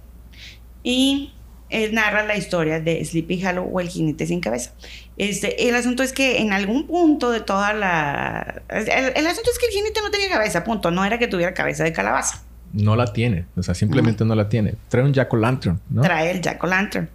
Y 0.82 1.32
él 1.72 1.94
narra 1.94 2.24
la 2.24 2.36
historia 2.36 2.80
de 2.80 3.04
Sleepy 3.04 3.44
Hollow 3.44 3.68
o 3.72 3.80
el 3.80 3.88
jinete 3.88 4.26
sin 4.26 4.40
cabeza. 4.40 4.72
Este, 5.16 5.68
el 5.68 5.74
asunto 5.74 6.02
es 6.02 6.12
que 6.12 6.38
en 6.38 6.52
algún 6.52 6.86
punto 6.86 7.30
de 7.30 7.40
toda 7.40 7.72
la... 7.72 8.62
El, 8.68 9.26
asunto 9.26 9.50
es 9.50 9.58
que 9.58 9.66
el 9.66 9.72
jinete 9.72 10.00
no 10.02 10.10
tenía 10.10 10.28
cabeza, 10.28 10.64
punto. 10.64 10.90
No 10.90 11.04
era 11.04 11.18
que 11.18 11.28
tuviera 11.28 11.54
cabeza 11.54 11.84
de 11.84 11.92
calabaza. 11.92 12.42
No 12.72 12.96
la 12.96 13.12
tiene, 13.12 13.46
o 13.56 13.62
sea, 13.62 13.74
simplemente 13.74 14.24
no, 14.24 14.34
la 14.34 14.48
tiene. 14.48 14.74
Trae 14.88 15.04
un 15.04 15.12
jack 15.12 15.32
o 15.32 15.36
lantern, 15.36 15.80
¿no? 15.90 16.02
Trae 16.02 16.30
el 16.30 16.40
jack 16.40 16.62
o 16.62 16.66
lantern. 16.66 17.08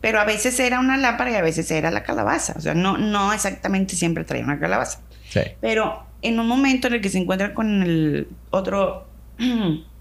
Pero 0.00 0.20
a 0.20 0.24
veces 0.24 0.58
era 0.60 0.80
una 0.80 0.96
lámpara 0.96 1.30
y 1.30 1.34
a 1.34 1.42
veces 1.42 1.70
era 1.70 1.90
la 1.90 2.02
calabaza. 2.02 2.54
O 2.56 2.60
sea, 2.60 2.74
no, 2.74 2.98
no 2.98 3.32
exactamente 3.32 3.96
siempre 3.96 4.24
traía 4.24 4.44
una 4.44 4.58
calabaza. 4.58 5.00
Sí. 5.28 5.40
Pero 5.60 6.04
en 6.22 6.38
un 6.38 6.46
momento 6.46 6.88
en 6.88 6.94
el 6.94 7.00
que 7.00 7.08
se 7.08 7.18
encuentra 7.18 7.54
con 7.54 7.82
el 7.82 8.28
otro 8.50 9.06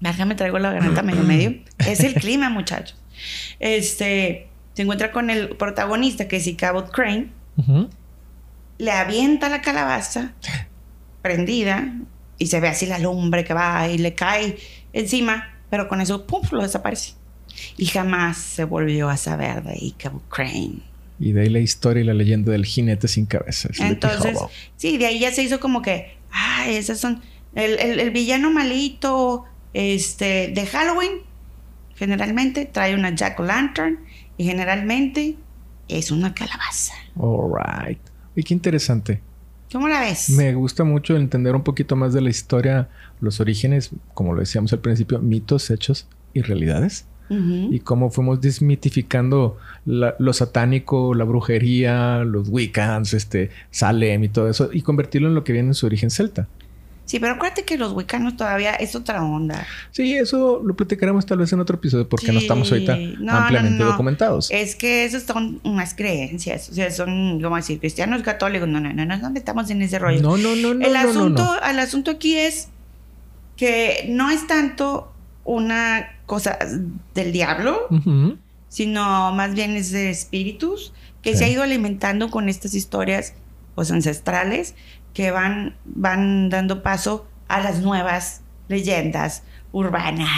Déjame 0.00 0.34
traigo 0.34 0.58
la 0.58 0.72
garganta 0.72 1.02
medio 1.02 1.22
medio. 1.22 1.54
Es 1.78 2.00
el 2.00 2.14
clima, 2.14 2.50
muchachos. 2.50 2.96
Este, 3.58 4.48
se 4.74 4.82
encuentra 4.82 5.10
con 5.10 5.30
el 5.30 5.50
protagonista, 5.56 6.28
que 6.28 6.36
es 6.36 6.46
Icabod 6.46 6.90
Crane. 6.90 7.28
Le 8.78 8.90
avienta 8.92 9.48
la 9.48 9.60
calabaza 9.60 10.32
prendida 11.22 11.92
y 12.38 12.46
se 12.46 12.60
ve 12.60 12.68
así 12.68 12.86
la 12.86 12.98
lumbre 13.00 13.44
que 13.44 13.52
va 13.52 13.88
y 13.88 13.98
le 13.98 14.14
cae 14.14 14.56
encima, 14.92 15.56
pero 15.68 15.88
con 15.88 16.00
eso, 16.00 16.26
¡pum!, 16.26 16.42
lo 16.52 16.62
desaparece. 16.62 17.14
Y 17.76 17.86
jamás 17.86 18.36
se 18.36 18.62
volvió 18.62 19.08
a 19.08 19.16
saber 19.16 19.64
de 19.64 19.76
Icabod 19.76 20.22
Crane. 20.28 20.82
Y 21.18 21.32
de 21.32 21.40
ahí 21.40 21.48
la 21.48 21.58
historia 21.58 22.02
y 22.02 22.06
la 22.06 22.14
leyenda 22.14 22.52
del 22.52 22.64
jinete 22.64 23.08
sin 23.08 23.26
cabeza. 23.26 23.70
Entonces, 23.80 24.38
sí, 24.76 24.96
de 24.98 25.06
ahí 25.06 25.18
ya 25.18 25.32
se 25.32 25.42
hizo 25.42 25.58
como 25.58 25.82
que, 25.82 26.16
ah, 26.30 26.66
esos 26.68 26.98
son 26.98 27.20
el, 27.56 27.98
el 27.98 28.10
villano 28.12 28.52
malito 28.52 29.44
este, 29.74 30.52
de 30.54 30.66
Halloween, 30.66 31.22
generalmente 31.94 32.66
trae 32.66 32.94
una 32.94 33.14
jack 33.14 33.38
o 33.40 33.44
lantern 33.44 33.98
y 34.36 34.44
generalmente 34.44 35.36
es 35.88 36.10
una 36.10 36.34
calabaza. 36.34 36.94
Alright. 37.16 38.00
Y 38.36 38.42
qué 38.42 38.54
interesante. 38.54 39.20
¿Cómo 39.72 39.88
la 39.88 40.00
ves? 40.00 40.30
Me 40.30 40.54
gusta 40.54 40.84
mucho 40.84 41.16
entender 41.16 41.54
un 41.54 41.62
poquito 41.62 41.96
más 41.96 42.14
de 42.14 42.20
la 42.20 42.30
historia, 42.30 42.88
los 43.20 43.40
orígenes, 43.40 43.90
como 44.14 44.32
lo 44.32 44.40
decíamos 44.40 44.72
al 44.72 44.78
principio, 44.78 45.18
mitos, 45.18 45.70
hechos 45.70 46.08
y 46.32 46.42
realidades. 46.42 47.06
Y 47.30 47.80
cómo 47.80 48.10
fuimos 48.10 48.40
desmitificando 48.40 49.58
lo 49.84 50.32
satánico, 50.32 51.12
la 51.12 51.24
brujería, 51.24 52.24
los 52.24 52.48
Wiccans, 52.48 53.12
este, 53.12 53.50
Salem 53.70 54.24
y 54.24 54.30
todo 54.30 54.48
eso, 54.48 54.70
y 54.72 54.80
convertirlo 54.80 55.28
en 55.28 55.34
lo 55.34 55.44
que 55.44 55.52
viene 55.52 55.68
en 55.68 55.74
su 55.74 55.84
origen 55.84 56.08
celta. 56.08 56.48
Sí, 57.08 57.18
pero 57.18 57.32
acuérdate 57.32 57.64
que 57.64 57.78
los 57.78 57.94
huicanos 57.94 58.36
todavía 58.36 58.74
es 58.74 58.94
otra 58.94 59.24
onda. 59.24 59.66
Sí, 59.92 60.14
eso 60.14 60.60
lo 60.62 60.76
platicaremos 60.76 61.24
tal 61.24 61.38
vez 61.38 61.50
en 61.54 61.58
otro 61.58 61.76
episodio 61.76 62.06
porque 62.06 62.32
no 62.32 62.38
estamos 62.38 62.70
ahorita 62.70 62.98
ampliamente 63.26 63.82
documentados. 63.82 64.50
Es 64.50 64.76
que 64.76 65.06
esos 65.06 65.22
son 65.22 65.58
unas 65.64 65.94
creencias, 65.94 66.68
o 66.68 66.74
sea, 66.74 66.90
son, 66.90 67.40
¿cómo 67.40 67.56
decir? 67.56 67.80
Cristianos 67.80 68.22
católicos. 68.22 68.68
No, 68.68 68.78
no, 68.78 68.92
no, 68.92 69.06
no, 69.06 69.16
no 69.16 69.38
estamos 69.38 69.70
en 69.70 69.80
ese 69.80 69.98
rollo. 69.98 70.20
No, 70.20 70.36
no, 70.36 70.54
no, 70.54 70.74
no. 70.74 70.86
El 70.86 70.94
asunto, 70.96 71.50
el 71.62 71.78
asunto 71.78 72.10
aquí 72.10 72.36
es 72.36 72.68
que 73.56 74.04
no 74.10 74.30
es 74.30 74.46
tanto 74.46 75.10
una 75.44 76.10
cosa 76.26 76.58
del 77.14 77.32
diablo, 77.32 77.88
sino 78.68 79.32
más 79.32 79.54
bien 79.54 79.76
es 79.76 79.92
de 79.92 80.10
espíritus 80.10 80.92
que 81.22 81.34
se 81.34 81.46
ha 81.46 81.48
ido 81.48 81.62
alimentando 81.62 82.30
con 82.30 82.50
estas 82.50 82.74
historias 82.74 83.32
pues, 83.74 83.90
ancestrales 83.92 84.74
que 85.18 85.32
van, 85.32 85.74
van 85.84 86.48
dando 86.48 86.84
paso 86.84 87.26
a 87.48 87.58
las 87.58 87.80
nuevas 87.80 88.42
leyendas 88.68 89.42
urbanas. 89.72 90.28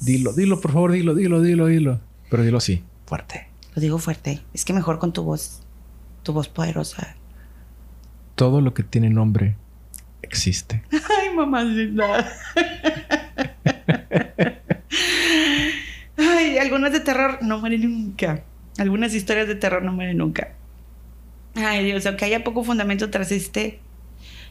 Dilo, 0.00 0.32
dilo, 0.32 0.58
por 0.58 0.72
favor, 0.72 0.92
dilo, 0.92 1.14
dilo, 1.14 1.42
dilo, 1.42 1.66
dilo. 1.66 2.00
Pero 2.30 2.44
dilo 2.44 2.56
así, 2.56 2.82
fuerte. 3.04 3.46
Lo 3.74 3.82
digo 3.82 3.98
fuerte. 3.98 4.40
Es 4.54 4.64
que 4.64 4.72
mejor 4.72 4.98
con 4.98 5.12
tu 5.12 5.22
voz, 5.22 5.60
tu 6.22 6.32
voz 6.32 6.48
poderosa. 6.48 7.14
Todo 8.36 8.62
lo 8.62 8.72
que 8.72 8.84
tiene 8.84 9.10
nombre 9.10 9.54
existe. 10.22 10.82
Ay, 10.90 11.36
mamacita. 11.36 12.26
Ay, 16.16 16.56
algunas 16.56 16.90
de 16.90 17.00
terror 17.00 17.36
no 17.42 17.58
mueren 17.58 17.82
nunca. 17.82 18.44
Algunas 18.78 19.12
historias 19.12 19.46
de 19.46 19.56
terror 19.56 19.82
no 19.82 19.92
mueren 19.92 20.16
nunca. 20.16 20.54
Ay, 21.54 21.84
Dios, 21.84 22.06
aunque 22.06 22.24
haya 22.24 22.44
poco 22.44 22.64
fundamento 22.64 23.10
tras 23.10 23.32
este. 23.32 23.80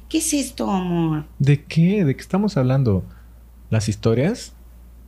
¿Qué 0.10 0.18
es 0.18 0.34
esto, 0.34 0.70
amor? 0.70 1.26
¿De 1.38 1.64
qué? 1.64 2.04
¿De 2.04 2.16
qué 2.16 2.22
estamos 2.22 2.58
hablando? 2.58 3.04
¿Las 3.70 3.90
historias? 3.90 4.54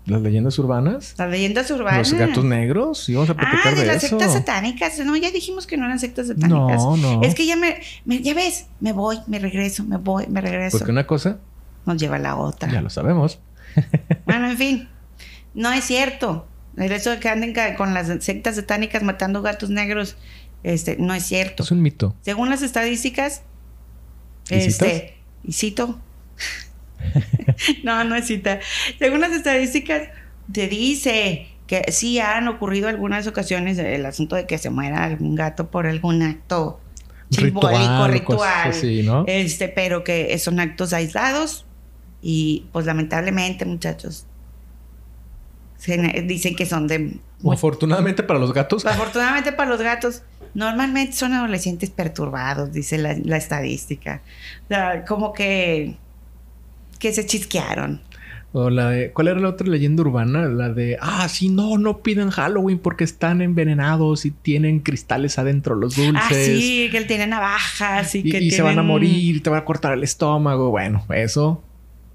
¿Las 0.06 0.22
leyendas 0.22 0.58
urbanas? 0.58 1.16
Las 1.18 1.30
leyendas 1.30 1.70
urbanas. 1.72 2.12
¿Los 2.12 2.20
gatos 2.20 2.44
negros? 2.44 3.08
¿Y 3.08 3.14
vamos 3.14 3.30
a 3.30 3.36
platicar 3.36 3.74
ah, 3.74 3.80
de, 3.80 3.86
las 3.86 4.02
sectas 4.02 4.34
satánicas. 4.34 5.00
No, 5.00 5.16
ya 5.16 5.32
dijimos 5.32 5.68
que 5.68 5.78
no 5.78 5.86
eran 5.86 6.00
sectas 6.00 6.28
satánicas. 6.28 6.82
No, 6.84 6.98
no. 6.98 7.22
Es 7.24 7.36
que 7.36 7.46
ya 7.46 7.56
me, 7.56 7.82
Ya 8.06 8.34
ves, 8.34 8.68
me 8.80 8.94
voy, 8.94 9.20
me 9.28 9.40
regreso, 9.40 9.84
me 9.84 9.98
voy, 9.98 10.28
me 10.28 10.42
regreso. 10.42 10.78
Porque 10.78 10.92
una 10.92 11.06
cosa... 11.06 11.40
Nos 11.86 11.98
lleva 11.98 12.18
a 12.18 12.20
la 12.20 12.36
otra. 12.36 12.72
Ya 12.72 12.82
lo 12.82 12.90
sabemos. 12.90 13.40
bueno, 14.26 14.52
en 14.52 14.58
fin. 14.58 14.90
No 15.54 15.72
es 15.72 15.84
cierto. 15.86 16.48
El 16.78 16.92
hecho 16.92 17.10
de 17.10 17.20
que 17.20 17.30
anden 17.30 17.54
con 17.76 17.94
las 17.94 18.24
sectas 18.24 18.56
satánicas 18.56 19.04
matando 19.04 19.42
gatos 19.42 19.70
negros, 19.70 20.16
este, 20.64 20.98
no 20.98 21.14
es 21.14 21.24
cierto. 21.24 21.64
Es 21.64 21.72
un 21.72 21.82
mito. 21.82 22.16
Según 22.22 22.50
las 22.50 22.62
estadísticas, 22.62 23.44
este, 24.50 25.16
y 25.44 25.54
cito. 25.54 26.00
no, 27.84 28.04
no 28.04 28.16
es 28.16 28.28
cita. 28.28 28.60
Según 29.00 29.22
las 29.22 29.32
estadísticas, 29.32 30.10
te 30.52 30.68
dice 30.68 31.48
que 31.68 31.84
sí 31.92 32.20
han 32.20 32.48
ocurrido 32.48 32.90
algunas 32.90 33.28
ocasiones 33.28 33.78
el 33.78 34.06
asunto 34.06 34.36
de 34.36 34.46
que 34.46 34.58
se 34.58 34.70
muera 34.70 35.04
algún 35.06 35.36
gato 35.36 35.72
por 35.72 35.88
algún 35.88 36.22
acto 36.22 36.80
simbólico, 37.30 37.70
Ritual, 37.80 38.12
ritual. 38.12 38.38
cosas 38.38 38.68
así, 38.78 39.04
¿no? 39.04 39.24
Este, 39.28 39.70
pero 39.70 40.04
que 40.04 40.38
son 40.38 40.60
actos 40.60 40.92
aislados 40.92 41.66
y 42.22 42.66
pues 42.74 42.86
lamentablemente, 42.86 43.64
muchachos, 43.66 44.26
se- 45.78 46.24
dicen 46.28 46.56
que 46.56 46.66
son 46.66 46.88
de 46.88 47.18
Afortunadamente 47.50 48.24
para 48.24 48.40
los 48.40 48.54
gatos. 48.54 48.86
Afortunadamente 48.86 49.52
para 49.54 49.70
los 49.70 49.82
gatos, 49.82 50.24
normalmente 50.54 51.14
son 51.14 51.34
adolescentes 51.34 51.90
perturbados, 51.90 52.72
dice 52.74 52.98
la, 52.98 53.16
la 53.24 53.38
estadística. 53.38 54.22
O 54.66 54.68
sea, 54.68 55.06
como 55.06 55.32
que, 55.34 55.96
que 57.00 57.14
se 57.14 57.26
chisquearon. 57.26 58.02
O 58.54 58.70
la 58.70 58.90
de, 58.90 59.12
¿cuál 59.14 59.30
era 59.30 59.40
la 59.40 59.48
otra 59.48 59.66
leyenda 59.68 60.02
urbana? 60.02 60.42
La 60.48 60.68
de, 60.68 60.98
ah, 61.00 61.30
sí, 61.30 61.48
no, 61.48 61.78
no 61.78 62.00
pidan 62.00 62.32
Halloween 62.32 62.80
porque 62.80 63.06
están 63.06 63.42
envenenados 63.42 64.26
y 64.26 64.32
tienen 64.32 64.80
cristales 64.82 65.40
adentro 65.40 65.74
los 65.74 65.96
dulces. 65.96 66.16
Ah, 66.22 66.28
sí, 66.34 66.90
que 66.92 66.98
él 66.98 67.08
tiene 67.08 67.28
navajas 67.28 68.14
y, 68.14 68.20
Y, 68.20 68.30
que 68.30 68.42
y 68.42 68.52
se 68.52 68.62
van 68.62 68.72
a 68.72 68.82
tienen- 68.82 68.88
morir, 68.88 69.42
te 69.42 69.50
van 69.50 69.60
a 69.60 69.64
cortar 69.66 69.94
el 69.94 70.04
estómago. 70.04 70.70
Bueno, 70.70 71.06
eso, 71.16 71.64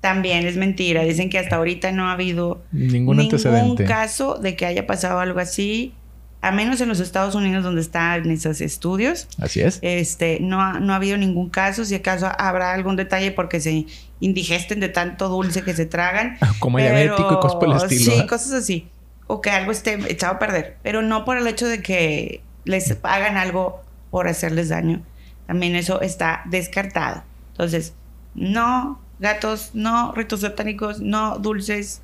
También 0.07 0.47
es 0.47 0.57
mentira. 0.57 1.03
Dicen 1.03 1.31
que 1.31 1.39
hasta 1.39 1.57
ahorita 1.57 1.91
no 1.93 2.09
ha 2.09 2.13
habido 2.13 2.63
ningún, 2.73 3.19
antecedente. 3.19 3.85
caso 3.85 4.39
de 4.39 4.55
que 4.55 4.65
haya 4.67 4.87
pasado 4.87 5.19
algo 5.19 5.41
así, 5.41 5.95
a 6.43 6.53
menos 6.53 6.81
en 6.81 6.89
los 6.89 7.01
Estados 7.01 7.35
Unidos 7.35 7.65
donde 7.65 7.81
están 7.81 8.31
esos 8.31 8.61
estudios. 8.61 9.27
Así 9.41 9.61
es. 9.63 9.81
Este, 9.83 10.39
no, 10.41 10.61
ha- 10.61 10.79
no 10.79 10.93
ha 10.93 10.97
habido 10.97 11.17
ningún 11.19 11.51
caso. 11.51 11.85
Si 11.85 11.95
acaso 11.97 12.29
habrá 12.39 12.73
algún 12.73 12.95
detalle 12.95 13.33
porque 13.33 13.59
se 13.61 13.87
indigesten 14.21 14.79
de 14.79 14.89
tanto 14.89 15.29
dulce 15.29 15.63
que 15.63 15.75
se 15.75 15.87
tragan. 15.87 16.37
Como 16.61 16.77
Pero- 16.79 16.95
diabético 16.97 17.33
y 17.33 17.37
cosas 17.41 17.57
por 17.57 17.69
el 17.69 17.77
estilo. 17.77 18.13
Sí, 18.13 18.21
¿eh? 18.21 18.27
cosas 18.29 18.53
así. 18.53 18.89
O 19.27 19.41
que 19.41 19.51
algo 19.51 19.73
esté 19.73 19.99
echado 20.09 20.35
a 20.35 20.39
perder. 20.39 20.77
Pero 20.85 21.03
no 21.03 21.25
por 21.25 21.37
el 21.37 21.47
hecho 21.49 21.67
de 21.67 21.83
que 21.83 22.43
les 22.65 22.97
hagan 23.03 23.37
algo 23.37 23.83
por 24.13 24.29
hacerles 24.29 24.69
daño. 24.69 25.03
También 25.49 25.75
eso 25.75 26.01
está 26.01 26.43
descartado. 26.47 27.25
Entonces, 27.53 27.93
no 28.37 29.01
gatos, 29.19 29.71
no 29.75 30.13
ritos 30.13 30.41
satánicos, 30.41 31.01
no 31.01 31.39
dulces, 31.39 32.03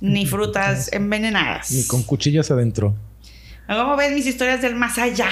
ni 0.00 0.26
frutas 0.26 0.92
envenenadas. 0.92 1.70
Ni 1.70 1.84
con 1.84 2.02
cuchillas 2.02 2.50
adentro. 2.50 2.94
¿Cómo 3.66 3.96
ves 3.96 4.12
mis 4.14 4.26
historias 4.26 4.62
del 4.62 4.74
más 4.74 4.98
allá? 4.98 5.28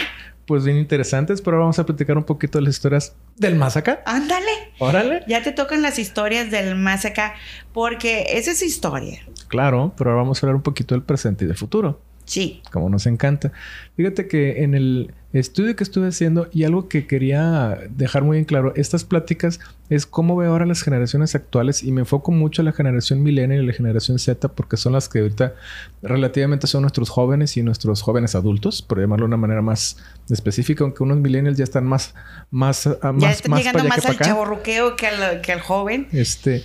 Pues 0.47 0.65
bien 0.65 0.77
interesantes, 0.77 1.43
pero 1.43 1.59
vamos 1.59 1.79
a 1.79 1.87
platicar 1.87 2.17
un 2.17 2.25
poquito 2.25 2.59
de 2.59 2.65
las 2.65 2.75
historias 2.75 3.17
del 3.37 3.57
más 3.57 3.77
acá. 3.77 4.03
Ándale. 4.07 4.53
Órale. 4.79 5.25
Ya 5.27 5.43
te 5.43 5.51
tocan 5.51 5.83
las 5.83 5.99
historias 5.99 6.51
del 6.51 6.77
más 6.77 7.05
acá, 7.05 7.35
porque 7.73 8.27
esa 8.31 8.53
es 8.53 8.63
historia. 8.63 9.27
Claro, 9.49 9.93
pero 9.97 10.11
ahora 10.11 10.23
vamos 10.23 10.39
a 10.39 10.47
hablar 10.47 10.57
un 10.57 10.63
poquito 10.63 10.95
del 10.95 11.03
presente 11.03 11.45
y 11.45 11.49
del 11.49 11.57
futuro. 11.57 12.01
Sí. 12.27 12.61
como 12.73 12.91
nos 12.91 13.07
encanta. 13.07 13.53
Fíjate 13.97 14.27
que 14.27 14.63
en 14.65 14.75
el 14.75 15.15
estudio 15.33 15.77
que 15.77 15.85
estuve 15.85 16.09
haciendo 16.09 16.49
y 16.53 16.65
algo 16.65 16.89
que 16.89 17.07
quería 17.07 17.79
dejar 17.91 18.25
muy 18.25 18.39
en 18.39 18.45
claro, 18.45 18.73
estas 18.75 19.05
pláticas 19.05 19.61
es 19.89 20.07
cómo 20.07 20.37
veo 20.37 20.51
ahora 20.51 20.67
las 20.67 20.83
generaciones 20.83 21.35
actuales 21.35 21.83
y 21.83 21.93
me 21.93 22.01
enfoco 22.01 22.33
mucho 22.33 22.63
en 22.63 22.67
la 22.67 22.73
generación 22.73 23.23
millennial 23.23 23.63
y 23.63 23.67
la 23.67 23.73
generación 23.73 24.19
Z 24.19 24.49
porque 24.49 24.77
son 24.77 24.93
las 24.93 25.09
que 25.09 25.21
ahorita 25.21 25.55
relativamente 26.03 26.67
son 26.67 26.83
nuestros 26.83 27.11
jóvenes 27.11 27.57
y 27.57 27.63
nuestros 27.63 28.03
jóvenes 28.03 28.35
adultos, 28.35 28.83
por 28.83 29.01
llamarlo 29.01 29.25
de 29.25 29.29
una 29.29 29.37
manera 29.37 29.63
más 29.63 29.99
específica, 30.29 30.85
aunque 30.85 31.03
unos 31.03 31.19
millennials 31.19 31.59
ya 31.59 31.65
están 31.65 31.87
más 31.87 32.15
más 32.51 32.87
ah, 32.87 32.99
ya 33.03 33.13
más, 33.13 33.37
están 33.37 33.51
más 33.53 33.61
llegando 33.61 33.85
más 33.85 34.05
al 34.05 34.19
chaborruqueo 34.19 34.97
que 34.97 35.07
al, 35.07 35.41
que 35.43 35.53
al 35.53 35.61
joven. 35.61 36.09
Este, 36.13 36.65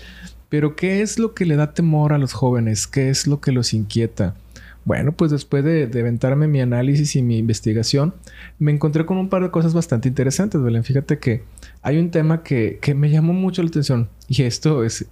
pero 0.49 0.75
¿qué 0.75 1.01
es 1.01 1.19
lo 1.19 1.33
que 1.33 1.45
le 1.45 1.55
da 1.55 1.73
temor 1.73 2.13
a 2.13 2.17
los 2.17 2.33
jóvenes? 2.33 2.87
¿Qué 2.87 3.09
es 3.09 3.27
lo 3.27 3.39
que 3.39 3.51
los 3.51 3.73
inquieta? 3.73 4.35
Bueno, 4.83 5.11
pues 5.11 5.29
después 5.31 5.63
de, 5.63 5.85
de 5.87 5.99
aventarme 5.99 6.47
mi 6.47 6.59
análisis 6.59 7.15
y 7.15 7.21
mi 7.21 7.37
investigación, 7.37 8.15
me 8.57 8.71
encontré 8.71 9.05
con 9.05 9.17
un 9.17 9.29
par 9.29 9.43
de 9.43 9.51
cosas 9.51 9.73
bastante 9.73 10.07
interesantes, 10.09 10.61
Belén. 10.61 10.83
Fíjate 10.83 11.19
que 11.19 11.43
hay 11.83 11.97
un 11.97 12.09
tema 12.09 12.41
que, 12.41 12.79
que 12.81 12.95
me 12.95 13.09
llamó 13.11 13.33
mucho 13.33 13.61
la 13.61 13.69
atención 13.69 14.09
y 14.27 14.41
esto 14.43 14.83
es, 14.83 15.05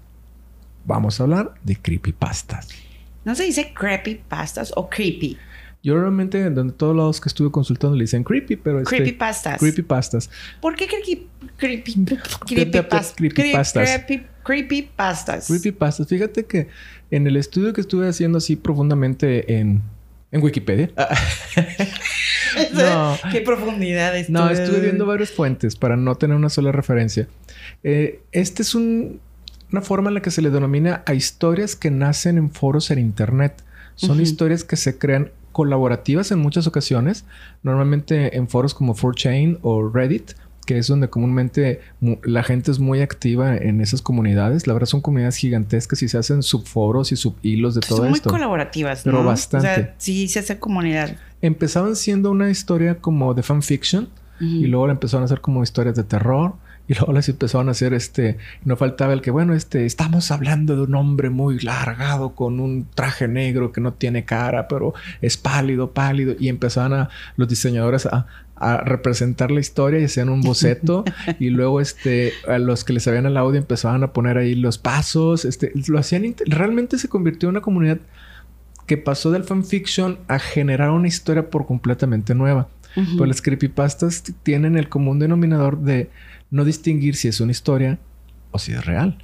vamos 0.85 1.19
a 1.19 1.23
hablar 1.23 1.53
de 1.63 1.75
creepypastas. 1.75 2.67
No 3.25 3.35
se 3.35 3.43
dice 3.43 3.71
creepypastas 3.73 4.73
o 4.75 4.89
creepy. 4.89 5.37
Yo 5.81 5.97
realmente, 5.97 6.41
en 6.43 6.71
todos 6.71 6.95
lados 6.95 7.21
que 7.21 7.29
estuve 7.29 7.51
consultando 7.51 7.95
le 7.95 8.03
dicen 8.03 8.23
creepy, 8.23 8.57
pero 8.57 8.79
este, 8.79 8.97
Creepypastas. 8.97 9.59
creepypastas. 9.59 10.29
¿Por 10.59 10.75
qué 10.75 10.87
creepy, 10.87 11.27
creepy, 11.55 12.05
Creepypastas. 12.45 13.13
creepypastas? 13.15 14.01
Creepy, 14.49 14.67
creepypastas. 14.67 15.47
Creepypastas. 15.47 16.07
Fíjate 16.07 16.45
que 16.45 16.67
en 17.11 17.27
el 17.27 17.37
estudio 17.37 17.71
que 17.73 17.81
estuve 17.81 18.07
haciendo 18.07 18.39
así 18.39 18.55
profundamente 18.55 19.59
en, 19.59 19.81
en 20.31 20.41
Wikipedia. 20.43 20.89
no. 22.73 23.17
Qué 23.31 23.41
profundidad 23.41 24.17
esto. 24.17 24.31
No, 24.33 24.49
estuve 24.49 24.79
viendo 24.79 25.05
varias 25.05 25.31
fuentes 25.31 25.75
para 25.75 25.95
no 25.95 26.15
tener 26.15 26.35
una 26.35 26.49
sola 26.49 26.71
referencia. 26.71 27.27
Eh, 27.83 28.21
este 28.31 28.61
es 28.63 28.73
un- 28.75 29.19
una 29.71 29.81
forma 29.81 30.09
en 30.09 30.15
la 30.15 30.21
que 30.23 30.31
se 30.31 30.41
le 30.41 30.49
denomina 30.49 31.03
a 31.05 31.13
historias 31.13 31.75
que 31.75 31.91
nacen 31.91 32.39
en 32.39 32.49
foros 32.51 32.89
en 32.89 32.97
Internet. 32.97 33.63
Son 33.95 34.19
historias 34.19 34.63
que 34.63 34.77
se 34.77 34.97
crean 34.97 35.29
colaborativas 35.51 36.31
en 36.31 36.39
muchas 36.39 36.65
ocasiones, 36.67 37.25
normalmente 37.63 38.35
en 38.37 38.47
foros 38.47 38.73
como 38.73 38.95
4chan 38.95 39.59
o 39.61 39.89
Reddit, 39.89 40.31
que 40.69 40.77
es 40.77 40.85
donde 40.85 41.09
comúnmente 41.09 41.79
la 42.21 42.43
gente 42.43 42.69
es 42.69 42.77
muy 42.77 43.01
activa 43.01 43.57
en 43.57 43.81
esas 43.81 44.03
comunidades. 44.03 44.67
La 44.67 44.73
verdad 44.73 44.85
son 44.85 45.01
comunidades 45.01 45.35
gigantescas 45.37 46.03
y 46.03 46.07
se 46.07 46.15
hacen 46.15 46.43
subforos 46.43 47.11
y 47.11 47.15
subhilos 47.15 47.73
de 47.73 47.81
todo 47.81 47.97
Son 47.97 48.09
muy 48.09 48.17
esto. 48.17 48.29
colaborativas, 48.29 49.01
Pero 49.03 49.23
¿no? 49.23 49.23
bastante. 49.23 49.67
O 49.67 49.73
sea, 49.73 49.95
sí 49.97 50.27
se 50.27 50.37
hace 50.37 50.59
comunidad. 50.59 51.17
Empezaban 51.41 51.95
siendo 51.95 52.29
una 52.29 52.51
historia 52.51 52.99
como 52.99 53.33
de 53.33 53.41
fanfiction, 53.41 54.09
y 54.39 54.67
luego 54.67 54.85
la 54.85 54.93
empezaron 54.93 55.23
a 55.23 55.25
hacer 55.25 55.41
como 55.41 55.63
historias 55.63 55.95
de 55.95 56.03
terror. 56.03 56.53
Y 56.89 56.95
luego 56.95 57.13
las 57.13 57.29
empezaron 57.29 57.67
a 57.67 57.71
hacer 57.71 57.93
este. 57.93 58.37
No 58.65 58.75
faltaba 58.75 59.13
el 59.13 59.21
que, 59.21 59.29
bueno, 59.29 59.53
este, 59.53 59.85
estamos 59.85 60.31
hablando 60.31 60.75
de 60.75 60.81
un 60.81 60.95
hombre 60.95 61.29
muy 61.29 61.59
largado 61.59 62.33
con 62.33 62.59
un 62.59 62.87
traje 62.95 63.27
negro 63.27 63.71
que 63.71 63.79
no 63.79 63.93
tiene 63.93 64.25
cara, 64.25 64.67
pero 64.67 64.95
es 65.21 65.37
pálido, 65.37 65.91
pálido. 65.91 66.35
Y 66.39 66.49
empezaban 66.49 66.93
a 66.93 67.09
los 67.37 67.47
diseñadores 67.47 68.07
a, 68.07 68.25
a 68.55 68.77
representar 68.77 69.51
la 69.51 69.59
historia 69.59 69.99
y 69.99 70.05
hacían 70.05 70.29
un 70.29 70.41
boceto. 70.41 71.05
y 71.39 71.49
luego, 71.51 71.79
este, 71.79 72.33
a 72.47 72.57
los 72.57 72.83
que 72.83 72.93
les 72.93 73.03
sabían 73.03 73.27
el 73.27 73.37
audio 73.37 73.59
empezaban 73.59 74.03
a 74.03 74.11
poner 74.11 74.39
ahí 74.39 74.55
los 74.55 74.79
pasos. 74.79 75.45
Este, 75.45 75.71
lo 75.87 75.99
hacían. 75.99 76.35
Realmente 76.47 76.97
se 76.97 77.07
convirtió 77.07 77.49
en 77.49 77.51
una 77.51 77.61
comunidad 77.61 77.99
que 78.87 78.97
pasó 78.97 79.29
del 79.29 79.43
fanfiction 79.43 80.17
a 80.27 80.39
generar 80.39 80.89
una 80.89 81.07
historia 81.07 81.51
por 81.51 81.67
completamente 81.67 82.33
nueva. 82.33 82.67
Pues 82.95 83.27
las 83.27 83.41
creepypastas 83.43 84.23
tienen 84.41 84.75
el 84.75 84.89
común 84.89 85.19
denominador 85.19 85.79
de 85.79 86.09
no 86.51 86.65
distinguir 86.65 87.15
si 87.15 87.27
es 87.27 87.39
una 87.39 87.51
historia 87.51 87.99
o 88.51 88.59
si 88.59 88.73
es 88.73 88.85
real. 88.85 89.17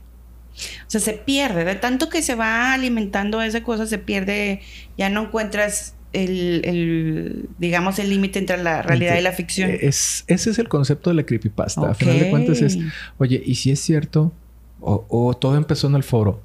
O 0.55 0.89
sea, 0.89 1.01
se 1.01 1.13
pierde. 1.13 1.65
De 1.65 1.75
tanto 1.75 2.09
que 2.09 2.21
se 2.21 2.35
va 2.35 2.73
alimentando 2.73 3.41
esa 3.41 3.63
cosa, 3.63 3.87
se 3.87 3.97
pierde. 3.97 4.61
Ya 4.97 5.09
no 5.09 5.23
encuentras 5.23 5.95
el, 6.13 6.61
el, 6.63 7.49
digamos, 7.59 7.99
el 7.99 8.09
límite 8.09 8.39
entre 8.39 8.61
la 8.63 8.81
realidad 8.81 9.17
y 9.17 9.21
la 9.21 9.33
ficción. 9.33 9.71
Es, 9.81 10.23
ese 10.27 10.51
es 10.51 10.59
el 10.59 10.69
concepto 10.69 11.09
de 11.09 11.15
la 11.17 11.23
creepypasta. 11.23 11.89
A 11.89 11.93
final 11.93 12.19
de 12.19 12.29
cuentas 12.29 12.61
es, 12.61 12.77
oye, 13.17 13.41
¿y 13.45 13.55
si 13.55 13.71
es 13.71 13.79
cierto? 13.81 14.31
O, 14.79 15.05
o 15.09 15.33
todo 15.33 15.57
empezó 15.57 15.87
en 15.87 15.95
el 15.95 16.03
foro. 16.03 16.41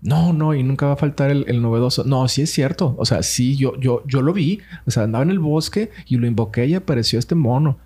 No, 0.00 0.32
no, 0.32 0.52
y 0.54 0.62
nunca 0.64 0.86
va 0.86 0.94
a 0.94 0.96
faltar 0.96 1.30
el, 1.30 1.44
el 1.46 1.62
novedoso. 1.62 2.04
No, 2.04 2.26
sí 2.26 2.42
es 2.42 2.50
cierto. 2.50 2.96
O 2.98 3.04
sea, 3.04 3.22
sí, 3.22 3.56
yo, 3.56 3.78
yo, 3.78 4.02
yo 4.06 4.22
lo 4.22 4.32
vi. 4.32 4.60
O 4.86 4.90
sea, 4.90 5.04
andaba 5.04 5.22
en 5.22 5.30
el 5.30 5.38
bosque 5.38 5.90
y 6.06 6.16
lo 6.16 6.26
invoqué 6.26 6.66
y 6.66 6.74
apareció 6.74 7.18
este 7.18 7.34
mono. 7.34 7.78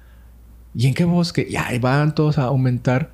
¿Y 0.77 0.87
en 0.89 0.95
qué 0.95 1.05
bosque? 1.05 1.47
Y 1.49 1.57
ahí 1.57 1.79
van 1.79 2.15
todos 2.15 2.39
a 2.39 2.45
aumentar 2.45 3.13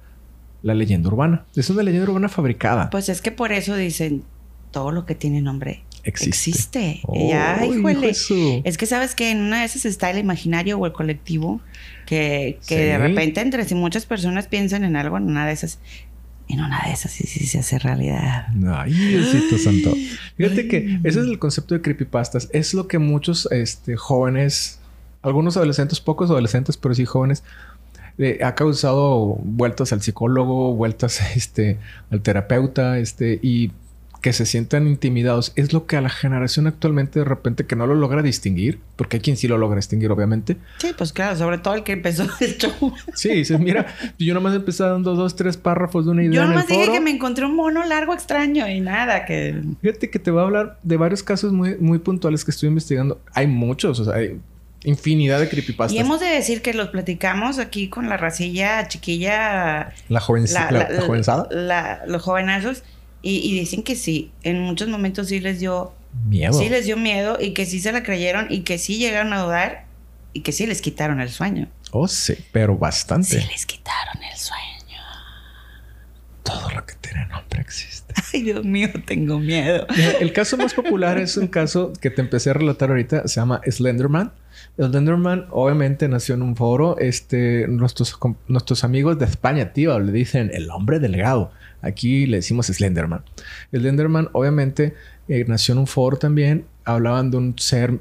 la 0.62 0.74
leyenda 0.74 1.08
urbana. 1.08 1.44
Es 1.56 1.70
una 1.70 1.82
leyenda 1.82 2.08
urbana 2.10 2.28
fabricada. 2.28 2.90
Pues 2.90 3.08
es 3.08 3.20
que 3.22 3.30
por 3.32 3.52
eso 3.52 3.76
dicen 3.76 4.22
todo 4.70 4.90
lo 4.90 5.04
que 5.06 5.14
tiene 5.14 5.42
nombre 5.42 5.82
Existe. 6.04 6.50
existe. 6.50 7.00
Oh, 7.04 7.30
ya, 7.30 7.60
hijo 7.64 7.90
híjole. 7.90 8.14
su- 8.14 8.62
Es 8.64 8.76
que 8.78 8.86
sabes 8.86 9.14
que 9.14 9.30
en 9.30 9.38
una 9.40 9.60
de 9.60 9.66
esas 9.66 9.84
está 9.84 10.10
el 10.10 10.18
imaginario 10.18 10.78
o 10.78 10.86
el 10.86 10.92
colectivo 10.92 11.60
que, 12.06 12.58
que 12.66 12.74
Sí. 12.76 12.82
de 12.82 12.98
repente 12.98 13.40
entre 13.40 13.64
si 13.64 13.74
muchas 13.76 14.06
personas 14.06 14.48
piensan 14.48 14.82
en 14.84 14.96
algo, 14.96 15.16
en 15.18 15.24
una 15.24 15.46
de 15.46 15.52
esas, 15.52 15.78
en 16.48 16.60
una 16.60 16.82
de 16.86 16.92
esas 16.92 17.12
sí, 17.12 17.26
sí 17.28 17.46
se 17.46 17.60
hace 17.60 17.78
realidad. 17.78 18.46
Ay, 18.74 18.92
Diosito 18.92 19.58
santo. 19.58 19.94
Fíjate 20.36 20.66
que 20.66 20.98
ese 21.04 21.20
es 21.20 21.26
el 21.26 21.38
concepto 21.38 21.74
de 21.74 21.82
creepypastas. 21.82 22.48
Es 22.52 22.74
lo 22.74 22.88
que 22.88 22.98
muchos 22.98 23.46
este, 23.52 23.96
jóvenes, 23.96 24.80
algunos 25.22 25.56
adolescentes, 25.56 26.00
pocos 26.00 26.30
adolescentes, 26.30 26.76
pero 26.76 26.94
sí 26.94 27.04
jóvenes, 27.04 27.44
eh, 28.18 28.40
ha 28.44 28.54
causado 28.54 29.38
vueltas 29.42 29.92
al 29.92 30.02
psicólogo, 30.02 30.74
vueltas 30.74 31.20
este, 31.36 31.78
al 32.10 32.20
terapeuta, 32.20 32.98
este, 32.98 33.38
y 33.42 33.72
que 34.22 34.32
se 34.32 34.46
sientan 34.46 34.86
intimidados, 34.86 35.52
es 35.56 35.72
lo 35.72 35.86
que 35.86 35.96
a 35.96 36.00
la 36.00 36.08
generación 36.08 36.68
actualmente 36.68 37.18
de 37.18 37.24
repente 37.24 37.66
que 37.66 37.74
no 37.74 37.88
lo 37.88 37.96
logra 37.96 38.22
distinguir, 38.22 38.78
porque 38.94 39.16
hay 39.16 39.20
quien 39.20 39.36
sí 39.36 39.48
lo 39.48 39.58
logra 39.58 39.74
distinguir, 39.74 40.12
obviamente. 40.12 40.56
Sí, 40.78 40.92
pues 40.96 41.12
claro, 41.12 41.36
sobre 41.36 41.58
todo 41.58 41.74
el 41.74 41.82
que 41.82 41.90
empezó 41.90 42.22
el 42.40 42.56
show. 42.56 42.94
Sí, 43.14 43.30
dices, 43.30 43.58
mira, 43.58 43.86
yo 44.20 44.32
nomás 44.32 44.54
empecé 44.54 44.84
dando 44.84 45.16
dos, 45.16 45.34
tres 45.34 45.56
párrafos 45.56 46.04
de 46.04 46.12
una 46.12 46.22
idea. 46.22 46.34
Yo 46.34 46.42
nomás 46.46 46.66
en 46.66 46.70
el 46.70 46.76
dije 46.76 46.84
foro. 46.84 46.92
que 46.92 47.00
me 47.00 47.10
encontré 47.10 47.44
un 47.44 47.56
mono 47.56 47.84
largo 47.84 48.14
extraño 48.14 48.68
y 48.68 48.80
nada, 48.80 49.24
que... 49.24 49.60
Fíjate 49.80 50.08
que 50.08 50.20
te 50.20 50.30
voy 50.30 50.40
a 50.40 50.44
hablar 50.44 50.78
de 50.84 50.96
varios 50.96 51.24
casos 51.24 51.52
muy, 51.52 51.76
muy 51.78 51.98
puntuales 51.98 52.44
que 52.44 52.52
estoy 52.52 52.68
investigando. 52.68 53.20
Hay 53.34 53.48
muchos, 53.48 53.98
o 53.98 54.04
sea, 54.04 54.14
hay 54.14 54.38
infinidad 54.84 55.40
de 55.40 55.48
creepypastas. 55.48 55.96
Y 55.96 55.98
hemos 55.98 56.20
de 56.20 56.26
decir 56.26 56.62
que 56.62 56.74
los 56.74 56.88
platicamos 56.88 57.58
aquí 57.58 57.88
con 57.88 58.08
la 58.08 58.16
racilla 58.16 58.88
chiquilla... 58.88 59.92
La, 60.08 60.20
joven, 60.20 60.44
la, 60.52 60.70
la, 60.70 60.88
la, 60.88 61.02
jovenzada. 61.02 61.48
La, 61.50 62.02
los 62.06 62.22
jovenazos. 62.22 62.82
Y, 63.22 63.38
y, 63.38 63.58
dicen 63.58 63.82
que 63.82 63.94
sí, 63.94 64.32
en 64.42 64.60
muchos 64.60 64.88
momentos 64.88 65.28
sí 65.28 65.38
les 65.38 65.60
dio 65.60 65.92
miedo. 66.26 66.52
Sí 66.52 66.68
les 66.68 66.86
dio 66.86 66.96
miedo 66.96 67.38
y 67.40 67.52
que 67.54 67.66
sí 67.66 67.80
se 67.80 67.92
la 67.92 68.02
creyeron 68.02 68.48
y 68.50 68.60
que 68.60 68.78
sí 68.78 68.98
llegaron 68.98 69.32
a 69.32 69.42
dudar 69.42 69.84
y 70.32 70.40
que 70.40 70.52
sí 70.52 70.66
les 70.66 70.80
quitaron 70.80 71.20
el 71.20 71.30
sueño. 71.30 71.68
Oh, 71.92 72.08
sí, 72.08 72.34
pero 72.52 72.76
bastante. 72.76 73.40
Sí 73.40 73.48
les 73.48 73.66
quitaron 73.66 74.22
el 74.22 74.36
sueño. 74.36 74.71
Todo 76.42 76.70
lo 76.70 76.84
que 76.84 76.94
tiene 77.00 77.26
nombre 77.26 77.60
existe. 77.60 78.14
Ay, 78.32 78.42
Dios 78.42 78.64
mío, 78.64 78.88
tengo 79.06 79.38
miedo. 79.38 79.86
El 80.20 80.32
caso 80.32 80.56
más 80.56 80.74
popular 80.74 81.18
es 81.18 81.36
un 81.36 81.46
caso 81.46 81.92
que 82.00 82.10
te 82.10 82.20
empecé 82.20 82.50
a 82.50 82.54
relatar 82.54 82.90
ahorita, 82.90 83.28
se 83.28 83.40
llama 83.40 83.60
Slenderman. 83.64 84.32
Slenderman 84.76 85.46
obviamente 85.50 86.08
nació 86.08 86.34
en 86.34 86.42
un 86.42 86.56
foro. 86.56 86.98
Este, 86.98 87.66
nuestros, 87.68 88.18
nuestros 88.48 88.84
amigos 88.84 89.18
de 89.18 89.26
España, 89.26 89.72
tío, 89.72 89.98
le 90.00 90.12
dicen 90.12 90.50
el 90.52 90.70
hombre 90.70 90.98
delgado. 90.98 91.52
Aquí 91.80 92.26
le 92.26 92.38
decimos 92.38 92.66
Slenderman. 92.66 93.22
Slenderman 93.72 94.28
obviamente 94.32 94.94
eh, 95.28 95.44
nació 95.46 95.72
en 95.72 95.78
un 95.78 95.86
foro 95.86 96.16
también. 96.16 96.64
Hablaban 96.84 97.30
de 97.30 97.36
un 97.36 97.58
ser 97.58 98.00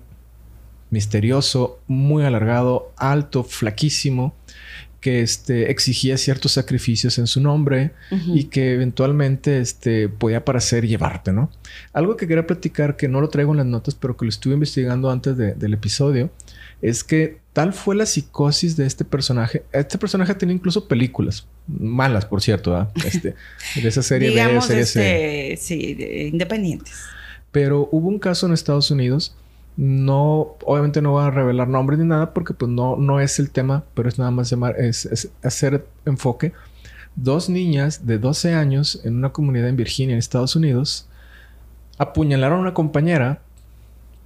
misterioso, 0.89 1.79
muy 1.87 2.23
alargado, 2.23 2.91
alto, 2.97 3.43
flaquísimo, 3.43 4.35
que 5.01 5.21
este, 5.21 5.71
exigía 5.71 6.15
ciertos 6.17 6.53
sacrificios 6.53 7.17
en 7.17 7.25
su 7.25 7.41
nombre 7.41 7.91
uh 8.11 8.15
-huh. 8.15 8.39
y 8.39 8.43
que 8.45 8.73
eventualmente 8.73 9.59
este, 9.59 10.07
podía 10.07 10.37
aparecer 10.37 10.85
y 10.85 10.89
llevarte, 10.89 11.33
¿no? 11.33 11.49
Algo 11.91 12.15
que 12.15 12.27
quería 12.27 12.45
platicar, 12.45 12.95
que 12.95 13.07
no 13.07 13.19
lo 13.19 13.29
traigo 13.29 13.51
en 13.51 13.57
las 13.57 13.65
notas, 13.65 13.95
pero 13.95 14.15
que 14.15 14.25
lo 14.25 14.29
estuve 14.29 14.53
investigando 14.53 15.09
antes 15.09 15.35
de, 15.35 15.55
del 15.55 15.73
episodio, 15.73 16.29
es 16.83 17.03
que 17.03 17.39
tal 17.53 17.73
fue 17.73 17.95
la 17.95 18.05
psicosis 18.05 18.77
de 18.77 18.85
este 18.85 19.03
personaje. 19.03 19.63
Este 19.71 19.97
personaje 19.97 20.35
tenía 20.35 20.55
incluso 20.55 20.87
películas, 20.87 21.47
malas, 21.67 22.25
por 22.25 22.41
cierto, 22.41 22.79
¿eh? 22.79 22.85
este, 23.05 23.35
de 23.81 23.87
esa 23.87 24.03
serie 24.03 24.29
Digamos, 24.29 24.67
B, 24.67 24.83
serie 24.83 24.83
este, 24.83 25.57
C. 25.57 25.59
Sí, 25.61 25.93
de, 25.95 26.27
independientes. 26.27 26.93
Pero 27.51 27.89
hubo 27.91 28.07
un 28.07 28.19
caso 28.19 28.45
en 28.45 28.53
Estados 28.53 28.91
Unidos 28.91 29.35
no, 29.81 30.57
obviamente 30.63 31.01
no 31.01 31.13
voy 31.13 31.23
a 31.23 31.31
revelar 31.31 31.67
nombres 31.67 31.97
ni 31.97 32.05
nada 32.05 32.35
porque 32.35 32.53
pues 32.53 32.69
no, 32.69 32.97
no 32.97 33.19
es 33.19 33.39
el 33.39 33.49
tema, 33.49 33.83
pero 33.95 34.09
es 34.09 34.19
nada 34.19 34.29
más 34.29 34.47
llamar, 34.47 34.75
es, 34.79 35.07
es, 35.07 35.31
hacer 35.41 35.87
enfoque. 36.05 36.53
Dos 37.15 37.49
niñas 37.49 38.05
de 38.05 38.19
12 38.19 38.53
años 38.53 39.01
en 39.03 39.15
una 39.15 39.31
comunidad 39.31 39.69
en 39.69 39.77
Virginia, 39.77 40.13
en 40.13 40.19
Estados 40.19 40.55
Unidos, 40.55 41.07
apuñalaron 41.97 42.59
a 42.59 42.61
una 42.61 42.73
compañera 42.75 43.41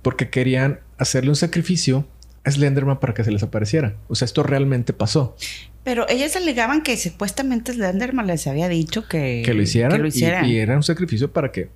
porque 0.01 0.29
querían 0.29 0.81
hacerle 0.97 1.29
un 1.29 1.37
sacrificio 1.37 2.05
a 2.43 2.51
Slenderman 2.51 2.99
para 2.99 3.13
que 3.13 3.23
se 3.23 3.31
les 3.31 3.41
apareciera. 3.41 3.95
O 4.09 4.15
sea, 4.15 4.25
esto 4.25 4.43
realmente 4.43 4.91
pasó. 4.91 5.37
Pero 5.85 6.05
ellas 6.09 6.35
alegaban 6.35 6.83
que 6.83 6.97
supuestamente 6.97 7.71
Slenderman 7.71 8.27
les 8.27 8.45
había 8.47 8.67
dicho 8.67 9.07
que, 9.07 9.41
que 9.45 9.53
lo 9.53 9.61
hicieran. 9.61 9.93
Que 9.93 9.99
lo 9.99 10.07
hicieran. 10.07 10.43
Y, 10.47 10.55
y 10.55 10.57
era 10.57 10.75
un 10.75 10.83
sacrificio 10.83 11.31
para 11.31 11.53
que 11.53 11.69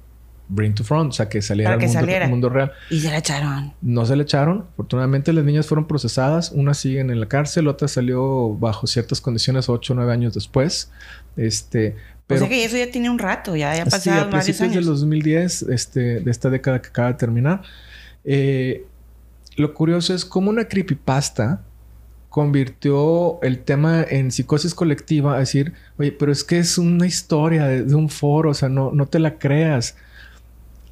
Bring 0.49 0.73
to 0.73 0.83
Front, 0.83 1.11
o 1.11 1.11
sea, 1.13 1.29
que 1.29 1.43
saliera 1.43 1.73
al 1.73 1.79
mundo, 1.79 2.27
mundo, 2.27 2.49
real. 2.49 2.71
Y 2.89 2.99
se 2.99 3.09
la 3.09 3.19
echaron. 3.19 3.71
No 3.81 4.03
se 4.07 4.15
le 4.15 4.23
echaron. 4.23 4.65
Afortunadamente 4.73 5.31
las 5.31 5.45
niñas 5.45 5.67
fueron 5.67 5.87
procesadas. 5.87 6.51
Una 6.51 6.73
siguen 6.73 7.11
en 7.11 7.19
la 7.19 7.27
cárcel, 7.27 7.67
otra 7.67 7.87
salió 7.87 8.55
bajo 8.55 8.87
ciertas 8.87 9.21
condiciones 9.21 9.69
8 9.69 9.93
o 9.93 9.95
9 9.95 10.11
años 10.11 10.33
después. 10.33 10.91
Este, 11.37 11.95
pero, 12.25 12.39
o 12.39 12.47
sea 12.47 12.49
que 12.49 12.65
eso 12.65 12.77
ya 12.77 12.89
tiene 12.89 13.11
un 13.11 13.19
rato, 13.19 13.55
ya, 13.55 13.75
ya 13.75 13.85
pasaron 13.85 14.21
sí, 14.21 14.25
a 14.25 14.29
principios 14.31 14.61
años. 14.61 14.75
del 14.75 14.85
2010, 14.85 15.61
este, 15.63 16.19
de 16.21 16.31
esta 16.31 16.49
década 16.49 16.81
que 16.81 16.87
acaba 16.89 17.09
de 17.09 17.13
terminar. 17.13 17.61
Eh, 18.25 18.87
lo 19.55 19.75
curioso 19.75 20.15
es 20.15 20.25
cómo 20.25 20.49
una 20.49 20.67
creepypasta 20.67 21.61
convirtió 22.29 23.39
el 23.43 23.59
tema 23.59 24.03
en 24.03 24.31
psicosis 24.31 24.73
colectiva 24.73 25.35
a 25.35 25.39
decir, 25.39 25.73
oye, 25.99 26.11
pero 26.11 26.31
es 26.31 26.43
que 26.43 26.57
es 26.57 26.79
una 26.79 27.05
historia 27.05 27.65
de, 27.65 27.83
de 27.83 27.93
un 27.95 28.09
foro, 28.09 28.49
o 28.49 28.53
sea, 28.55 28.69
no, 28.69 28.91
no 28.91 29.05
te 29.05 29.19
la 29.19 29.37
creas 29.37 29.95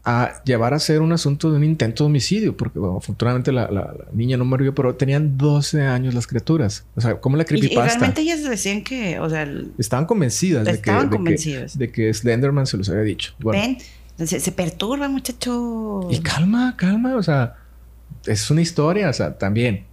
a 0.10 0.42
llevar 0.46 0.74
a 0.74 0.80
ser 0.80 1.02
un 1.02 1.12
asunto 1.12 1.52
de 1.52 1.58
un 1.58 1.66
intento 1.66 2.06
de 2.06 2.08
homicidio, 2.08 2.56
porque 2.56 2.80
bueno, 2.80 2.96
afortunadamente 2.96 3.52
la, 3.52 3.64
la, 3.64 3.82
la, 3.82 4.06
niña 4.14 4.38
no 4.38 4.46
murió, 4.46 4.74
pero 4.74 4.96
tenían 4.96 5.38
12 5.38 5.82
años 5.82 6.14
las 6.14 6.28
criaturas. 6.28 6.86
O 6.96 7.02
sea, 7.02 7.20
como 7.20 7.36
la 7.36 7.44
creepypasta. 7.44 7.82
Y, 7.82 7.86
y 7.86 7.90
realmente 7.90 8.22
ellas 8.22 8.42
decían 8.42 8.86
que, 8.86 9.20
o 9.20 9.30
sea, 9.30 9.44
el... 9.44 9.74
estaban 9.78 10.06
convencidas, 10.06 10.64
de, 10.64 10.80
que. 10.80 10.92
De, 10.92 11.36
que, 11.36 11.68
de 11.74 11.92
que 11.92 12.14
Slenderman 12.14 12.66
se 12.66 12.78
los 12.78 12.88
había 12.88 13.02
dicho. 13.02 13.34
Bueno, 13.40 13.62
Ven, 14.16 14.26
se, 14.26 14.40
se, 14.40 14.52
perturba, 14.54 15.10
muchacho. 15.10 16.08
Y 16.10 16.20
calma, 16.20 16.76
calma, 16.78 17.18
o 17.18 17.22
sea, 17.22 17.58
es 18.26 18.50
una 18.50 18.62
historia, 18.62 19.10
o 19.10 19.14
sea, 19.14 19.38
también 19.38 19.87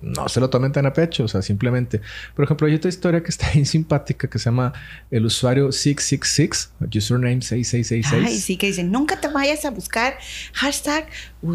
no 0.00 0.28
se 0.28 0.38
lo 0.40 0.48
tomen 0.48 0.72
tan 0.72 0.86
a 0.86 0.92
pecho, 0.92 1.24
o 1.24 1.28
sea, 1.28 1.42
simplemente. 1.42 2.00
Por 2.34 2.44
ejemplo, 2.44 2.66
hay 2.66 2.74
otra 2.74 2.88
historia 2.88 3.22
que 3.22 3.30
está 3.30 3.50
bien 3.52 3.66
simpática 3.78 4.28
que 4.28 4.38
se 4.38 4.46
llama 4.46 4.72
el 5.10 5.24
usuario 5.24 5.72
666, 5.72 6.72
username 6.94 7.42
6666. 7.42 8.24
Ay, 8.26 8.38
sí, 8.38 8.56
que 8.56 8.68
dicen, 8.68 8.92
nunca 8.92 9.20
te 9.20 9.28
vayas 9.28 9.64
a 9.64 9.70
buscar 9.70 10.18
hashtag 10.52 11.08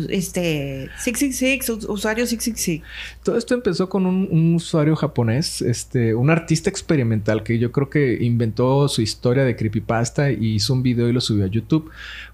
este 0.10 0.90
666, 1.00 1.88
usuario 1.88 2.26
666. 2.26 2.82
Todo 3.24 3.38
esto 3.38 3.54
empezó 3.54 3.88
con 3.90 4.06
un, 4.06 4.28
un, 4.30 4.56
usuario 4.56 4.96
japonés, 4.96 5.62
este, 5.62 6.14
un 6.14 6.30
artista 6.30 6.70
experimental 6.70 7.44
que 7.44 7.60
yo 7.60 7.72
creo 7.72 7.90
que 7.90 8.18
inventó 8.22 8.88
su 8.88 9.02
historia 9.02 9.44
de 9.44 9.56
creepypasta 9.56 10.32
y 10.32 10.56
hizo 10.56 10.74
un 10.74 10.84
video 10.84 11.08
y 11.08 11.14
lo 11.14 11.22
subió 11.22 11.46
a 11.46 11.48
YouTube 11.48 11.90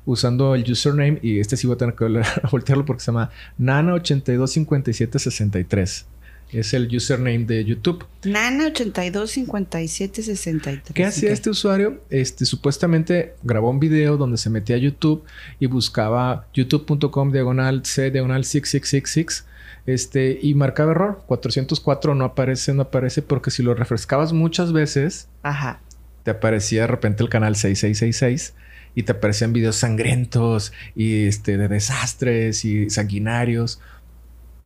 usando 0.09 0.55
el 0.55 0.69
username 0.69 1.19
y 1.21 1.39
este 1.39 1.55
sí 1.55 1.65
voy 1.67 1.75
a 1.75 1.77
tener 1.77 1.95
que 1.95 2.05
voltearlo 2.51 2.83
porque 2.85 3.01
se 3.01 3.11
llama 3.11 3.29
Nana825763. 3.59 6.05
Es 6.51 6.73
el 6.73 6.93
username 6.93 7.45
de 7.45 7.63
YouTube. 7.63 8.05
Nana825763. 8.23 10.81
¿Qué 10.95 11.05
hacía 11.05 11.27
okay. 11.27 11.33
este 11.33 11.51
usuario? 11.51 12.01
Este, 12.09 12.45
supuestamente 12.45 13.35
grabó 13.43 13.69
un 13.69 13.79
video 13.79 14.17
donde 14.17 14.37
se 14.37 14.49
metía 14.49 14.77
a 14.77 14.79
YouTube 14.79 15.23
y 15.59 15.67
buscaba 15.67 16.47
youtube.com 16.55 17.31
diagonal 17.31 17.85
C 17.85 18.09
diagonal 18.09 18.45
6666 18.45 19.45
este, 19.85 20.39
y 20.41 20.55
marcaba 20.55 20.89
error. 20.91 21.21
404 21.27 22.15
no 22.15 22.25
aparece, 22.25 22.73
no 22.73 22.81
aparece 22.81 23.21
porque 23.21 23.51
si 23.51 23.61
lo 23.61 23.75
refrescabas 23.75 24.33
muchas 24.33 24.73
veces, 24.73 25.27
Ajá. 25.43 25.81
te 26.23 26.31
aparecía 26.31 26.81
de 26.81 26.87
repente 26.87 27.21
el 27.21 27.29
canal 27.29 27.55
6666 27.55 28.55
y 28.99 29.03
te 29.03 29.13
aparecían 29.13 29.53
videos 29.53 29.77
sangrientos 29.77 30.73
y 30.93 31.25
este, 31.25 31.57
de 31.57 31.69
desastres 31.69 32.65
y 32.65 32.89
sanguinarios. 32.89 33.79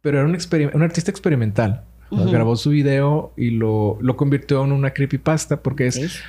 Pero 0.02 0.20
era 0.20 0.28
un, 0.28 0.36
un 0.74 0.82
artista 0.82 1.12
experimental. 1.12 1.84
Uh 2.10 2.18
-huh. 2.18 2.32
Grabó 2.32 2.56
su 2.56 2.72
video 2.72 3.32
y 3.38 3.52
lo, 3.52 4.00
lo, 4.02 4.18
convirtió 4.18 4.64
en 4.66 4.72
una 4.72 4.92
creepypasta 4.92 5.62
porque 5.62 5.88
es... 5.88 6.24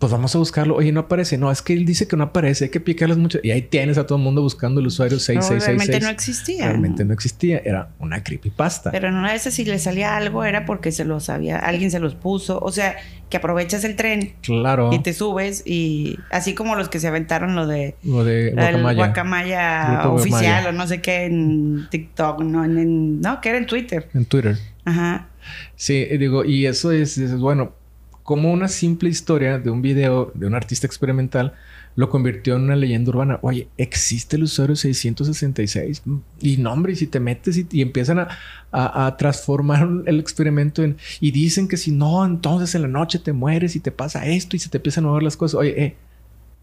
Pues 0.00 0.12
vamos 0.12 0.34
a 0.34 0.38
buscarlo. 0.38 0.76
Oye, 0.76 0.92
no 0.92 1.00
aparece. 1.00 1.36
No, 1.36 1.50
es 1.52 1.60
que 1.60 1.74
él 1.74 1.84
dice 1.84 2.08
que 2.08 2.16
no 2.16 2.24
aparece. 2.24 2.64
Hay 2.64 2.70
que 2.70 2.80
picarlas 2.80 3.18
mucho. 3.18 3.38
Y 3.42 3.50
ahí 3.50 3.60
tienes 3.60 3.98
a 3.98 4.06
todo 4.06 4.16
el 4.16 4.24
mundo 4.24 4.40
buscando 4.40 4.80
el 4.80 4.86
usuario 4.86 5.18
6666. 5.18 5.60
No, 5.60 5.66
realmente 5.66 6.00
no 6.00 6.10
existía. 6.10 6.64
Realmente 6.68 7.04
no 7.04 7.12
existía. 7.12 7.60
Era 7.62 7.90
una 7.98 8.24
creepypasta. 8.24 8.92
Pero 8.92 9.08
en 9.08 9.14
una 9.16 9.30
vez 9.30 9.42
si 9.42 9.62
le 9.66 9.78
salía 9.78 10.16
algo 10.16 10.42
era 10.44 10.64
porque 10.64 10.90
se 10.90 11.04
los 11.04 11.28
había... 11.28 11.58
Alguien 11.58 11.90
se 11.90 12.00
los 12.00 12.14
puso. 12.14 12.58
O 12.60 12.72
sea, 12.72 12.96
que 13.28 13.36
aprovechas 13.36 13.84
el 13.84 13.94
tren. 13.94 14.32
Claro. 14.40 14.88
Y 14.90 15.00
te 15.00 15.12
subes 15.12 15.64
y... 15.66 16.18
Así 16.30 16.54
como 16.54 16.76
los 16.76 16.88
que 16.88 16.98
se 16.98 17.06
aventaron 17.06 17.54
lo 17.54 17.66
de... 17.66 17.94
Lo 18.02 18.24
de 18.24 18.52
Guacamaya. 18.52 18.90
El 18.90 18.96
Guacamaya 18.96 20.08
oficial 20.08 20.66
o 20.68 20.72
no 20.72 20.86
sé 20.86 21.02
qué 21.02 21.26
en 21.26 21.88
TikTok. 21.90 22.40
No, 22.40 22.64
en, 22.64 22.78
en, 22.78 23.20
no, 23.20 23.42
que 23.42 23.50
era 23.50 23.58
en 23.58 23.66
Twitter. 23.66 24.08
En 24.14 24.24
Twitter. 24.24 24.56
Ajá. 24.86 25.28
Sí, 25.76 26.06
digo, 26.16 26.46
y 26.46 26.64
eso 26.64 26.90
es, 26.90 27.18
es 27.18 27.38
bueno 27.38 27.74
como 28.30 28.52
una 28.52 28.68
simple 28.68 29.10
historia 29.10 29.58
de 29.58 29.70
un 29.70 29.82
video 29.82 30.30
de 30.36 30.46
un 30.46 30.54
artista 30.54 30.86
experimental 30.86 31.52
lo 31.96 32.08
convirtió 32.08 32.54
en 32.54 32.62
una 32.62 32.76
leyenda 32.76 33.10
urbana. 33.10 33.40
Oye, 33.42 33.66
existe 33.76 34.36
el 34.36 34.44
usuario 34.44 34.76
666 34.76 36.04
y 36.40 36.56
nombre, 36.58 36.92
y 36.92 36.94
si 36.94 37.08
te 37.08 37.18
metes 37.18 37.56
y, 37.56 37.66
y 37.72 37.82
empiezan 37.82 38.20
a, 38.20 38.28
a, 38.70 39.06
a, 39.06 39.16
transformar 39.16 39.88
el 40.06 40.20
experimento 40.20 40.84
en 40.84 40.96
y 41.18 41.32
dicen 41.32 41.66
que 41.66 41.76
si 41.76 41.90
no, 41.90 42.24
entonces 42.24 42.72
en 42.76 42.82
la 42.82 42.88
noche 42.88 43.18
te 43.18 43.32
mueres 43.32 43.74
y 43.74 43.80
te 43.80 43.90
pasa 43.90 44.24
esto 44.24 44.54
y 44.54 44.60
se 44.60 44.68
te 44.68 44.78
empiezan 44.78 45.06
a 45.06 45.08
mover 45.08 45.24
las 45.24 45.36
cosas. 45.36 45.58
Oye, 45.58 45.82
eh, 45.82 45.96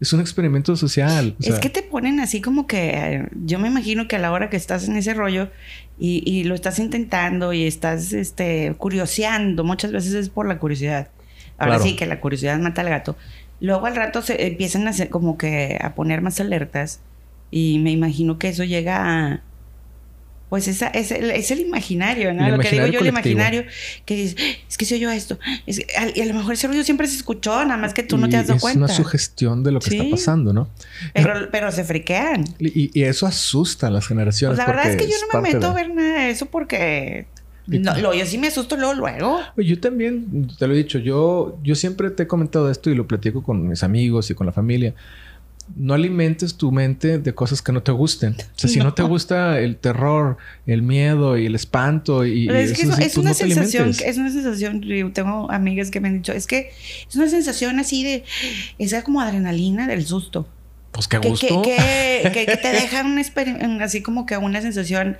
es 0.00 0.10
un 0.14 0.20
experimento 0.20 0.74
social. 0.74 1.36
O 1.38 1.42
sea, 1.42 1.52
es 1.52 1.60
que 1.60 1.68
te 1.68 1.82
ponen 1.82 2.18
así 2.18 2.40
como 2.40 2.66
que 2.66 3.28
yo 3.44 3.58
me 3.58 3.68
imagino 3.68 4.08
que 4.08 4.16
a 4.16 4.20
la 4.20 4.32
hora 4.32 4.48
que 4.48 4.56
estás 4.56 4.88
en 4.88 4.96
ese 4.96 5.12
rollo 5.12 5.50
y, 5.98 6.22
y 6.24 6.44
lo 6.44 6.54
estás 6.54 6.78
intentando 6.78 7.52
y 7.52 7.64
estás 7.64 8.14
este, 8.14 8.74
curioseando, 8.78 9.64
muchas 9.64 9.92
veces 9.92 10.14
es 10.14 10.30
por 10.30 10.48
la 10.48 10.58
curiosidad. 10.58 11.10
Ahora 11.58 11.74
claro. 11.76 11.84
sí 11.84 11.96
que 11.96 12.06
la 12.06 12.20
curiosidad 12.20 12.58
mata 12.58 12.80
al 12.82 12.88
gato. 12.88 13.16
Luego 13.60 13.86
al 13.86 13.96
rato 13.96 14.22
se 14.22 14.46
empiezan 14.46 14.86
a 14.86 14.90
hacer 14.90 15.08
como 15.10 15.36
que 15.36 15.76
a 15.80 15.94
poner 15.94 16.20
más 16.22 16.38
alertas 16.40 17.00
y 17.50 17.78
me 17.80 17.90
imagino 17.90 18.38
que 18.38 18.48
eso 18.48 18.62
llega 18.64 19.02
a 19.32 19.40
pues 20.48 20.66
esa, 20.66 20.86
es, 20.88 21.10
el, 21.10 21.30
es 21.30 21.50
el 21.50 21.60
imaginario, 21.60 22.32
¿no? 22.32 22.46
El 22.46 22.52
lo 22.56 22.58
que 22.60 22.70
digo 22.70 22.86
yo, 22.86 23.00
el 23.00 23.08
imaginario 23.08 23.64
que 24.06 24.14
dices, 24.16 24.36
es 24.66 24.78
que 24.78 24.86
se 24.86 24.94
oyó 24.94 25.10
esto. 25.10 25.38
Es 25.66 25.84
al- 25.94 26.14
y 26.16 26.22
a 26.22 26.24
lo 26.24 26.32
mejor 26.32 26.54
ese 26.54 26.66
ruido 26.68 26.82
siempre 26.84 27.06
se 27.06 27.16
escuchó, 27.16 27.62
nada 27.66 27.76
más 27.76 27.92
que 27.92 28.02
tú 28.02 28.16
no 28.16 28.30
te 28.30 28.38
has 28.38 28.46
dado 28.46 28.56
es 28.56 28.62
cuenta. 28.62 28.78
una 28.78 28.88
sugestión 28.88 29.62
de 29.62 29.72
lo 29.72 29.80
que 29.80 29.90
Sí. 29.90 29.98
está 29.98 30.10
pasando, 30.10 30.54
¿no? 30.54 30.70
Pero, 31.12 31.50
pero 31.52 31.70
se 31.70 31.84
friquean. 31.84 32.44
Y, 32.58 32.98
y 32.98 33.02
eso 33.04 33.26
asusta 33.26 33.88
a 33.88 33.90
las 33.90 34.06
generaciones. 34.06 34.56
Pues 34.56 34.66
la 34.66 34.72
verdad 34.74 34.90
es 34.90 34.96
que 34.96 35.06
yo 35.06 35.16
no 35.30 35.38
me 35.42 35.52
meto 35.52 35.66
a 35.66 35.74
ver 35.74 35.92
nada 35.92 36.24
de 36.24 36.30
eso 36.30 36.46
porque... 36.46 37.26
Y- 37.70 37.78
No, 37.78 37.94
lo, 37.98 38.14
yo 38.14 38.24
sí 38.26 38.38
me 38.38 38.46
asusto 38.48 38.76
luego, 38.76 38.94
luego. 38.94 39.40
Yo 39.56 39.78
también, 39.80 40.48
te 40.58 40.66
lo 40.66 40.74
he 40.74 40.76
dicho, 40.76 40.98
yo, 40.98 41.58
yo 41.62 41.74
siempre 41.74 42.10
te 42.10 42.22
he 42.22 42.26
comentado 42.26 42.70
esto 42.70 42.90
y 42.90 42.94
lo 42.94 43.06
platico 43.06 43.42
con 43.42 43.68
mis 43.68 43.82
amigos 43.82 44.30
y 44.30 44.34
con 44.34 44.46
la 44.46 44.52
familia. 44.52 44.94
No 45.76 45.92
alimentes 45.92 46.54
tu 46.54 46.72
mente 46.72 47.18
de 47.18 47.34
cosas 47.34 47.60
que 47.60 47.72
no 47.72 47.82
te 47.82 47.92
gusten. 47.92 48.32
O 48.32 48.58
sea, 48.58 48.70
si 48.70 48.78
no, 48.78 48.84
No. 48.86 48.94
te 48.94 49.02
gusta 49.02 49.60
el 49.60 49.76
terror, 49.76 50.38
el 50.66 50.80
miedo 50.80 51.36
y 51.36 51.44
el 51.44 51.54
espanto 51.54 52.24
y, 52.24 52.46
Pero 52.46 52.58
y 52.58 52.64
es 52.64 52.72
que 52.72 52.82
eso 52.84 52.92
es, 52.92 52.98
es 53.00 53.16
una 53.18 53.30
no 53.30 53.34
sensación, 53.34 53.90
es 53.90 54.16
una 54.16 54.30
sensación, 54.30 54.80
yo 54.80 55.12
tengo 55.12 55.50
amigas 55.52 55.90
que 55.90 56.00
me 56.00 56.08
han 56.08 56.14
dicho, 56.14 56.32
es 56.32 56.46
que 56.46 56.70
es 57.06 57.14
una 57.16 57.28
sensación 57.28 57.78
así 57.78 58.02
de, 58.02 58.24
esa 58.78 59.02
como 59.04 59.20
adrenalina 59.20 59.86
del 59.86 60.06
susto. 60.06 60.48
Pues 60.92 61.06
qué 61.06 61.20
que, 61.20 61.28
gusto. 61.28 61.60
que, 61.60 61.76
que, 62.22 62.32
que- 62.32 62.46
que 62.46 62.56
te 62.56 62.68
deja 62.72 63.02
un 63.04 63.18
exper- 63.18 63.62
un- 63.62 63.82
así 63.82 64.00
como 64.00 64.24
que 64.24 64.38
una 64.38 64.62
sensación 64.62 65.18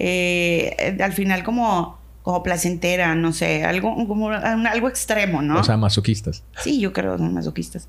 eh, 0.00 0.96
al 1.00 1.12
final 1.12 1.42
como, 1.44 1.98
como 2.22 2.42
placentera, 2.42 3.14
no 3.14 3.32
sé, 3.32 3.64
algo 3.64 3.94
como 4.06 4.26
un- 4.26 4.34
algo 4.66 4.88
extremo, 4.88 5.42
¿no? 5.42 5.60
O 5.60 5.64
sea, 5.64 5.76
masoquistas. 5.76 6.44
sí, 6.62 6.78
yo 6.80 6.92
creo 6.92 7.12
que 7.12 7.18
son 7.18 7.34
masoquistas. 7.34 7.88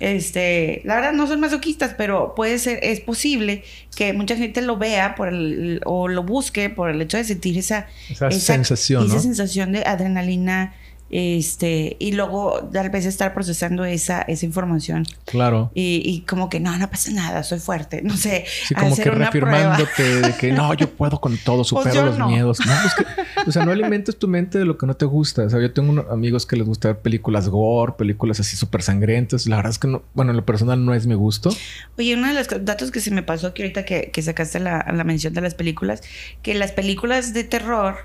Este, 0.00 0.80
la 0.84 0.94
verdad 0.94 1.12
no 1.12 1.26
son 1.26 1.40
masoquistas, 1.40 1.94
pero 1.96 2.34
puede 2.34 2.58
ser, 2.58 2.78
es 2.82 3.00
posible 3.00 3.62
que 3.94 4.14
mucha 4.14 4.34
gente 4.34 4.62
lo 4.62 4.78
vea 4.78 5.14
por 5.14 5.28
el, 5.28 5.82
o 5.84 6.08
lo 6.08 6.22
busque 6.22 6.70
por 6.70 6.88
el 6.88 7.02
hecho 7.02 7.18
de 7.18 7.24
sentir 7.24 7.58
esa, 7.58 7.86
Esa 8.08 8.30
sensación, 8.30 9.04
esa 9.04 9.16
¿no? 9.16 9.20
sensación 9.20 9.72
de 9.72 9.82
adrenalina, 9.84 10.72
este, 11.10 11.96
y 11.98 12.12
luego 12.12 12.68
tal 12.72 12.90
vez 12.90 13.04
estar 13.04 13.34
procesando 13.34 13.84
esa, 13.84 14.22
esa 14.22 14.46
información. 14.46 15.04
Claro. 15.26 15.70
Y, 15.74 16.02
y 16.04 16.20
como 16.22 16.48
que 16.48 16.60
no, 16.60 16.76
no 16.78 16.88
pasa 16.90 17.10
nada, 17.10 17.42
soy 17.42 17.58
fuerte. 17.58 18.00
No 18.02 18.16
sé, 18.16 18.44
Sí, 18.66 18.74
como 18.74 18.92
hacer 18.92 19.10
que 19.10 19.16
una 19.16 19.30
prueba. 19.30 19.76
Pues 19.76 19.88
reafirmándote 19.98 20.28
de 20.28 20.36
que 20.36 20.52
no, 20.52 20.72
yo 20.74 20.88
puedo 20.90 21.20
con 21.20 21.36
todo, 21.38 21.64
supero 21.64 21.94
yo 21.94 22.04
los 22.06 22.18
no. 22.18 22.28
miedos. 22.28 22.58
No, 22.64 22.72
pues 22.82 22.94
que- 22.94 23.40
o 23.48 23.52
sea, 23.52 23.64
no 23.64 23.72
alimentes 23.72 24.16
tu 24.18 24.28
mente 24.28 24.58
de 24.58 24.64
lo 24.64 24.78
que 24.78 24.86
no 24.86 24.94
te 24.94 25.04
gusta. 25.04 25.42
O 25.42 25.50
sea, 25.50 25.60
yo 25.60 25.72
tengo 25.72 25.90
unos 25.90 26.06
amigos 26.10 26.46
que 26.46 26.56
les 26.56 26.66
gusta 26.66 26.88
ver 26.88 26.98
películas 27.00 27.48
gore, 27.48 27.94
películas 27.98 28.40
así 28.40 28.56
súper 28.56 28.82
sangrientas. 28.82 29.46
La 29.46 29.56
verdad 29.56 29.70
es 29.72 29.78
que 29.78 29.88
no, 29.88 30.02
bueno, 30.14 30.30
en 30.30 30.36
lo 30.36 30.44
personal 30.44 30.84
no 30.84 30.94
es 30.94 31.06
mi 31.06 31.14
gusto. 31.14 31.50
Oye, 31.98 32.14
uno 32.14 32.28
de 32.28 32.34
los 32.34 32.46
datos 32.64 32.90
que 32.90 33.00
se 33.00 33.10
me 33.10 33.22
pasó 33.22 33.48
aquí 33.48 33.62
ahorita 33.62 33.84
que, 33.84 34.10
que 34.12 34.22
sacaste 34.22 34.60
la, 34.60 34.86
la 34.92 35.04
mención 35.04 35.34
de 35.34 35.40
las 35.40 35.54
películas, 35.54 36.02
que 36.42 36.54
las 36.54 36.72
películas 36.72 37.32
de 37.34 37.44
terror 37.44 37.96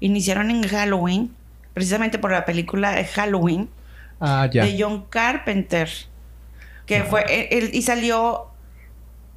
iniciaron 0.00 0.50
en 0.50 0.62
Halloween, 0.66 1.30
precisamente 1.74 2.18
por 2.18 2.30
la 2.32 2.44
película 2.44 3.02
Halloween 3.14 3.68
Ah, 4.20 4.48
ya. 4.52 4.64
de 4.64 4.76
John 4.80 5.06
Carpenter, 5.10 5.88
que 6.86 7.02
fue, 7.04 7.24
él, 7.50 7.70
y 7.72 7.82
salió 7.82 8.46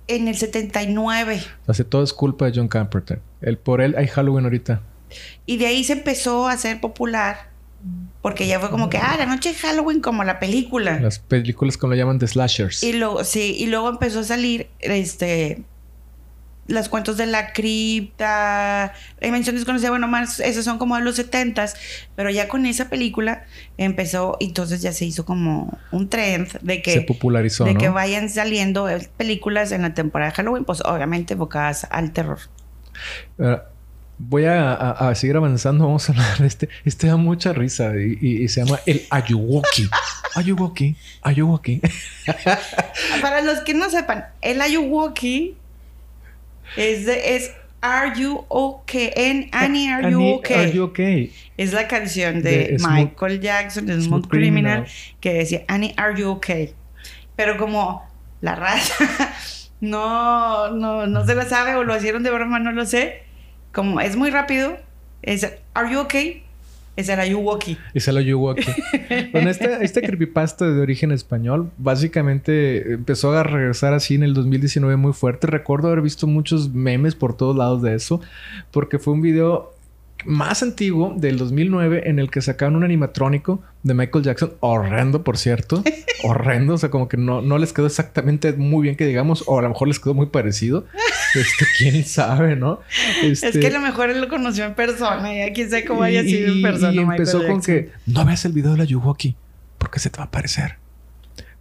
en 0.08 0.28
el 0.28 0.36
79. 0.36 1.42
O 1.66 1.74
sea, 1.74 1.86
todo 1.86 2.04
es 2.04 2.14
culpa 2.14 2.46
de 2.46 2.52
John 2.56 2.68
Carpenter. 2.68 3.20
El, 3.42 3.58
por 3.58 3.82
él 3.82 3.96
hay 3.98 4.08
Halloween 4.08 4.46
ahorita. 4.46 4.82
Y 5.46 5.58
de 5.58 5.68
ahí 5.68 5.84
se 5.84 5.94
empezó 5.94 6.48
a 6.48 6.52
hacer 6.54 6.80
popular, 6.82 7.50
porque 8.22 8.48
ya 8.48 8.60
fue 8.60 8.70
como 8.70 8.90
que, 8.90 8.98
ah, 8.98 9.16
la 9.18 9.26
noche 9.26 9.50
de 9.50 9.56
Halloween 9.56 10.02
como 10.02 10.24
la 10.24 10.40
película. 10.40 11.00
Las 11.00 11.20
películas 11.20 11.78
como 11.78 11.94
lo 11.94 11.98
llaman 11.98 12.20
de 12.20 12.28
slashers. 12.28 12.84
Y 12.84 12.94
luego, 12.94 13.24
sí, 13.24 13.56
y 13.58 13.68
luego 13.68 13.90
empezó 13.90 14.20
a 14.20 14.24
salir 14.24 14.68
este 14.80 15.64
los 16.68 16.89
cuentos 16.89 17.18
de 17.18 17.28
la 17.28 17.53
cripta, 17.53 18.93
la 19.20 19.26
dimensión 19.26 19.55
desconocida, 19.55 19.89
bueno, 19.91 20.07
más, 20.07 20.39
esos 20.39 20.66
son 20.66 20.78
como 20.80 20.95
de 20.95 21.03
los 21.03 21.16
setentas, 21.16 21.76
pero 22.16 22.30
ya 22.30 22.47
con 22.47 22.66
esa 22.66 22.89
película 22.89 23.45
empezó, 23.78 24.38
entonces 24.39 24.82
ya 24.82 24.91
se 24.91 25.05
hizo 25.05 25.26
como 25.26 25.78
un 25.91 26.09
trend 26.09 26.51
de 26.61 26.82
que, 26.82 26.93
Se 26.93 27.01
popularizó, 27.01 27.66
de 27.66 27.74
¿no? 27.76 27.80
que 27.80 27.89
vayan 27.89 28.30
saliendo 28.30 28.89
eh, 28.89 29.07
películas 29.18 29.72
en 29.72 29.84
la 29.84 29.93
temporada 29.93 30.32
de 30.32 30.36
Halloween, 30.38 30.66
pues 30.66 30.82
obviamente 30.82 31.34
enfocadas 31.34 31.86
al 31.91 32.11
terror. 32.13 32.39
Eh, 33.39 33.57
voy 34.18 34.45
a, 34.45 34.72
a- 34.74 35.09
a 35.09 35.16
seguir 35.16 35.36
avanzando. 35.36 35.86
Vamos 35.86 36.09
a 36.09 36.13
hablar 36.13 36.38
de 36.39 36.47
este. 36.47 36.70
Este 36.86 37.07
da 37.07 37.18
mucha 37.18 37.51
risa 37.51 37.91
y, 37.97 38.18
y- 38.22 38.43
y 38.43 38.47
se 38.47 38.63
llama 38.63 38.80
el 38.86 39.03
Ayuwoki. 39.09 39.89
Ayuwoki. 40.36 40.95
Ayuwoki. 41.22 41.82
Para 43.22 43.41
los 43.41 43.59
que 43.59 43.74
no 43.74 43.89
sepan, 43.89 44.26
el 44.41 44.61
Ayuwoki 44.61 45.57
es 46.78 47.05
de, 47.05 47.36
es 47.36 47.51
Are 47.82 48.20
You 48.20 48.45
Okay? 48.49 49.49
Annie, 49.51 49.91
Are 49.91 50.09
You 50.11 50.18
Annie, 50.20 50.34
Okay? 50.36 50.55
Are 50.55 50.72
you 50.72 50.84
okay? 50.86 51.32
Es 51.57 51.72
la 51.74 51.88
canción 51.88 52.41
de, 52.41 52.57
De 52.57 52.78
Smooth- 52.80 52.91
Michael 52.93 53.39
Jackson, 53.41 53.86
de 53.86 53.93
Smooth, 53.93 54.05
Smooth 54.07 54.28
Criminal, 54.28 54.84
Criminal. 54.84 55.20
que 55.22 55.34
decía, 55.34 55.66
Annie, 55.68 55.93
are 55.97 56.20
you 56.20 56.30
okay? 56.32 56.74
Pero 57.36 57.57
como 57.57 58.03
la 58.41 58.55
raza 58.55 58.95
no, 59.82 60.72
no, 60.72 61.05
no 61.07 61.26
se 61.26 61.36
la 61.36 61.45
sabe 61.45 61.76
o 61.76 61.84
lo 61.84 61.95
hicieron 61.97 62.24
de 62.24 62.32
broma, 62.32 62.59
no 62.59 62.72
lo 62.72 62.86
sé. 62.86 63.24
Como 63.72 63.99
es 63.99 64.16
muy 64.16 64.30
rápido, 64.30 64.78
es, 65.22 65.45
are 65.74 65.91
you 65.91 65.99
okay? 65.99 66.45
Es 66.96 67.10
el 67.10 67.20
are 67.20 67.30
you 67.30 67.50
okay? 67.50 67.78
Es 67.93 68.08
el 68.08 68.18
Ayuwoki. 68.18 68.72
Con 69.32 69.48
esta, 69.48 69.82
esta 69.82 70.02
creepypasta 70.02 70.72
de 70.72 70.82
origen 70.82 71.12
español, 71.12 71.70
básicamente 71.78 72.93
empezó 72.93 73.34
a 73.34 73.43
regresar 73.43 73.93
así 73.93 74.16
en 74.16 74.24
el 74.24 74.34
2019 74.34 74.96
muy 74.96 75.12
fuerte. 75.12 75.48
Recuerdo 75.48 75.88
haber 75.88 76.02
visto 76.02 76.26
muchos 76.26 76.74
memes 76.74 77.16
por 77.16 77.36
todos 77.36 77.56
lados 77.56 77.82
de 77.82 77.96
eso, 77.96 78.22
porque 78.72 78.98
fue 78.98 79.14
un 79.14 79.22
video 79.22 79.74
más 80.24 80.64
antiguo 80.64 81.14
del 81.18 81.38
2009 81.38 82.04
en 82.10 82.20
el 82.20 82.32
que 82.32 82.41
sacaron 82.41 82.78
un 82.78 82.84
animatrónico 82.84 83.62
de 83.84 83.93
Michael 83.93 84.24
Jackson, 84.24 84.54
horrendo 84.62 85.24
por 85.24 85.38
cierto, 85.38 85.84
horrendo, 86.24 86.76
o 86.76 86.78
sea, 86.78 86.89
como 86.89 87.08
que 87.08 87.18
no, 87.18 87.41
no 87.41 87.58
les 87.58 87.74
quedó 87.74 87.86
exactamente 87.86 88.54
muy 88.54 88.84
bien 88.84 88.96
que 88.96 89.06
digamos, 89.06 89.43
o 89.48 89.60
a 89.60 89.62
lo 89.62 89.70
mejor 89.70 89.88
les 89.88 90.00
quedó 90.00 90.14
muy 90.14 90.28
parecido, 90.28 90.86
este, 91.40 91.66
quién 91.78 92.04
sabe, 92.06 92.56
¿no? 92.56 92.80
Este, 93.24 93.50
Es 93.50 93.58
que 93.58 93.68
a 93.68 93.72
lo 93.72 93.80
mejor 93.82 94.10
él 94.10 94.22
lo 94.22 94.28
conoció 94.30 94.66
en 94.66 94.76
persona, 94.76 95.34
ya 95.34 95.52
quién 95.54 95.70
sabe 95.70 95.86
cómo 95.86 96.04
haya 96.04 96.22
y- 96.22 96.30
sido 96.30 96.52
en 96.54 96.58
y- 96.60 96.62
persona. 96.62 96.94
Y 96.94 97.00
Michael 97.00 97.12
empezó 97.20 97.38
con 97.40 97.48
Jackson. 97.62 97.62
que 97.62 97.92
no 98.06 98.26
veas 98.26 98.46
el 98.46 98.52
video 98.54 98.72
de 98.74 98.78
la 98.78 98.84
Yuwoki 98.86 99.36
porque 99.78 100.00
se 100.00 100.10
te 100.10 100.18
va 100.18 100.24
a 100.24 100.28
aparecer. 100.28 100.78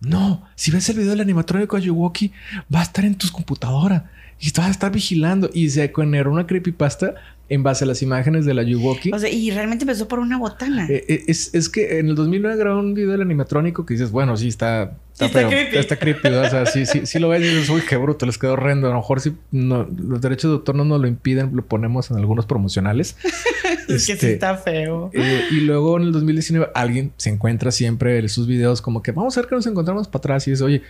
No, 0.00 0.46
si 0.54 0.70
ves 0.70 0.88
el 0.90 0.96
video 0.96 1.10
del 1.12 1.20
animatrónico 1.22 1.76
de 1.76 1.82
Yuwoki, 1.82 2.32
va 2.74 2.80
a 2.80 2.82
estar 2.82 3.04
en 3.04 3.14
tu 3.14 3.30
computadora 3.30 4.10
y 4.44 4.50
vas 4.56 4.66
a 4.66 4.70
estar 4.70 4.92
vigilando. 4.92 5.48
Y 5.54 5.70
se 5.70 5.90
generó 5.94 6.30
una 6.32 6.46
creepypasta 6.46 7.14
en 7.48 7.62
base 7.62 7.84
a 7.84 7.86
las 7.86 8.00
imágenes 8.02 8.46
de 8.46 8.54
la 8.54 8.62
Yuwoki. 8.62 9.12
O 9.12 9.18
sea, 9.18 9.30
y 9.30 9.50
realmente 9.50 9.84
empezó 9.84 10.08
por 10.08 10.18
una 10.18 10.38
botana. 10.38 10.86
Eh, 10.88 11.04
eh, 11.08 11.24
es, 11.26 11.54
es 11.54 11.68
que 11.68 11.98
en 11.98 12.08
el 12.08 12.14
2009 12.14 12.56
grabó 12.56 12.80
un 12.80 12.94
video 12.94 13.12
del 13.12 13.20
animatrónico 13.20 13.84
que 13.84 13.94
dices, 13.94 14.10
bueno, 14.10 14.36
sí 14.36 14.48
está... 14.48 14.96
Sí 15.12 15.24
está 15.26 15.38
feo, 15.40 15.48
creepy. 15.48 15.76
Está 15.76 15.96
creepy, 15.96 16.30
¿no? 16.30 16.40
O 16.40 16.48
sea, 16.50 16.66
sí, 16.66 16.86
sí, 16.86 17.02
sí 17.04 17.18
lo 17.18 17.28
ves 17.28 17.42
y 17.42 17.44
dices, 17.44 17.68
uy, 17.70 17.82
qué 17.88 17.96
bruto, 17.96 18.26
les 18.26 18.36
quedó 18.38 18.54
horrendo. 18.54 18.86
A 18.88 18.90
lo 18.90 18.96
mejor 18.96 19.20
si 19.20 19.32
no, 19.52 19.84
los 19.96 20.20
derechos 20.20 20.50
de 20.50 20.54
autor 20.56 20.74
no 20.74 20.84
nos 20.84 21.00
lo 21.00 21.06
impiden, 21.06 21.54
lo 21.54 21.64
ponemos 21.64 22.10
en 22.10 22.16
algunos 22.16 22.46
promocionales. 22.46 23.16
es 23.88 23.88
que 23.88 23.98
sí 23.98 24.12
Este, 24.12 24.32
está 24.32 24.56
feo. 24.56 25.10
eh, 25.12 25.42
y 25.52 25.60
luego 25.60 25.98
en 25.98 26.04
el 26.04 26.12
2019 26.12 26.70
alguien 26.74 27.12
se 27.18 27.30
encuentra 27.30 27.70
siempre 27.70 28.18
en 28.18 28.28
sus 28.28 28.46
videos 28.46 28.80
como 28.82 29.02
que 29.02 29.12
vamos 29.12 29.36
a 29.36 29.42
ver 29.42 29.48
que 29.48 29.54
nos 29.54 29.66
encontramos 29.66 30.08
para 30.08 30.18
atrás 30.18 30.48
y 30.48 30.52
dice, 30.52 30.64
oye, 30.64 30.82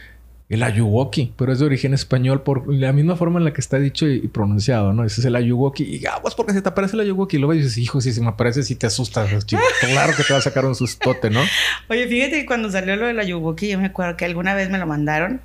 el 0.49 0.63
Ayuwoki, 0.63 1.33
pero 1.37 1.53
es 1.53 1.59
de 1.59 1.65
origen 1.65 1.95
español 1.95 2.43
por 2.43 2.73
la 2.73 2.93
misma 2.93 3.17
forma 3.17 3.39
en 3.39 3.45
la 3.45 3.53
que 3.53 3.61
está 3.61 3.79
dicho 3.79 4.07
y, 4.07 4.17
y 4.17 4.29
pronunciado, 4.29 4.93
¿no? 4.93 5.05
Ese 5.05 5.21
es 5.21 5.25
el 5.25 5.37
Ayuwoki 5.37 5.85
y 5.85 6.07
aguas 6.07 6.35
porque 6.35 6.53
se 6.53 6.61
te 6.61 6.69
aparece 6.69 6.97
el 6.97 7.01
Ayuwoki 7.01 7.37
y 7.37 7.41
luego 7.41 7.55
dices, 7.55 7.79
hijo, 7.79 8.01
si 8.01 8.13
se 8.13 8.21
me 8.21 8.29
aparece, 8.29 8.63
si 8.63 8.75
te 8.77 8.87
asustas, 8.87 9.47
chico. 9.47 9.63
Claro 9.81 10.15
que 10.17 10.23
te 10.23 10.33
va 10.33 10.39
a 10.39 10.43
sacar 10.43 10.67
un 10.67 10.75
sustote, 10.75 11.31
¿no? 11.31 11.41
Oye, 11.89 12.07
fíjate 12.09 12.41
que 12.41 12.47
cuando 12.47 12.71
salió 12.71 12.97
lo 12.97 13.07
de 13.07 13.15
la 13.15 13.25
Yuwoki, 13.25 13.69
yo 13.69 13.79
me 13.79 13.87
acuerdo 13.87 14.17
que 14.17 14.25
alguna 14.25 14.55
vez 14.55 14.71
me 14.71 14.79
lo 14.79 14.87
mandaron 14.87 15.41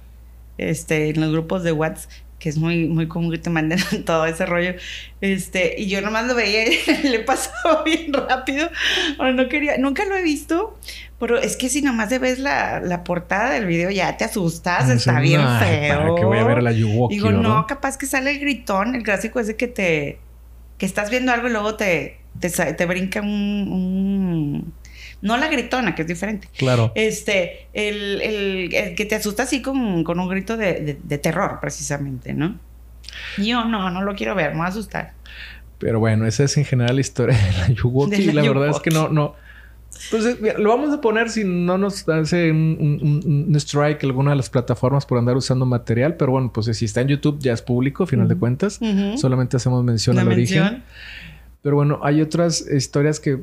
este, 0.57 1.09
en 1.09 1.21
los 1.21 1.31
grupos 1.31 1.63
de 1.63 1.71
WhatsApp, 1.71 2.11
que 2.39 2.49
es 2.49 2.57
muy, 2.57 2.87
muy 2.87 3.07
común 3.07 3.31
que 3.31 3.37
te 3.37 3.49
manden 3.49 3.79
todo 4.05 4.25
ese 4.25 4.45
rollo. 4.45 4.73
Este, 5.21 5.75
y 5.79 5.87
yo 5.89 6.01
nomás 6.01 6.25
lo 6.25 6.35
veía 6.35 6.63
y 6.71 6.79
le 7.09 7.19
pasó 7.19 7.51
bien 7.85 8.13
rápido. 8.13 8.69
O 9.19 9.25
no 9.31 9.49
quería, 9.49 9.77
nunca 9.77 10.05
lo 10.05 10.15
he 10.15 10.23
visto, 10.23 10.79
pero 11.19 11.37
es 11.37 11.57
que 11.57 11.67
si 11.69 11.81
nomás 11.81 12.09
te 12.09 12.17
ves 12.19 12.39
la, 12.39 12.79
la 12.79 13.03
portada 13.03 13.51
del 13.51 13.65
video 13.65 13.89
ya 13.91 14.15
te 14.17 14.23
asustas, 14.25 14.89
está 14.89 15.19
bien 15.19 15.41
ay, 15.41 15.89
feo. 15.89 15.97
¿Para 15.99 16.15
que 16.15 16.25
voy 16.25 16.37
a 16.39 16.43
ver 16.45 16.59
el 16.59 16.67
Ayuwoki? 16.67 17.15
Digo, 17.15 17.31
no, 17.31 17.67
capaz 17.67 17.97
que 17.97 18.05
sale 18.05 18.31
el 18.31 18.39
gritón, 18.39 18.95
el 18.95 19.03
clásico 19.03 19.39
ese 19.39 19.55
que 19.57 19.67
te. 19.67 20.19
que 20.77 20.85
estás 20.85 21.09
viendo 21.09 21.33
algo 21.33 21.49
y 21.49 21.51
luego 21.51 21.75
te, 21.75 22.21
te, 22.39 22.49
te 22.49 22.85
brinca 22.85 23.21
un, 23.21 23.27
un- 23.69 24.73
No 25.21 25.35
la 25.37 25.47
gritona, 25.49 25.95
que 25.95 26.03
es 26.03 26.07
diferente. 26.07 26.47
Claro. 26.57 26.91
Este, 26.95 27.67
el, 27.73 28.21
el- 28.21 28.73
el 28.73 28.95
que 28.95 29.05
te 29.05 29.15
asusta 29.15 29.43
así 29.43 29.61
con, 29.61 30.03
con 30.03 30.19
un 30.19 30.29
grito 30.29 30.55
de, 30.57 30.73
de- 30.81 30.97
de 31.03 31.17
terror, 31.17 31.59
precisamente, 31.61 32.33
¿no? 32.33 32.57
Yo 33.37 33.65
no, 33.65 33.89
no 33.89 34.01
lo 34.03 34.15
quiero 34.15 34.33
ver, 34.35 34.53
me 34.53 34.59
va 34.59 34.65
a 34.65 34.69
asustar. 34.69 35.13
Pero 35.77 35.99
bueno, 35.99 36.25
esa 36.25 36.43
es 36.43 36.57
en 36.57 36.65
general 36.65 36.95
la 36.95 37.01
historia 37.01 37.37
del 37.37 37.71
Ayuwoki. 37.71 38.11
Del 38.11 38.21
y 38.29 38.31
la 38.33 38.41
verdad 38.43 38.69
es 38.69 38.79
que 38.79 38.91
no, 38.91 39.09
no. 39.09 39.35
Entonces, 40.05 40.35
pues, 40.39 40.57
lo 40.57 40.69
vamos 40.69 40.93
a 40.93 41.01
poner 41.01 41.29
si 41.29 41.43
no 41.43 41.77
nos 41.77 42.07
hace 42.07 42.51
un, 42.51 43.51
strike 43.55 44.03
alguna 44.05 44.31
de 44.31 44.37
las 44.37 44.49
plataformas 44.49 45.05
por 45.05 45.17
andar 45.17 45.35
usando 45.35 45.65
material, 45.65 46.15
pero 46.15 46.31
bueno, 46.31 46.51
pues 46.53 46.67
si 46.77 46.85
está 46.85 47.01
en 47.01 47.09
YouTube 47.09 47.39
ya 47.39 47.51
es 47.53 47.61
público, 47.61 48.03
a 48.03 48.07
final 48.07 48.27
de 48.27 48.35
cuentas. 48.35 48.79
Solamente 49.17 49.57
hacemos 49.57 49.83
mención 49.83 50.17
al 50.19 50.27
origen. 50.27 50.83
Pero 51.61 51.75
bueno, 51.75 51.99
hay 52.03 52.21
otras 52.21 52.61
historias 52.71 53.19
que 53.19 53.39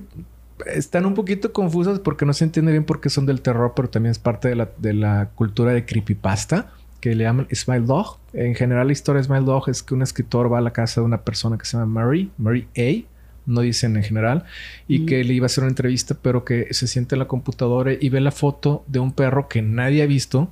están 0.64 1.07
un 1.07 1.14
poquito 1.14 1.52
confusas 1.52 1.98
porque 2.00 2.24
no 2.24 2.32
se 2.32 2.44
entiende 2.44 2.72
bien 2.72 2.84
por 2.84 3.00
qué 3.00 3.11
son 3.11 3.26
del 3.26 3.42
terror, 3.42 3.72
pero 3.76 3.90
también 3.90 4.12
es 4.12 4.18
parte 4.18 4.48
de 4.48 4.57
la, 4.57 4.70
de 4.78 4.94
la 4.94 5.30
cultura 5.34 5.72
de 5.72 5.84
creepypasta 5.84 6.72
que 7.00 7.14
le 7.14 7.24
llaman 7.24 7.46
Smile 7.52 7.86
Dog. 7.86 8.18
En 8.32 8.54
general, 8.54 8.86
la 8.86 8.92
historia 8.92 9.20
de 9.20 9.26
Smile 9.26 9.44
Dog 9.44 9.68
es 9.68 9.82
que 9.82 9.94
un 9.94 10.02
escritor 10.02 10.52
va 10.52 10.59
a 10.59 10.62
la 10.62 10.72
casa 10.72 11.00
de 11.00 11.04
una 11.04 11.22
persona 11.22 11.59
que 11.59 11.64
se 11.64 11.76
llama 11.76 12.00
Mary, 12.00 12.30
Mary 12.38 12.66
A 12.76 13.07
no 13.46 13.61
dicen 13.61 13.96
en 13.96 14.02
general, 14.02 14.44
y 14.88 15.07
que 15.07 15.24
le 15.24 15.32
iba 15.32 15.44
a 15.44 15.46
hacer 15.46 15.62
una 15.62 15.70
entrevista, 15.70 16.16
pero 16.20 16.44
que 16.44 16.72
se 16.72 16.86
siente 16.86 17.14
en 17.14 17.20
la 17.20 17.28
computadora 17.28 17.92
y 17.98 18.09
ve 18.09 18.20
la 18.20 18.32
foto 18.32 18.84
de 18.88 18.98
un 18.98 19.12
perro 19.12 19.48
que 19.48 19.62
nadie 19.62 20.02
ha 20.02 20.07
visto. 20.07 20.50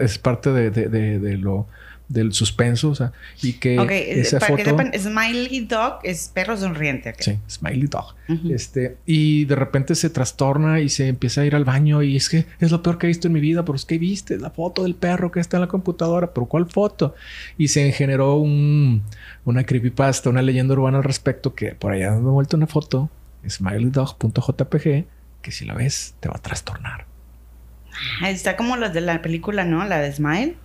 Es, 0.00 0.18
parte 0.18 0.52
de, 0.52 1.38
lo 1.38 1.66
del 2.12 2.32
suspenso, 2.32 2.90
o 2.90 2.94
sea, 2.94 3.12
y 3.42 3.54
que 3.54 3.74
esa 4.20 4.38
para 4.38 4.52
foto... 4.52 4.62
que 4.62 4.70
sepan, 4.70 4.92
Smiley 4.98 5.60
Dog 5.66 6.00
es 6.02 6.30
perro 6.32 6.56
sonriente. 6.56 7.14
Sí, 7.18 7.38
Smiley 7.48 7.86
Dog. 7.86 8.14
este, 8.50 8.96
y 9.06 9.44
de 9.46 9.56
repente 9.56 9.94
se 9.94 10.10
trastorna 10.10 10.80
y 10.80 10.88
se 10.88 11.08
empieza 11.08 11.40
a 11.40 11.44
ir 11.44 11.54
al 11.54 11.64
baño 11.64 12.02
y 12.02 12.16
es 12.16 12.28
que 12.28 12.46
es 12.60 12.70
lo 12.70 12.82
peor 12.82 12.98
que 12.98 13.06
he 13.06 13.08
visto 13.08 13.28
en 13.28 13.34
mi 13.34 13.40
vida, 13.40 13.64
pero 13.64 13.76
es 13.76 13.84
que 13.84 13.98
viste 13.98 14.38
la 14.38 14.50
foto 14.50 14.82
del 14.82 14.94
perro 14.94 15.30
que 15.30 15.40
está 15.40 15.56
en 15.56 15.62
la 15.62 15.68
computadora, 15.68 16.32
pero 16.34 16.46
¿cuál 16.46 16.68
foto? 16.68 17.14
Y 17.56 17.68
se 17.68 17.90
generó 17.92 18.36
un, 18.36 19.02
una 19.44 19.64
creepypasta, 19.64 20.30
una 20.30 20.42
leyenda 20.42 20.74
urbana 20.74 20.98
al 20.98 21.04
respecto 21.04 21.54
que 21.54 21.74
por 21.74 21.92
allá 21.92 22.10
dando 22.10 22.32
vuelta 22.32 22.56
una 22.56 22.66
foto, 22.66 23.10
smileydog.jpg, 23.48 25.06
que 25.42 25.50
si 25.50 25.64
la 25.64 25.74
ves 25.74 26.14
te 26.20 26.28
va 26.28 26.36
a 26.36 26.42
trastornar. 26.42 27.06
Ah, 28.20 28.30
está 28.30 28.56
como 28.56 28.76
las 28.76 28.94
de 28.94 29.00
la 29.00 29.20
película, 29.22 29.64
¿no? 29.64 29.84
La 29.84 30.00
de 30.00 30.12
Smile. 30.12 30.56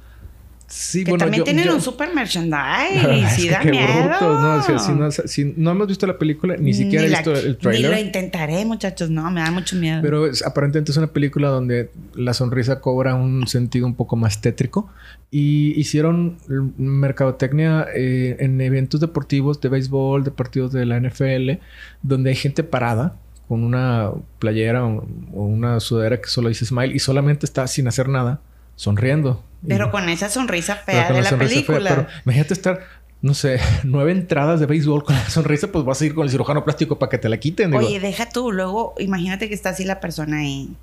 Sí, 0.68 1.06
que 1.06 1.14
también 1.14 1.46
tienen 1.46 1.70
un 1.70 1.82
super 1.82 2.14
merchandise. 2.14 3.30
sí, 3.36 3.48
da 3.48 3.64
miedo. 3.64 4.20
¿no? 4.20 5.12
si, 5.12 5.46
no, 5.56 5.72
hemos 5.72 5.88
visto 5.88 6.06
la 6.06 6.18
película, 6.18 6.58
ni 6.58 6.74
siquiera 6.74 7.06
he 7.06 7.10
visto 7.10 7.34
el 7.34 7.58
trailer. 7.58 7.92
Ni 7.92 7.96
lo 7.96 8.02
intentaré, 8.02 8.66
muchachos. 8.66 9.10
No, 9.10 9.32
me 9.32 9.40
da 9.40 9.50
mucho 9.50 9.78
miedo. 9.78 10.02
Pero 10.02 10.26
aparentemente 10.46 10.92
es 10.92 10.98
una 10.98 11.08
película 11.08 11.48
donde 11.48 11.90
la 12.16 12.34
sonrisa 12.34 12.82
cobra 12.82 13.16
un 13.16 13.48
sentido 13.48 13.88
un 13.88 13.96
poco 13.96 14.18
más 14.18 14.42
tétrico. 14.42 14.90
Y 15.32 15.80
hicieron 15.80 16.38
mercadotecnia 16.78 17.88
eh, 17.96 18.36
en 18.40 18.60
eventos 18.60 19.00
deportivos 19.00 19.62
de 19.62 19.70
béisbol, 19.70 20.26
de 20.26 20.32
partidos 20.32 20.74
de 20.74 20.86
la 20.86 21.00
NFL, 21.00 21.62
donde 22.02 22.32
hay 22.32 22.36
gente 22.36 22.64
parada 22.64 23.16
con 23.48 23.64
una 23.64 24.12
playera 24.40 24.86
o 24.86 25.06
una 25.32 25.80
sudadera 25.80 26.20
que 26.20 26.28
solo 26.28 26.50
dice 26.50 26.66
smile 26.66 26.94
y 26.94 27.00
solamente 27.00 27.46
está 27.46 27.66
sin 27.68 27.88
hacer 27.88 28.10
nada, 28.10 28.42
sonriendo. 28.76 29.47
Pero 29.66 29.92
con 29.92 30.10
esa 30.10 30.30
sonrisa 30.30 30.76
fea 30.76 31.12
de 31.12 31.22
la, 31.22 31.30
película. 31.32 31.90
pero 31.90 32.08
imagínate 32.26 32.54
estar, 32.54 32.80
no 33.22 33.34
sé, 33.34 33.60
nueve 33.84 34.12
entradas 34.12 34.60
de 34.60 34.66
béisbol 34.66 35.04
con 35.04 35.16
la 35.16 35.30
sonrisa, 35.30 35.72
pues 35.72 35.86
vas 35.86 36.02
a 36.02 36.06
ir 36.06 36.14
con 36.14 36.24
el 36.24 36.30
cirujano 36.30 36.64
plástico 36.64 37.00
para 37.00 37.10
que 37.10 37.18
te 37.18 37.30
la 37.30 37.38
quiten. 37.38 37.74
Oye, 37.74 38.00
deja 38.00 38.30
tú, 38.30 38.52
luego 38.52 38.94
imagínate 39.00 39.48
que 39.50 39.56
está 39.56 39.70
así 39.70 39.84
la 39.84 40.00
persona 40.00 40.40
ahí, 40.40 40.76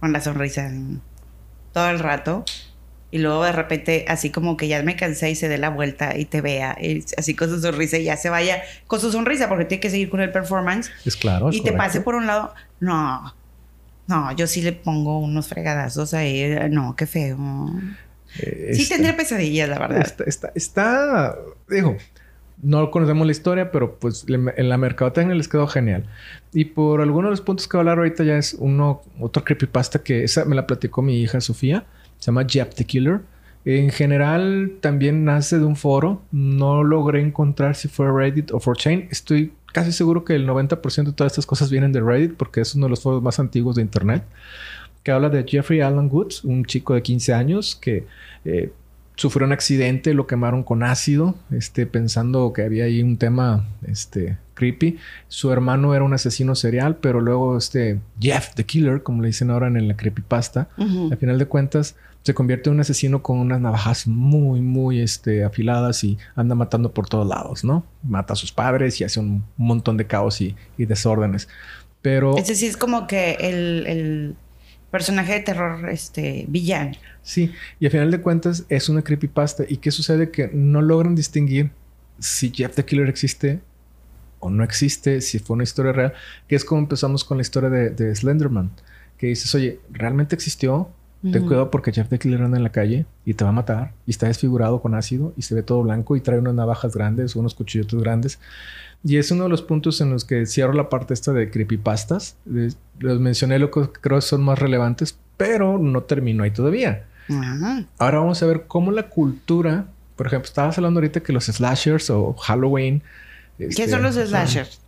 con 0.00 0.12
la 0.12 0.20
sonrisa 0.20 0.70
todo 1.72 1.88
el 1.88 1.98
rato. 1.98 2.44
Y 3.10 3.18
luego 3.18 3.44
de 3.44 3.52
repente, 3.52 4.06
así 4.08 4.30
como 4.30 4.56
que 4.56 4.68
ya 4.68 4.82
me 4.82 4.96
cansé 4.96 5.30
y 5.30 5.34
se 5.34 5.46
dé 5.46 5.58
la 5.58 5.68
vuelta 5.68 6.16
y 6.16 6.24
te 6.24 6.40
vea, 6.40 6.78
así 7.18 7.34
con 7.34 7.50
su 7.50 7.60
sonrisa 7.60 7.98
y 7.98 8.04
ya 8.04 8.16
se 8.16 8.30
vaya 8.30 8.62
con 8.86 9.00
su 9.00 9.12
sonrisa 9.12 9.50
porque 9.50 9.66
tiene 9.66 9.82
que 9.82 9.90
seguir 9.90 10.08
con 10.08 10.22
el 10.22 10.32
performance. 10.32 10.90
Es 11.04 11.16
claro. 11.16 11.50
y 11.52 11.62
te 11.62 11.72
pase 11.72 12.00
por 12.00 12.14
un 12.14 12.26
lado, 12.26 12.54
no, 12.80 13.34
no, 14.12 14.32
yo 14.32 14.46
sí 14.46 14.60
le 14.60 14.72
pongo 14.72 15.18
unos 15.18 15.48
fregadazos 15.48 16.12
ahí. 16.12 16.54
No, 16.70 16.94
qué 16.96 17.06
feo. 17.06 17.38
Eh, 18.38 18.72
sí 18.74 18.86
tendría 18.88 19.16
pesadillas, 19.16 19.68
la 19.68 19.78
verdad. 19.78 20.06
Está, 20.26 20.52
está, 20.54 21.38
digo, 21.68 21.96
no 22.62 22.90
conocemos 22.90 23.26
la 23.26 23.32
historia, 23.32 23.72
pero 23.72 23.98
pues 23.98 24.26
en 24.28 24.68
la 24.68 24.76
mercadotecnia 24.76 25.34
les 25.34 25.48
quedó 25.48 25.66
genial. 25.66 26.04
Y 26.52 26.66
por 26.66 27.00
algunos 27.00 27.28
de 27.28 27.30
los 27.30 27.40
puntos 27.40 27.66
que 27.66 27.76
voy 27.76 27.80
a 27.80 27.82
hablar 27.82 27.98
ahorita 27.98 28.22
ya 28.24 28.36
es 28.36 28.54
uno, 28.58 29.00
otro 29.18 29.44
creepypasta 29.44 30.02
que 30.02 30.24
esa 30.24 30.44
me 30.44 30.54
la 30.54 30.66
platicó 30.66 31.00
mi 31.00 31.20
hija 31.22 31.40
Sofía. 31.40 31.86
Se 32.18 32.26
llama 32.26 32.44
Jeff 32.46 32.74
the 32.74 32.84
Killer. 32.84 33.20
En 33.64 33.90
general 33.90 34.72
también 34.80 35.24
nace 35.24 35.58
de 35.58 35.64
un 35.64 35.76
foro. 35.76 36.22
No 36.32 36.84
logré 36.84 37.22
encontrar 37.22 37.76
si 37.76 37.88
fue 37.88 38.12
Reddit 38.12 38.50
o 38.52 38.60
4chan. 38.60 39.08
Estoy 39.10 39.52
casi 39.72 39.92
seguro 39.92 40.24
que 40.24 40.34
el 40.34 40.46
90% 40.46 41.04
de 41.04 41.12
todas 41.12 41.32
estas 41.32 41.46
cosas 41.46 41.70
vienen 41.70 41.92
de 41.92 42.00
Reddit 42.00 42.34
porque 42.34 42.60
es 42.60 42.74
uno 42.74 42.86
de 42.86 42.90
los 42.90 43.02
foros 43.02 43.22
más 43.22 43.38
antiguos 43.38 43.76
de 43.76 43.82
Internet. 43.82 44.24
Que 45.02 45.10
habla 45.10 45.28
de 45.30 45.44
Jeffrey 45.46 45.80
Allen 45.80 46.08
Woods, 46.10 46.44
un 46.44 46.64
chico 46.64 46.94
de 46.94 47.02
15 47.02 47.34
años 47.34 47.74
que 47.74 48.06
eh, 48.44 48.72
sufrió 49.16 49.46
un 49.46 49.52
accidente, 49.52 50.14
lo 50.14 50.26
quemaron 50.26 50.62
con 50.62 50.82
ácido, 50.82 51.34
este, 51.50 51.86
pensando 51.86 52.52
que 52.52 52.62
había 52.62 52.84
ahí 52.84 53.02
un 53.02 53.16
tema 53.16 53.66
este, 53.86 54.38
creepy. 54.54 54.98
Su 55.28 55.52
hermano 55.52 55.94
era 55.94 56.04
un 56.04 56.14
asesino 56.14 56.54
serial, 56.54 56.96
pero 56.96 57.20
luego 57.20 57.56
este 57.58 57.98
Jeff, 58.20 58.54
the 58.54 58.64
killer, 58.64 59.02
como 59.02 59.22
le 59.22 59.28
dicen 59.28 59.50
ahora 59.50 59.66
en 59.66 59.88
la 59.88 59.96
creepypasta, 59.96 60.68
al 60.76 61.16
final 61.16 61.38
de 61.38 61.46
cuentas 61.46 61.96
se 62.22 62.34
convierte 62.34 62.68
en 62.68 62.74
un 62.74 62.80
asesino 62.80 63.22
con 63.22 63.38
unas 63.38 63.60
navajas 63.60 64.06
muy, 64.06 64.60
muy 64.60 65.00
este, 65.00 65.44
afiladas 65.44 66.04
y 66.04 66.18
anda 66.36 66.54
matando 66.54 66.92
por 66.92 67.08
todos 67.08 67.26
lados, 67.26 67.64
¿no? 67.64 67.84
Mata 68.02 68.34
a 68.34 68.36
sus 68.36 68.52
padres 68.52 69.00
y 69.00 69.04
hace 69.04 69.18
un 69.18 69.44
montón 69.56 69.96
de 69.96 70.06
caos 70.06 70.40
y, 70.40 70.54
desórdenes. 70.76 71.48
Pero... 72.00 72.36
Ese 72.36 72.54
sí 72.54 72.66
es 72.66 72.76
como 72.76 73.06
que 73.06 73.36
el, 73.40 74.36
personaje 74.90 75.32
de 75.32 75.40
terror 75.40 75.88
este, 75.88 76.44
villano. 76.48 76.92
Sí, 77.22 77.50
y 77.80 77.86
al 77.86 77.92
final 77.92 78.10
de 78.10 78.20
cuentas 78.20 78.64
es 78.68 78.88
una 78.88 79.02
creepypasta. 79.02 79.64
¿Y 79.66 79.78
qué 79.78 79.90
sucede? 79.90 80.30
Que 80.30 80.50
no 80.52 80.82
logran 80.82 81.14
distinguir 81.14 81.70
si 82.18 82.52
Jeff 82.54 82.74
the 82.74 82.84
Killer 82.84 83.08
existe 83.08 83.60
o 84.38 84.50
no 84.50 84.62
existe, 84.64 85.20
si 85.22 85.38
fue 85.38 85.54
una 85.54 85.62
historia 85.62 85.92
real, 85.92 86.12
que 86.46 86.56
es 86.56 86.64
como 86.64 86.80
empezamos 86.82 87.24
con 87.24 87.38
la 87.38 87.42
historia 87.42 87.70
de, 87.70 87.90
de 87.90 88.14
Slenderman, 88.14 88.70
que 89.16 89.28
dices, 89.28 89.54
oye, 89.54 89.80
¿realmente 89.90 90.34
existió? 90.34 90.90
Ten 91.22 91.46
cuidado 91.46 91.70
porque 91.70 91.92
Jeff 91.92 92.08
Killer 92.18 92.42
anda 92.42 92.56
en 92.56 92.64
la 92.64 92.72
calle 92.72 93.06
y 93.24 93.34
te 93.34 93.44
va 93.44 93.50
a 93.50 93.52
matar 93.52 93.92
y 94.06 94.10
está 94.10 94.26
desfigurado 94.26 94.82
con 94.82 94.96
ácido 94.96 95.32
y 95.36 95.42
se 95.42 95.54
ve 95.54 95.62
todo 95.62 95.82
blanco 95.82 96.16
y 96.16 96.20
trae 96.20 96.40
unas 96.40 96.54
navajas 96.54 96.96
grandes, 96.96 97.36
unos 97.36 97.54
cuchillotes 97.54 98.00
grandes. 98.00 98.40
Y 99.04 99.18
es 99.18 99.30
uno 99.30 99.44
de 99.44 99.48
los 99.48 99.62
puntos 99.62 100.00
en 100.00 100.10
los 100.10 100.24
que 100.24 100.46
cierro 100.46 100.72
la 100.72 100.88
parte 100.88 101.14
esta 101.14 101.32
de 101.32 101.48
creepypastas. 101.48 102.36
Los 102.98 103.20
mencioné 103.20 103.60
lo 103.60 103.70
que 103.70 103.88
creo 104.00 104.20
son 104.20 104.42
más 104.42 104.58
relevantes, 104.58 105.16
pero 105.36 105.78
no 105.78 106.02
termino 106.02 106.42
ahí 106.42 106.50
todavía. 106.50 107.04
Ahora 107.98 108.18
vamos 108.18 108.42
a 108.42 108.46
ver 108.46 108.64
cómo 108.66 108.90
la 108.90 109.08
cultura, 109.08 109.86
por 110.16 110.26
ejemplo, 110.26 110.46
estabas 110.46 110.76
hablando 110.76 110.98
ahorita 110.98 111.20
que 111.20 111.32
los 111.32 111.44
slashers 111.44 112.10
o 112.10 112.34
Halloween. 112.34 113.02
¿Qué 113.58 113.88
son 113.88 114.04
este, 114.06 114.20
los 114.20 114.28
slashers? 114.28 114.81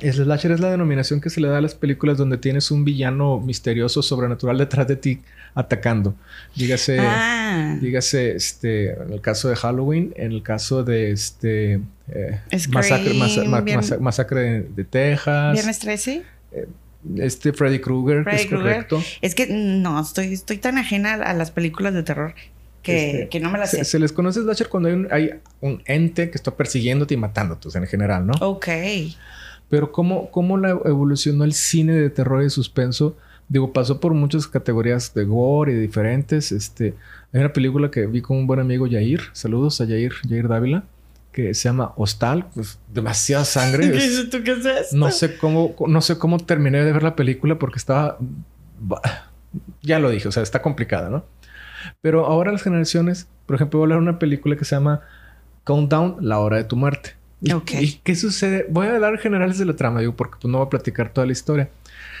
Slasher 0.00 0.52
es 0.52 0.60
la 0.60 0.70
denominación 0.70 1.20
que 1.20 1.30
se 1.30 1.40
le 1.40 1.48
da 1.48 1.58
a 1.58 1.60
las 1.60 1.74
películas 1.74 2.18
donde 2.18 2.38
tienes 2.38 2.70
un 2.70 2.84
villano 2.84 3.40
misterioso, 3.40 4.02
sobrenatural 4.02 4.58
detrás 4.58 4.88
de 4.88 4.96
ti 4.96 5.20
atacando. 5.54 6.14
Dígase, 6.56 6.98
ah. 6.98 7.76
dígase, 7.80 8.34
este, 8.34 8.92
en 8.92 9.12
el 9.12 9.20
caso 9.20 9.48
de 9.48 9.56
Halloween, 9.56 10.12
en 10.16 10.32
el 10.32 10.42
caso 10.42 10.82
de 10.82 11.12
este 11.12 11.80
eh, 12.08 12.40
masacre, 14.00 14.66
de, 14.74 14.84
Texas. 14.84 15.52
Viernes 15.52 15.78
13. 15.78 16.22
Eh, 16.52 16.66
este 17.16 17.52
Freddy 17.52 17.80
Krueger, 17.80 18.26
es 18.32 18.46
correcto. 18.46 19.02
Es 19.20 19.34
que 19.34 19.46
no, 19.48 20.00
estoy, 20.00 20.32
estoy 20.32 20.58
tan 20.58 20.78
ajena 20.78 21.14
a 21.14 21.34
las 21.34 21.50
películas 21.50 21.94
de 21.94 22.02
terror 22.02 22.34
que, 22.82 23.22
este, 23.22 23.40
no 23.40 23.50
me 23.50 23.58
las 23.58 23.70
sé. 23.70 23.84
Se, 23.84 23.98
les 23.98 24.12
conoce 24.12 24.40
slasher 24.40 24.68
cuando 24.68 24.88
hay 24.88 24.94
un, 24.94 25.08
hay 25.10 25.30
un 25.60 25.82
ente 25.86 26.30
que 26.30 26.36
está 26.36 26.54
persiguiéndote 26.54 27.14
y 27.14 27.16
matándote, 27.16 27.68
en 27.76 27.86
general, 27.86 28.26
¿no? 28.26 28.32
Ok. 28.40 28.68
Pero 29.72 29.90
cómo, 29.90 30.30
cómo 30.30 30.58
la 30.58 30.68
evolucionó 30.68 31.44
el 31.44 31.54
cine 31.54 31.94
de 31.94 32.10
terror 32.10 32.44
y 32.44 32.50
suspenso. 32.50 33.16
Digo, 33.48 33.72
pasó 33.72 34.00
por 34.00 34.12
muchas 34.12 34.46
categorías 34.46 35.14
de 35.14 35.24
gore 35.24 35.72
y 35.72 35.76
diferentes. 35.76 36.52
Este, 36.52 36.94
hay 37.32 37.40
una 37.40 37.54
película 37.54 37.90
que 37.90 38.04
vi 38.04 38.20
con 38.20 38.36
un 38.36 38.46
buen 38.46 38.60
amigo 38.60 38.86
Yair. 38.86 39.22
Saludos 39.32 39.80
a 39.80 39.86
Yair, 39.86 40.12
Yair 40.28 40.46
Dávila. 40.46 40.84
Que 41.32 41.54
se 41.54 41.70
llama 41.70 41.94
Hostal. 41.96 42.48
Pues 42.52 42.78
demasiada 42.92 43.46
sangre. 43.46 43.90
¿Qué 43.92 44.28
¿Tú 44.30 44.42
qué 44.44 44.52
es 44.52 44.92
No 44.92 45.10
sé 45.10 45.38
cómo, 45.38 45.74
no 45.86 46.02
sé 46.02 46.18
cómo 46.18 46.36
terminé 46.36 46.84
de 46.84 46.92
ver 46.92 47.02
la 47.02 47.16
película 47.16 47.58
porque 47.58 47.78
estaba. 47.78 48.18
Ya 49.80 49.98
lo 50.00 50.10
dije, 50.10 50.28
o 50.28 50.32
sea, 50.32 50.42
está 50.42 50.60
complicada, 50.60 51.08
¿no? 51.08 51.24
Pero 52.02 52.26
ahora 52.26 52.52
las 52.52 52.62
generaciones, 52.62 53.26
por 53.46 53.56
ejemplo, 53.56 53.78
voy 53.78 53.84
a 53.84 53.86
hablar 53.86 54.00
de 54.00 54.10
una 54.10 54.18
película 54.18 54.54
que 54.54 54.66
se 54.66 54.76
llama 54.76 55.00
Countdown, 55.64 56.18
La 56.20 56.40
Hora 56.40 56.58
de 56.58 56.64
tu 56.64 56.76
Muerte. 56.76 57.21
¿Y 57.42 57.92
qué 58.04 58.14
sucede? 58.14 58.66
Voy 58.70 58.86
a 58.86 58.94
hablar 58.94 59.18
generales 59.18 59.58
de 59.58 59.64
la 59.64 59.74
trama, 59.74 60.00
digo, 60.00 60.14
porque 60.14 60.36
pues, 60.40 60.50
no 60.50 60.58
voy 60.58 60.66
a 60.66 60.70
platicar 60.70 61.12
toda 61.12 61.26
la 61.26 61.32
historia. 61.32 61.70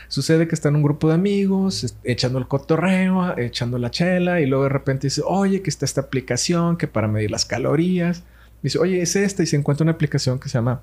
Sucede 0.08 0.48
que 0.48 0.54
están 0.54 0.76
un 0.76 0.82
grupo 0.82 1.08
de 1.08 1.14
amigos, 1.14 1.96
echando 2.04 2.38
el 2.38 2.46
cotorreo, 2.46 3.38
echando 3.38 3.78
la 3.78 3.90
chela, 3.90 4.40
y 4.40 4.46
luego 4.46 4.64
de 4.64 4.70
repente 4.70 5.06
dice, 5.06 5.22
oye, 5.24 5.62
que 5.62 5.70
está 5.70 5.84
esta 5.84 6.02
aplicación 6.02 6.76
que 6.76 6.88
para 6.88 7.08
medir 7.08 7.30
las 7.30 7.44
calorías. 7.44 8.24
Dice, 8.62 8.78
oye, 8.78 9.00
es 9.00 9.16
esta, 9.16 9.42
y 9.42 9.46
se 9.46 9.56
encuentra 9.56 9.84
una 9.84 9.92
aplicación 9.92 10.38
que 10.38 10.48
se 10.48 10.58
llama 10.58 10.82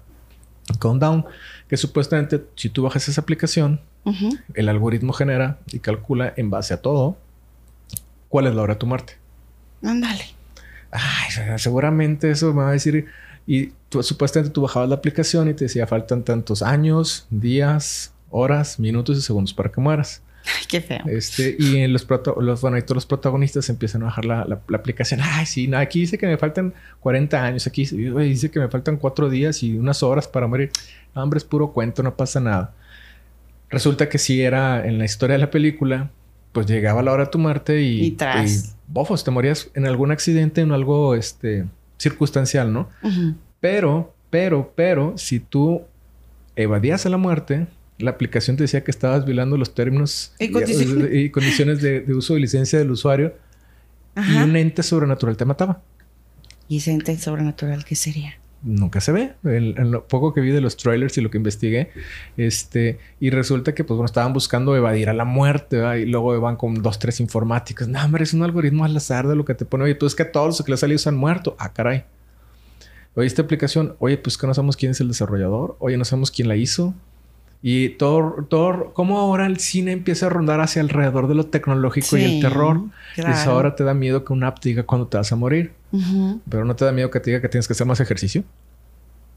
Countdown, 0.80 1.26
que 1.68 1.78
supuestamente 1.78 2.44
si 2.56 2.70
tú 2.70 2.84
bajas 2.84 3.08
esa 3.08 3.22
aplicación, 3.22 3.82
el 4.54 4.70
algoritmo 4.70 5.14
genera 5.14 5.60
y 5.72 5.80
calcula 5.80 6.34
en 6.36 6.50
base 6.50 6.74
a 6.74 6.82
todo 6.82 7.18
cuál 8.30 8.48
es 8.48 8.56
la 8.56 8.62
hora 8.62 8.74
de 8.76 8.80
tu 8.80 8.88
muerte. 8.88 9.14
Ándale. 9.84 10.24
Ay, 10.92 11.58
seguramente 11.58 12.32
eso 12.32 12.54
me 12.54 12.64
va 12.64 12.70
a 12.70 12.74
decir. 12.74 13.06
Y 13.52 13.72
tú, 13.90 14.04
supuestamente 14.04 14.54
tú 14.54 14.62
bajabas 14.62 14.90
la 14.90 14.94
aplicación 14.94 15.50
y 15.50 15.56
te 15.56 15.66
decía 15.66 15.88
faltan 15.88 16.24
tantos 16.24 16.62
años, 16.62 17.26
días, 17.32 18.14
horas, 18.30 18.80
minutos 18.80 19.18
y 19.18 19.22
segundos 19.24 19.56
para 19.56 19.72
que 19.72 19.82
mueras. 19.82 20.22
Ay, 20.46 20.66
qué 20.68 20.82
feo. 20.82 21.00
Este, 21.08 21.56
y 21.58 21.78
en 21.78 21.92
los, 21.92 22.06
los, 22.38 22.62
bueno, 22.62 22.80
todos 22.84 22.98
los 22.98 23.06
protagonistas 23.08 23.68
empiezan 23.70 24.04
a 24.04 24.06
bajar 24.06 24.26
la, 24.26 24.46
la, 24.46 24.62
aplicación. 24.78 25.22
Ay, 25.24 25.48
sí, 25.48 25.68
aquí 25.74 26.02
dice 26.02 26.20
que 26.20 26.28
me 26.28 26.38
faltan 26.38 26.76
40 27.00 27.44
años. 27.44 27.66
Aquí 27.66 27.86
dice 27.86 28.52
que 28.52 28.60
me 28.60 28.68
faltan 28.68 28.98
4 28.98 29.32
días 29.32 29.64
y 29.64 29.76
unas 29.76 30.04
horas 30.04 30.28
para 30.28 30.46
morir. 30.46 30.70
hombre, 31.16 31.40
es 31.40 31.44
puro 31.44 31.74
cuento, 31.74 32.04
no 32.04 32.16
pasa 32.16 32.40
nada. 32.40 32.76
Resulta 33.72 34.10
que 34.10 34.20
si 34.20 34.44
era 34.44 34.86
en 34.86 35.00
la 35.00 35.06
historia 35.06 35.38
de 35.38 35.40
la 35.40 35.50
película, 35.50 36.12
pues 36.52 36.68
llegaba 36.68 37.02
la 37.02 37.14
hora 37.14 37.26
de 37.26 37.32
tu 37.32 37.40
muerte 37.40 37.82
y, 37.82 38.06
y, 38.06 38.12
tras. 38.12 38.76
bofos, 38.88 39.24
te 39.24 39.32
morías 39.32 39.72
en 39.74 39.88
algún 39.88 40.12
accidente, 40.12 40.62
en 40.62 40.72
algo 40.72 41.16
este, 41.16 41.66
circunstancial, 42.00 42.74
¿no? 42.74 42.90
Pero, 43.60 44.16
pero, 44.30 44.74
pero, 44.76 45.18
si 45.18 45.40
tú 45.40 45.84
evadías 46.56 47.06
a 47.06 47.10
la 47.10 47.18
muerte, 47.18 47.68
la 48.00 48.12
aplicación 48.12 48.56
te 48.58 48.64
decía 48.64 48.84
que 48.84 48.92
estabas 48.92 49.26
violando 49.26 49.58
los 49.58 49.76
términos 49.76 50.34
y, 50.40 50.50
condiciones, 51.30 51.82
de, 51.82 52.06
uso 52.14 52.38
y 52.38 52.42
licencia 52.42 52.80
del 52.80 52.92
usuario 52.92 53.36
y 54.16 54.38
un 54.38 54.56
ente 54.56 54.82
sobrenatural 54.82 55.38
te 55.38 55.46
mataba. 55.46 55.82
¿Y 56.68 56.78
ese 56.78 56.92
ente 56.92 57.18
sobrenatural 57.18 57.84
qué 57.86 57.96
sería? 57.96 58.40
Nunca 58.62 59.00
se 59.00 59.12
ve. 59.12 59.34
En, 59.44 59.92
lo 59.92 60.08
poco 60.08 60.34
que 60.34 60.42
vi 60.42 60.52
de 60.52 60.60
los 60.60 60.76
trailers 60.76 61.18
y 61.18 61.22
lo 61.22 61.30
que 61.30 61.38
investigué, 61.38 61.92
este, 62.36 63.00
y 63.20 63.30
resulta 63.30 63.74
que, 63.74 63.84
pues 63.84 63.96
bueno, 63.96 64.06
estaban 64.06 64.34
buscando 64.34 64.76
evadir 64.76 65.10
a 65.10 65.14
la 65.14 65.26
muerte, 65.26 65.82
y 66.00 66.06
luego 66.06 66.40
van 66.42 66.58
con 66.58 66.76
dos, 66.82 67.00
tres 67.00 67.20
informáticos. 67.20 67.88
No, 67.88 68.04
hombre, 68.04 68.24
es 68.24 68.34
un 68.34 68.44
algoritmo 68.44 68.84
al 68.84 68.96
azar 68.98 69.28
de 69.28 69.36
lo 69.36 69.46
que 69.46 69.54
te 69.54 69.66
pone. 69.66 69.86
Oye, 69.86 69.96
pues 69.96 70.12
es 70.12 70.16
que 70.16 70.26
todos 70.26 70.48
los 70.48 70.62
que 70.64 70.72
le 70.72 70.74
han 70.74 70.80
salido 70.80 70.98
se 71.00 71.10
han 71.10 71.16
muerto. 71.16 71.56
Ah, 71.58 71.72
caray. 71.72 72.04
Oye, 73.16 73.28
esta 73.28 73.42
aplicación, 73.42 73.96
oye, 74.00 74.18
pues 74.18 74.38
que 74.38 74.46
no 74.46 74.54
sabemos 74.54 74.78
quién 74.78 74.92
es 74.92 75.02
el 75.02 75.08
desarrollador, 75.08 75.76
oye, 75.80 75.98
no 75.98 76.06
sabemos 76.06 76.32
quién 76.32 76.48
la 76.48 76.56
hizo. 76.56 76.94
Y 77.62 77.90
todo, 77.90 78.46
todo, 78.50 78.94
como 78.94 79.20
ahora 79.20 79.46
el 79.46 79.60
cine 79.60 79.92
empieza 79.92 80.28
a 80.28 80.30
rondar 80.30 80.62
hacia 80.62 80.82
alrededor 80.82 81.28
de 81.28 81.36
lo 81.36 81.48
tecnológico 81.48 82.18
y 82.18 82.24
el 82.24 82.42
terror. 82.42 82.84
Y 83.18 83.22
eso 83.22 83.52
ahora 83.52 83.76
te 83.76 83.84
da 83.84 83.94
miedo 83.94 84.24
que 84.24 84.32
una 84.32 84.48
app 84.48 84.60
te 84.60 84.70
diga 84.70 84.84
cuándo 84.84 85.08
te 85.08 85.18
vas 85.18 85.32
a 85.32 85.36
morir. 85.36 85.74
Pero 86.50 86.64
no 86.64 86.76
te 86.76 86.86
da 86.86 86.92
miedo 86.92 87.12
que 87.12 87.20
te 87.20 87.32
diga 87.32 87.42
que 87.42 87.50
tienes 87.50 87.68
que 87.68 87.74
hacer 87.74 87.86
más 87.86 88.00
ejercicio. 88.00 88.44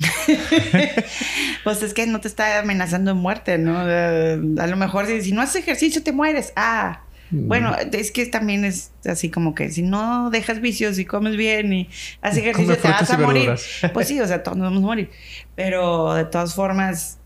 pues 1.65 1.83
es 1.83 1.95
que 1.95 2.07
no 2.07 2.21
te 2.21 2.29
está 2.29 2.61
amenazando 2.61 3.15
de 3.15 3.21
muerte, 3.21 3.59
¿no? 3.59 3.79
a 3.79 4.67
lo 4.67 4.77
mejor 4.77 5.07
si, 5.07 5.23
si, 5.23 5.33
no 5.33 5.43
haces 5.43 5.63
ejercicio 5.63 6.03
te 6.03 6.13
mueres. 6.13 6.53
Ah, 6.57 7.03
mm. 7.31 7.49
bueno, 7.49 7.75
es 7.93 8.11
que 8.13 8.27
también 8.27 8.65
es 8.65 8.91
así 9.05 9.31
como 9.31 9.55
que 9.55 9.71
si 9.71 9.83
no 9.83 10.31
dejas 10.31 10.61
vicios 10.61 10.99
y 10.99 11.05
comes 11.05 11.37
bien 11.37 11.73
y 11.73 11.89
haces 12.21 12.39
ejercicio 12.39 12.77
te 12.77 12.89
vas 12.89 13.11
a 13.11 13.19
morir. 13.19 13.55
Pues 13.93 14.09
sí, 14.09 14.21
o 14.21 14.27
sea, 14.27 14.43
todos 14.43 14.57
nos 14.57 14.67
vamos 14.67 14.83
a 14.83 14.87
morir. 14.87 15.11
Pero 15.55 16.15
de 16.15 16.25
todas 16.25 16.55
formas, 16.55 17.19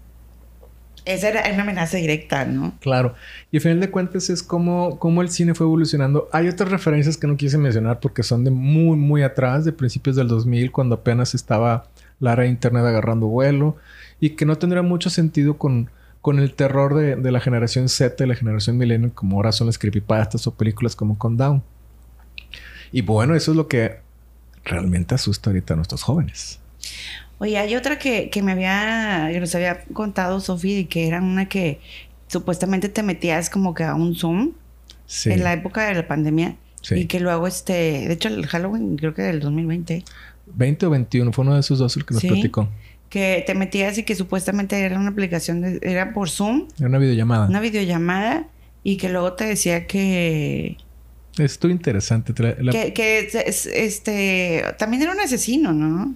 esa 1.07 1.29
era 1.29 1.43
una 1.53 1.63
amenaza 1.63 1.97
directa, 1.97 2.45
¿no? 2.45 2.75
Claro. 2.81 3.15
Y 3.51 3.57
al 3.57 3.63
final 3.63 3.81
de 3.81 3.91
cuentas 3.91 4.29
es 4.29 4.43
como, 4.43 4.99
el 5.23 5.31
cine 5.31 5.55
fue 5.55 5.67
evolucionando. 5.67 6.29
Hay 6.33 6.49
otras 6.49 6.71
referencias 6.71 7.17
que 7.17 7.27
no 7.27 7.37
quise 7.37 7.57
mencionar 7.59 8.01
porque 8.01 8.23
son 8.23 8.45
de 8.45 8.51
muy, 8.51 8.97
muy 8.97 9.23
atrás, 9.23 9.65
de 9.65 9.73
principios 9.73 10.17
del 10.17 10.29
2000, 10.29 10.73
cuando 10.73 10.97
apenas 10.97 11.35
estaba 11.35 11.89
la 12.19 12.33
era 12.33 12.43
de 12.43 12.49
Internet 12.49 12.85
agarrando 12.85 13.27
vuelo 13.29 13.77
y 14.21 14.31
que 14.31 14.47
no 14.47 14.57
tendría 14.59 14.83
mucho 14.83 15.09
sentido 15.09 15.59
con, 15.59 15.91
con 16.21 16.41
el 16.41 16.55
terror 16.55 16.95
de, 16.95 17.15
de 17.15 17.31
la 17.31 17.41
generación 17.41 17.89
Z 17.89 18.23
y 18.25 18.27
la 18.27 18.35
generación 18.35 18.77
millennial, 18.77 19.13
como 19.13 19.37
ahora 19.37 19.53
son 19.53 19.69
las 19.69 19.79
creepypastas 19.79 20.47
o 20.47 20.55
películas 20.55 20.97
como 20.97 21.17
Countdown. 21.17 21.63
Y 22.91 23.03
bueno, 23.03 23.37
eso 23.37 23.53
es 23.53 23.57
lo 23.57 23.69
que 23.69 24.01
realmente 24.65 25.15
asusta 25.15 25.51
ahorita 25.51 25.75
a 25.75 25.77
nuestros 25.77 26.03
jóvenes. 26.03 26.59
Oye, 27.39 27.59
hay 27.59 27.75
otra 27.77 27.99
que, 27.99 28.31
que 28.31 28.43
me 28.43 28.53
había, 28.53 29.29
que 29.31 29.41
nos 29.41 29.55
había 29.55 29.85
contado 29.93 30.41
Sofía, 30.41 30.79
y 30.81 30.85
que 30.87 31.07
era 31.07 31.21
una 31.21 31.49
que 31.49 31.81
supuestamente 32.29 32.89
te 32.89 33.03
metías 33.03 33.51
como 33.51 33.75
que 33.75 33.85
a 33.85 33.95
un 33.95 34.15
Zoom 34.15 34.53
en 35.27 35.45
la 35.45 35.53
época 35.53 35.87
de 35.87 35.95
la 35.95 36.07
pandemia. 36.07 36.57
Y 36.91 37.07
que 37.07 37.19
luego, 37.19 37.47
este, 37.47 37.73
de 38.07 38.13
hecho, 38.13 38.29
el 38.29 38.47
Halloween, 38.47 38.97
creo 38.97 39.13
que 39.13 39.23
del 39.23 39.41
2020. 39.41 40.05
20 40.47 40.87
o 40.87 40.91
21, 40.91 41.33
fue 41.33 41.45
uno 41.45 41.55
de 41.55 41.61
esos 41.61 41.79
dos 41.81 41.97
el 41.97 42.05
que 42.05 42.15
nos 42.15 42.23
platicó. 42.23 42.69
Que 43.09 43.43
te 43.45 43.55
metías 43.55 43.99
y 43.99 44.05
que 44.05 44.15
supuestamente 44.15 44.79
era 44.79 44.99
una 44.99 45.11
aplicación, 45.11 45.81
era 45.83 46.13
por 46.13 46.31
Zoom. 46.31 46.69
Era 46.79 46.89
una 46.89 46.99
videollamada. 46.99 47.49
Una 47.49 47.61
videollamada 47.61 48.47
y 48.83 48.97
que 48.97 49.09
luego 49.09 49.33
te 49.33 49.45
decía 49.45 49.87
que... 49.87 50.77
Esto 51.39 51.69
interesante. 51.69 52.33
Que, 52.35 52.93
que 52.95 53.29
este, 53.75 54.65
también 54.79 55.03
era 55.03 55.13
un 55.13 55.21
asesino, 55.21 55.73
¿no? 55.73 56.15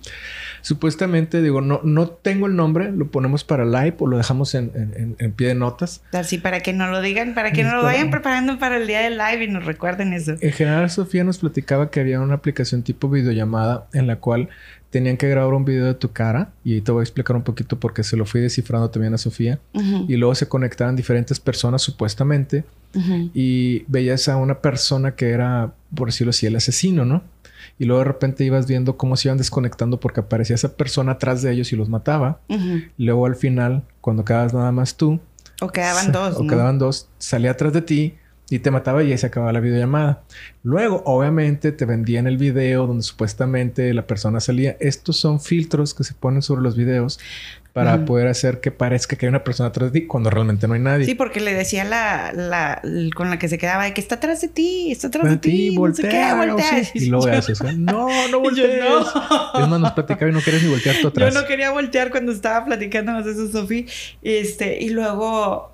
Supuestamente, 0.62 1.42
digo, 1.42 1.60
no, 1.60 1.80
no 1.84 2.08
tengo 2.08 2.46
el 2.46 2.56
nombre, 2.56 2.90
lo 2.92 3.10
ponemos 3.10 3.44
para 3.44 3.64
live 3.64 3.96
o 3.98 4.06
lo 4.06 4.16
dejamos 4.16 4.54
en, 4.54 5.16
en, 5.18 5.32
pie 5.32 5.48
de 5.48 5.54
notas. 5.54 6.02
Así 6.12 6.38
para 6.38 6.60
que 6.60 6.72
no 6.72 6.88
lo 6.90 7.00
digan, 7.00 7.34
para 7.34 7.52
que 7.52 7.64
no 7.64 7.76
lo 7.76 7.82
vayan 7.82 8.10
preparando 8.10 8.58
para 8.58 8.76
el 8.76 8.86
día 8.86 9.00
del 9.00 9.16
live 9.16 9.44
y 9.44 9.48
nos 9.48 9.64
recuerden 9.64 10.12
eso. 10.12 10.34
En 10.40 10.52
general, 10.52 10.90
Sofía 10.90 11.24
nos 11.24 11.38
platicaba 11.38 11.90
que 11.90 12.00
había 12.00 12.20
una 12.20 12.34
aplicación 12.34 12.82
tipo 12.82 13.08
videollamada 13.08 13.86
en 13.92 14.06
la 14.06 14.16
cual 14.16 14.48
tenían 14.90 15.16
que 15.16 15.28
grabar 15.28 15.54
un 15.54 15.64
video 15.64 15.86
de 15.86 15.94
tu 15.94 16.12
cara 16.12 16.52
y 16.64 16.80
te 16.80 16.92
voy 16.92 17.00
a 17.00 17.04
explicar 17.04 17.36
un 17.36 17.42
poquito 17.42 17.78
porque 17.78 18.02
se 18.02 18.16
lo 18.16 18.26
fui 18.26 18.40
descifrando 18.40 18.90
también 18.90 19.14
a 19.14 19.18
Sofía 19.18 19.60
y 20.08 20.16
luego 20.16 20.34
se 20.34 20.48
conectaban 20.48 20.96
diferentes 20.96 21.38
personas 21.40 21.82
supuestamente 21.82 22.64
y 23.32 23.84
veías 23.86 24.28
a 24.28 24.36
una 24.36 24.60
persona 24.60 25.14
que 25.14 25.30
era 25.30 25.72
por 25.94 26.08
decirlo 26.08 26.30
así 26.30 26.46
el 26.46 26.56
asesino, 26.56 27.04
¿no? 27.04 27.22
y 27.80 27.86
luego 27.86 28.00
de 28.00 28.04
repente 28.04 28.44
ibas 28.44 28.66
viendo 28.66 28.98
cómo 28.98 29.16
se 29.16 29.28
iban 29.28 29.38
desconectando 29.38 29.98
porque 30.00 30.20
aparecía 30.20 30.54
esa 30.54 30.76
persona 30.76 31.12
atrás 31.12 31.40
de 31.40 31.50
ellos 31.50 31.72
y 31.72 31.76
los 31.76 31.88
mataba. 31.88 32.40
Luego 32.98 33.24
al 33.24 33.36
final, 33.36 33.84
cuando 34.02 34.22
quedabas 34.22 34.52
nada 34.52 34.70
más 34.70 34.98
tú. 34.98 35.18
O 35.62 35.68
quedaban 35.68 36.12
dos. 36.12 36.36
O 36.36 36.46
quedaban 36.46 36.78
dos, 36.78 37.08
salía 37.18 37.52
atrás 37.52 37.72
de 37.72 37.80
ti 37.80 38.14
y 38.50 38.58
te 38.58 38.70
mataba 38.72 39.02
y 39.04 39.12
ahí 39.12 39.18
se 39.18 39.28
acababa 39.28 39.52
la 39.52 39.60
videollamada. 39.60 40.22
Luego, 40.64 41.02
obviamente, 41.06 41.70
te 41.70 41.84
vendían 41.84 42.26
el 42.26 42.36
video 42.36 42.88
donde 42.88 43.04
supuestamente 43.04 43.94
la 43.94 44.06
persona 44.06 44.40
salía. 44.40 44.76
Estos 44.80 45.16
son 45.16 45.40
filtros 45.40 45.94
que 45.94 46.02
se 46.02 46.14
ponen 46.14 46.42
sobre 46.42 46.62
los 46.62 46.76
videos 46.76 47.20
para 47.72 48.04
poder 48.04 48.26
hacer 48.26 48.60
que 48.60 48.72
parezca 48.72 49.14
que 49.14 49.26
hay 49.26 49.30
una 49.30 49.44
persona 49.44 49.68
atrás 49.68 49.92
de 49.92 50.00
ti 50.00 50.06
cuando 50.08 50.28
realmente 50.28 50.66
no 50.66 50.74
hay 50.74 50.80
nadie. 50.80 51.06
Sí, 51.06 51.14
porque 51.14 51.38
le 51.38 51.54
decía 51.54 51.84
la, 51.84 52.32
la, 52.32 52.82
con 53.14 53.30
la 53.30 53.38
que 53.38 53.48
se 53.48 53.58
quedaba 53.58 53.88
que 53.94 54.00
está 54.00 54.16
atrás 54.16 54.40
de 54.40 54.48
ti, 54.48 54.90
está 54.90 55.06
atrás 55.06 55.30
de, 55.30 55.36
ti, 55.36 55.76
voltea, 55.76 56.34
no 56.34 56.54
voltea. 56.54 56.82
Y 56.94 57.06
luego 57.06 57.28
haces, 57.28 57.62
no, 57.62 58.08
no 58.28 58.40
voltees. 58.40 58.80
no. 58.80 59.00
Es 59.62 59.68
más, 59.68 59.80
nos 59.80 59.92
platicaba 59.92 60.30
y 60.30 60.34
no 60.34 60.42
querías 60.42 60.64
ni 60.64 60.70
voltear 60.70 60.96
tú 61.00 61.08
atrás. 61.08 61.32
Yo 61.32 61.40
no 61.40 61.46
quería 61.46 61.70
voltear 61.70 62.10
cuando 62.10 62.32
estaba 62.32 62.64
platicando 62.64 63.12
más 63.12 63.24
eso, 63.26 63.48
Sofía. 63.48 63.84
Este, 64.22 64.82
y 64.82 64.90
luego 64.90 65.72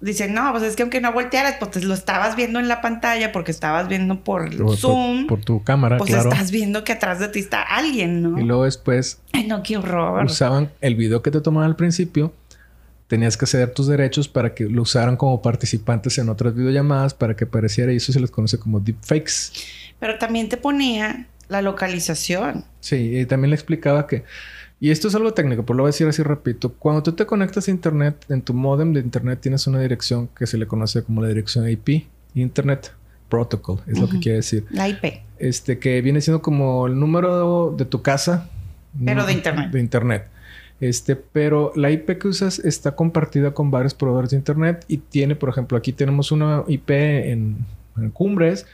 dicen, 0.00 0.34
no, 0.34 0.50
pues 0.52 0.62
es 0.64 0.76
que 0.76 0.82
aunque 0.82 1.00
no 1.00 1.12
voltearas, 1.12 1.56
pues 1.58 1.84
lo 1.84 1.94
estabas 1.94 2.36
viendo 2.36 2.58
en 2.58 2.68
la 2.68 2.80
pantalla 2.80 3.32
porque 3.32 3.50
estabas 3.50 3.88
viendo 3.88 4.20
por, 4.20 4.52
Zoom. 4.76 5.26
Por, 5.26 5.40
tu 5.40 5.62
cámara, 5.62 5.96
pues 5.98 6.12
estás 6.12 6.50
viendo 6.50 6.84
que 6.84 6.92
atrás 6.92 7.18
de 7.18 7.28
ti 7.28 7.40
está 7.40 7.62
alguien, 7.62 8.22
¿no? 8.22 8.38
Y 8.38 8.44
luego 8.44 8.64
después... 8.64 9.20
Ay, 9.32 9.46
no, 9.46 9.62
qué 9.62 9.76
horror. 9.76 10.24
Usaban 10.24 10.70
el 10.80 10.94
video 10.94 11.22
que 11.22 11.30
te 11.30 11.40
tomaban 11.40 11.70
al 11.70 11.76
principio. 11.76 12.32
Tenías 13.06 13.36
que 13.36 13.46
ceder 13.46 13.72
tus 13.72 13.86
derechos 13.86 14.28
para 14.28 14.52
que 14.52 14.64
lo 14.64 14.82
usaran 14.82 15.16
como 15.16 15.40
participantes 15.40 16.18
en 16.18 16.28
otras 16.28 16.54
videollamadas 16.54 17.14
para 17.14 17.36
que 17.36 17.46
pareciera 17.46 17.92
y 17.92 17.96
eso 17.96 18.12
se 18.12 18.18
les 18.18 18.30
conoce 18.30 18.58
como 18.58 18.80
deepfakes. 18.80 19.52
Pero 20.00 20.18
también 20.18 20.48
te 20.48 20.56
ponía 20.56 21.26
la 21.48 21.62
localización. 21.62 22.64
Sí, 22.80 23.18
y 23.18 23.26
también 23.26 23.50
le 23.50 23.56
explicaba 23.56 24.06
que 24.06 24.24
y 24.78 24.90
esto 24.90 25.08
es 25.08 25.14
algo 25.14 25.32
técnico, 25.32 25.64
pero 25.64 25.78
lo 25.78 25.82
voy 25.84 25.88
a 25.88 25.92
decir 25.92 26.06
así 26.06 26.22
rapidito. 26.22 26.72
Cuando 26.74 27.02
tú 27.02 27.12
te 27.12 27.24
conectas 27.24 27.68
a 27.68 27.70
internet, 27.70 28.26
en 28.28 28.42
tu 28.42 28.52
modem 28.52 28.92
de 28.92 29.00
internet 29.00 29.40
tienes 29.40 29.66
una 29.66 29.80
dirección 29.80 30.28
que 30.28 30.46
se 30.46 30.58
le 30.58 30.66
conoce 30.66 31.02
como 31.02 31.22
la 31.22 31.28
dirección 31.28 31.68
IP, 31.68 32.06
Internet 32.34 32.92
Protocol, 33.30 33.80
es 33.86 33.98
lo 33.98 34.08
que 34.08 34.20
quiere 34.20 34.36
decir. 34.36 34.66
La 34.70 34.88
IP. 34.88 35.22
Este, 35.38 35.78
que 35.78 36.00
viene 36.02 36.20
siendo 36.20 36.42
como 36.42 36.86
el 36.86 36.98
número 36.98 37.74
de 37.76 37.84
tu 37.86 38.02
casa. 38.02 38.48
Pero 39.02 39.24
de 39.24 39.32
internet. 39.32 39.70
De 39.70 39.80
internet. 39.80 40.28
Este, 40.78 41.16
pero 41.16 41.72
la 41.74 41.90
IP 41.90 42.18
que 42.18 42.28
usas 42.28 42.58
está 42.58 42.94
compartida 42.94 43.52
con 43.52 43.70
varios 43.70 43.94
proveedores 43.94 44.30
de 44.30 44.36
internet 44.36 44.84
y 44.88 44.98
tiene, 44.98 45.34
por 45.34 45.48
ejemplo, 45.48 45.78
aquí 45.78 45.92
tenemos 45.92 46.32
una 46.32 46.64
IP 46.68 46.90
en, 46.90 47.56
en 47.96 48.10
Cumbres 48.10 48.66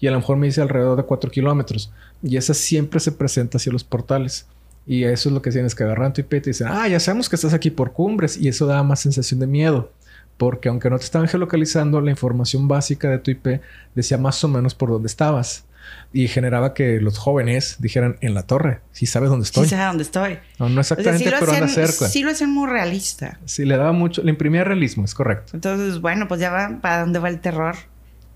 y 0.00 0.06
a 0.06 0.10
lo 0.10 0.16
mejor 0.18 0.38
me 0.38 0.46
dice 0.46 0.62
alrededor 0.62 0.96
de 0.96 1.02
4 1.02 1.30
kilómetros 1.30 1.92
y 2.22 2.38
esa 2.38 2.54
siempre 2.54 2.98
se 2.98 3.12
presenta 3.12 3.58
hacia 3.58 3.72
los 3.72 3.84
portales. 3.84 4.46
Y 4.90 5.04
eso 5.04 5.28
es 5.28 5.32
lo 5.32 5.40
que 5.40 5.52
tienes 5.52 5.76
que 5.76 5.84
agarrar 5.84 6.12
tu 6.12 6.20
IP 6.20 6.32
y 6.34 6.40
te 6.40 6.50
dicen, 6.50 6.66
ah, 6.68 6.88
ya 6.88 6.98
sabemos 6.98 7.28
que 7.28 7.36
estás 7.36 7.54
aquí 7.54 7.70
por 7.70 7.92
cumbres. 7.92 8.36
Y 8.36 8.48
eso 8.48 8.66
da 8.66 8.82
más 8.82 8.98
sensación 8.98 9.38
de 9.38 9.46
miedo. 9.46 9.92
Porque 10.36 10.68
aunque 10.68 10.90
no 10.90 10.98
te 10.98 11.04
estaban 11.04 11.28
geolocalizando, 11.28 12.00
la 12.00 12.10
información 12.10 12.66
básica 12.66 13.08
de 13.08 13.20
tu 13.20 13.30
IP 13.30 13.60
decía 13.94 14.18
más 14.18 14.42
o 14.42 14.48
menos 14.48 14.74
por 14.74 14.90
dónde 14.90 15.06
estabas. 15.06 15.64
y 16.12 16.28
generaba 16.28 16.74
que 16.74 17.00
los 17.00 17.18
jóvenes 17.18 17.76
dijeran 17.78 18.16
en 18.20 18.34
la 18.34 18.42
torre, 18.42 18.80
si 18.92 19.06
sabes 19.06 19.30
dónde 19.30 19.44
estoy. 19.44 19.64
Sí, 19.64 19.70
sabes 19.70 19.86
dónde 19.86 20.02
estoy. 20.02 20.38
No, 20.58 20.68
no 20.68 20.80
exactamente, 20.80 21.28
o 21.28 21.30
sea, 21.30 21.38
sí 21.38 21.44
pero 21.46 21.52
anda 21.52 21.68
cerca. 21.68 22.08
Sí 22.08 22.22
lo 22.22 22.30
hacían 22.30 22.50
muy 22.50 22.68
realista. 22.68 23.38
Sí, 23.44 23.64
le 23.64 23.76
daba 23.76 23.92
mucho, 23.92 24.22
le 24.22 24.30
imprimía 24.30 24.64
realismo, 24.64 25.04
es 25.04 25.14
correcto. 25.14 25.52
Entonces, 25.54 26.00
bueno, 26.00 26.26
pues 26.26 26.40
ya 26.40 26.50
va 26.50 26.80
para 26.80 27.00
dónde 27.00 27.18
va 27.18 27.28
el 27.28 27.40
terror. 27.40 27.76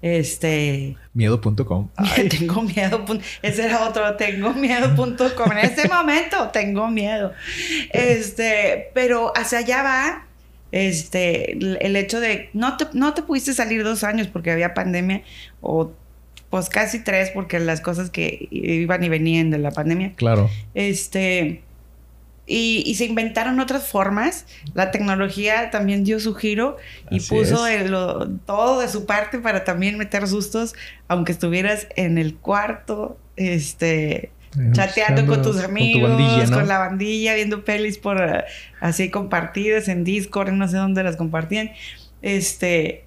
Este. 0.04 0.98
Miedo.com. 1.14 1.88
tengo 2.28 2.60
miedo. 2.60 3.06
Ese 3.40 3.64
era 3.64 3.88
otro. 3.88 4.16
Tengo 4.16 4.52
miedo.com. 4.52 5.52
En 5.52 5.58
este 5.58 5.88
momento 5.88 6.50
tengo 6.52 6.88
miedo. 6.88 7.32
Este. 7.90 8.90
Pero 8.92 9.32
hacia 9.34 9.60
allá 9.60 9.82
va. 9.82 10.26
Este. 10.72 11.52
El 11.52 11.78
el 11.80 11.96
hecho 11.96 12.20
de. 12.20 12.50
No 12.52 12.76
te, 12.76 12.84
no 12.92 13.14
te 13.14 13.22
pudiste 13.22 13.54
salir 13.54 13.82
dos 13.82 14.04
años 14.04 14.26
porque 14.26 14.50
había 14.50 14.74
pandemia. 14.74 15.22
O. 15.62 15.92
Pues 16.50 16.68
casi 16.68 17.02
tres 17.02 17.30
porque 17.30 17.58
las 17.58 17.80
cosas 17.80 18.10
que 18.10 18.46
iban 18.50 19.02
y 19.04 19.08
venían 19.08 19.50
de 19.50 19.56
la 19.56 19.70
pandemia. 19.70 20.12
Claro. 20.16 20.50
Este. 20.74 21.63
Y, 22.46 22.82
y 22.86 22.96
se 22.96 23.06
inventaron 23.06 23.58
otras 23.58 23.88
formas. 23.88 24.44
La 24.74 24.90
tecnología 24.90 25.70
también 25.70 26.04
dio 26.04 26.20
su 26.20 26.34
giro 26.34 26.76
y 27.10 27.16
Así 27.16 27.28
puso 27.30 27.66
es. 27.66 27.82
el- 27.82 27.90
lo- 27.90 28.28
todo 28.46 28.80
de 28.80 28.88
su 28.88 29.06
parte 29.06 29.38
para 29.38 29.64
también 29.64 29.96
meter 29.96 30.28
sustos, 30.28 30.74
aunque 31.08 31.32
estuvieras 31.32 31.86
en 31.96 32.18
el 32.18 32.34
cuarto, 32.36 33.18
este, 33.36 34.30
chateando 34.72 35.26
con 35.26 35.42
tus 35.42 35.58
amigos, 35.64 36.10
con, 36.10 36.18
bandilla, 36.18 36.46
¿no? 36.46 36.60
la 36.62 36.78
bandilla, 36.78 37.34
viendo 37.34 37.64
pelis 37.64 37.96
por 37.98 38.22
eh, 38.22 38.44
así 38.80 39.10
compartidas 39.10 39.88
en 39.88 40.04
Discord, 40.04 40.52
no 40.52 40.68
sé 40.68 40.76
dónde 40.76 41.02
las 41.02 41.16
compartían. 41.16 41.70
Este. 42.22 43.04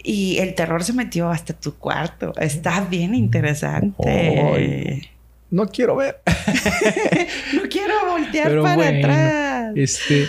Y 0.00 0.38
el 0.38 0.54
terror 0.54 0.84
se 0.84 0.92
metió 0.92 1.28
hasta 1.30 1.54
tu 1.54 1.74
cuarto. 1.76 2.32
Está 2.38 2.82
bien 2.82 3.14
interesante. 3.14 5.10
No 5.50 5.66
quiero 5.68 5.96
ver. 5.96 6.20
no 7.54 7.62
quiero 7.70 7.94
voltear 8.10 8.48
Pero 8.48 8.62
para 8.62 8.74
bueno, 8.76 8.98
atrás. 8.98 9.72
Este, 9.76 10.26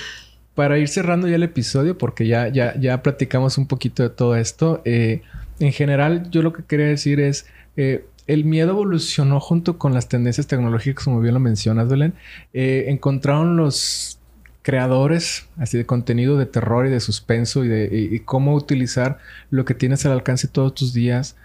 para 0.56 0.78
ir 0.78 0.88
cerrando 0.88 1.28
ya 1.28 1.36
el 1.36 1.44
episodio, 1.44 1.98
porque 1.98 2.28
ya, 2.28 2.48
ya, 2.50 2.78
ya 2.80 3.02
platicamos 3.04 3.58
un 3.58 3.68
poquito 3.68 4.04
de 4.04 4.10
todo 4.10 4.36
esto. 4.36 4.82
eh, 4.86 5.22
en 5.60 5.74
general, 5.74 6.30
yo 6.32 6.42
lo 6.42 6.54
que 6.54 6.64
quería 6.64 6.86
decir 6.88 7.20
es. 7.20 7.46
eh, 7.78 8.06
el 8.28 8.46
miedo 8.46 8.70
evolucionó 8.70 9.40
junto 9.40 9.80
con 9.80 9.92
las 9.96 10.08
tendencias 10.08 10.46
tecnológicas, 10.46 11.04
como 11.04 11.20
bien 11.20 11.34
lo 11.34 11.40
mencionas, 11.40 11.90
Belén. 11.90 12.14
Eh, 12.54 12.86
encontraron 12.90 13.58
los 13.58 14.20
creadores 14.62 15.48
así 15.58 15.78
de 15.80 15.86
contenido 15.88 16.38
de 16.38 16.46
terror 16.46 16.86
y 16.86 16.92
de 16.92 17.00
suspenso 17.00 17.66
y 17.66 17.70
de 17.70 17.90
y- 17.92 18.16
y 18.16 18.20
cómo 18.20 18.54
utilizar 18.54 19.18
lo 19.50 19.66
que 19.66 19.74
tienes 19.74 20.06
al 20.06 20.12
alcance 20.12 20.48
todos 20.48 20.76
tus 20.76 20.94
días. 20.94 21.36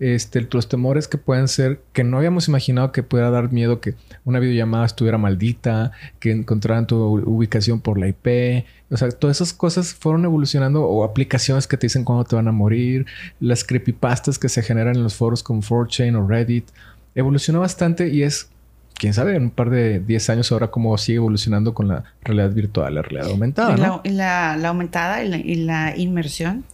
Este, 0.00 0.46
los 0.50 0.68
temores 0.68 1.06
que 1.06 1.18
pueden 1.18 1.46
ser 1.46 1.80
que 1.92 2.02
no 2.02 2.16
habíamos 2.18 2.48
imaginado 2.48 2.90
que 2.90 3.04
pudiera 3.04 3.30
dar 3.30 3.52
miedo 3.52 3.80
que 3.80 3.94
una 4.24 4.40
videollamada 4.40 4.84
estuviera 4.86 5.18
maldita, 5.18 5.92
que 6.18 6.32
encontraran 6.32 6.86
tu 6.88 6.96
ubicación 6.96 7.80
por 7.80 7.96
la 7.98 8.08
IP. 8.08 8.64
O 8.90 8.96
sea, 8.96 9.08
todas 9.10 9.36
esas 9.36 9.52
cosas 9.52 9.94
fueron 9.94 10.24
evolucionando 10.24 10.82
o 10.84 11.04
aplicaciones 11.04 11.66
que 11.68 11.76
te 11.76 11.86
dicen 11.86 12.04
cuándo 12.04 12.24
te 12.24 12.34
van 12.34 12.48
a 12.48 12.52
morir, 12.52 13.06
las 13.38 13.62
creepypastas 13.64 14.38
que 14.38 14.48
se 14.48 14.62
generan 14.62 14.96
en 14.96 15.02
los 15.04 15.14
foros 15.14 15.42
como 15.44 15.62
4chan 15.62 16.16
o 16.16 16.26
Reddit. 16.26 16.68
Evolucionó 17.14 17.60
bastante 17.60 18.08
y 18.08 18.24
es, 18.24 18.48
quién 18.94 19.14
sabe, 19.14 19.36
en 19.36 19.44
un 19.44 19.50
par 19.50 19.70
de 19.70 20.00
10 20.00 20.28
años 20.30 20.50
ahora 20.50 20.72
cómo 20.72 20.98
sigue 20.98 21.16
evolucionando 21.16 21.72
con 21.72 21.86
la 21.86 22.02
realidad 22.24 22.50
virtual, 22.50 22.96
la 22.96 23.02
realidad 23.02 23.30
aumentada, 23.30 23.76
¿no? 23.76 24.00
la, 24.04 24.10
y 24.10 24.10
la- 24.10 24.56
la 24.56 24.68
aumentada 24.70 25.22
y 25.22 25.28
la, 25.28 25.36
y 25.38 25.54
la 25.54 25.96
inmersión. 25.96 26.64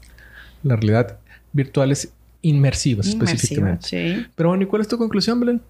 La 0.62 0.76
realidad 0.76 1.18
virtual 1.52 1.92
es 1.92 2.12
inmersiva 2.42 3.02
Inmersiva, 3.04 3.24
específicamente. 3.30 3.86
sí. 3.88 4.26
Pero 4.34 4.48
bueno, 4.50 4.64
¿y 4.64 4.66
cuál 4.66 4.82
es 4.82 4.88
tu 4.88 4.96
conclusión, 4.98 5.40
Belén? 5.40 5.62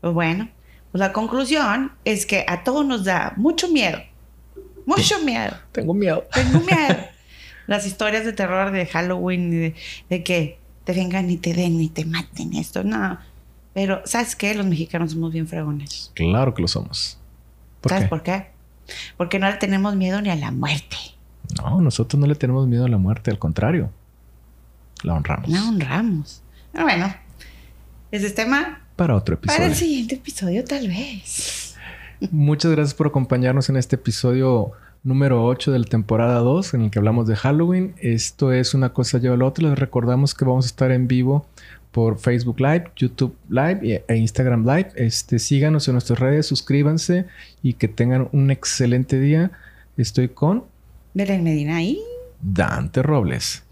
Pues 0.00 0.12
bueno, 0.14 0.48
pues 0.92 1.00
la 1.00 1.12
conclusión 1.12 1.92
es 2.04 2.26
que 2.26 2.44
a 2.46 2.62
todos 2.64 2.84
nos 2.86 3.04
da 3.04 3.32
mucho 3.36 3.68
miedo. 3.68 3.98
Mucho 4.86 5.18
miedo. 5.24 5.54
Tengo 5.72 5.94
miedo. 5.94 6.24
Tengo 6.32 6.60
miedo. 6.66 6.96
Las 7.66 7.86
historias 7.86 8.24
de 8.24 8.32
terror 8.32 8.70
de 8.72 8.86
Halloween 8.86 9.50
de, 9.50 9.74
de 10.10 10.22
que 10.22 10.58
te 10.84 10.92
vengan 10.92 11.30
y 11.30 11.36
te 11.38 11.54
den 11.54 11.80
y 11.80 11.88
te 11.88 12.04
maten 12.04 12.54
esto. 12.54 12.84
No. 12.84 13.18
Pero, 13.72 14.02
¿sabes 14.04 14.36
qué? 14.36 14.54
Los 14.54 14.66
mexicanos 14.66 15.12
somos 15.12 15.32
bien 15.32 15.48
fregones. 15.48 16.12
Claro 16.14 16.54
que 16.54 16.62
lo 16.62 16.68
somos. 16.68 17.18
¿Por 17.80 17.90
¿Sabes 17.90 18.04
qué? 18.04 18.08
por 18.08 18.22
qué? 18.22 18.46
Porque 19.16 19.38
no 19.38 19.50
le 19.50 19.56
tenemos 19.56 19.96
miedo 19.96 20.20
ni 20.20 20.28
a 20.30 20.36
la 20.36 20.50
muerte. 20.50 20.96
No, 21.56 21.80
nosotros 21.80 22.20
no 22.20 22.26
le 22.26 22.34
tenemos 22.34 22.68
miedo 22.68 22.84
a 22.84 22.88
la 22.88 22.98
muerte, 22.98 23.30
al 23.30 23.38
contrario. 23.38 23.90
La 25.02 25.14
honramos. 25.14 25.48
No 25.50 25.68
honramos. 25.68 26.42
Pero 26.72 26.84
bueno, 26.84 27.14
ese 28.10 28.26
es 28.26 28.34
tema 28.34 28.80
Para 28.96 29.16
otro 29.16 29.34
episodio. 29.34 29.58
para 29.58 29.70
el 29.70 29.76
siguiente 29.76 30.14
episodio, 30.16 30.64
tal 30.64 30.88
vez. 30.88 31.74
Muchas 32.30 32.70
gracias 32.72 32.94
por 32.94 33.08
acompañarnos 33.08 33.68
en 33.68 33.76
este 33.76 33.96
episodio 33.96 34.72
número 35.02 35.44
8 35.44 35.72
de 35.72 35.78
la 35.80 35.84
temporada 35.84 36.38
2 36.38 36.74
en 36.74 36.82
el 36.82 36.90
que 36.90 36.98
hablamos 36.98 37.26
de 37.26 37.36
Halloween. 37.36 37.94
Esto 37.98 38.52
es 38.52 38.72
una 38.72 38.92
cosa 38.94 39.18
lleva 39.18 39.34
a 39.34 39.38
la 39.38 39.44
otra. 39.44 39.68
Les 39.68 39.78
recordamos 39.78 40.34
que 40.34 40.44
vamos 40.44 40.64
a 40.64 40.68
estar 40.68 40.90
en 40.92 41.06
vivo 41.08 41.46
por 41.90 42.18
Facebook 42.18 42.58
Live, 42.60 42.90
YouTube 42.96 43.36
Live 43.50 43.80
y- 43.82 43.92
e 44.12 44.16
Instagram 44.16 44.64
Live. 44.64 44.92
Este, 44.96 45.38
síganos 45.38 45.86
en 45.88 45.92
nuestras 45.94 46.18
redes, 46.18 46.46
suscríbanse 46.46 47.26
y 47.62 47.74
que 47.74 47.88
tengan 47.88 48.28
un 48.32 48.50
excelente 48.50 49.20
día. 49.20 49.50
Estoy 49.98 50.28
con 50.28 50.64
Belén 51.12 51.44
Medina 51.44 51.76
ahí. 51.76 52.00
Dante 52.40 53.02
Robles. 53.02 53.63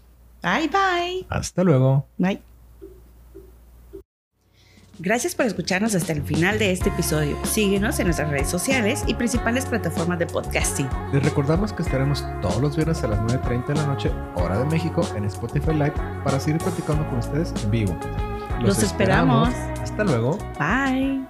Bye, 0.43 0.67
bye. 0.67 1.25
Hasta 1.29 1.63
luego. 1.63 2.05
Bye. 2.17 2.41
Gracias 4.99 5.33
por 5.33 5.47
escucharnos 5.47 5.95
hasta 5.95 6.13
el 6.13 6.21
final 6.21 6.59
de 6.59 6.71
este 6.71 6.89
episodio. 6.89 7.35
Síguenos 7.45 7.99
en 7.99 8.05
nuestras 8.05 8.29
redes 8.29 8.47
sociales 8.47 9.03
y 9.07 9.15
principales 9.15 9.65
plataformas 9.65 10.19
de 10.19 10.27
podcasting. 10.27 10.87
Les 11.11 11.23
recordamos 11.23 11.73
que 11.73 11.81
estaremos 11.81 12.23
todos 12.41 12.61
los 12.61 12.75
viernes 12.75 13.03
a 13.03 13.07
las 13.07 13.19
9.30 13.19 13.67
de 13.67 13.75
la 13.75 13.87
noche, 13.87 14.11
hora 14.35 14.59
de 14.59 14.65
México, 14.65 15.01
en 15.15 15.25
Spotify 15.25 15.73
Live 15.73 15.93
para 16.23 16.39
seguir 16.39 16.59
platicando 16.59 17.07
con 17.09 17.17
ustedes 17.17 17.53
en 17.63 17.71
vivo. 17.71 17.97
Los 18.61 18.83
esperamos. 18.83 19.49
Hasta 19.81 20.03
luego. 20.03 20.37
Bye. 20.59 21.25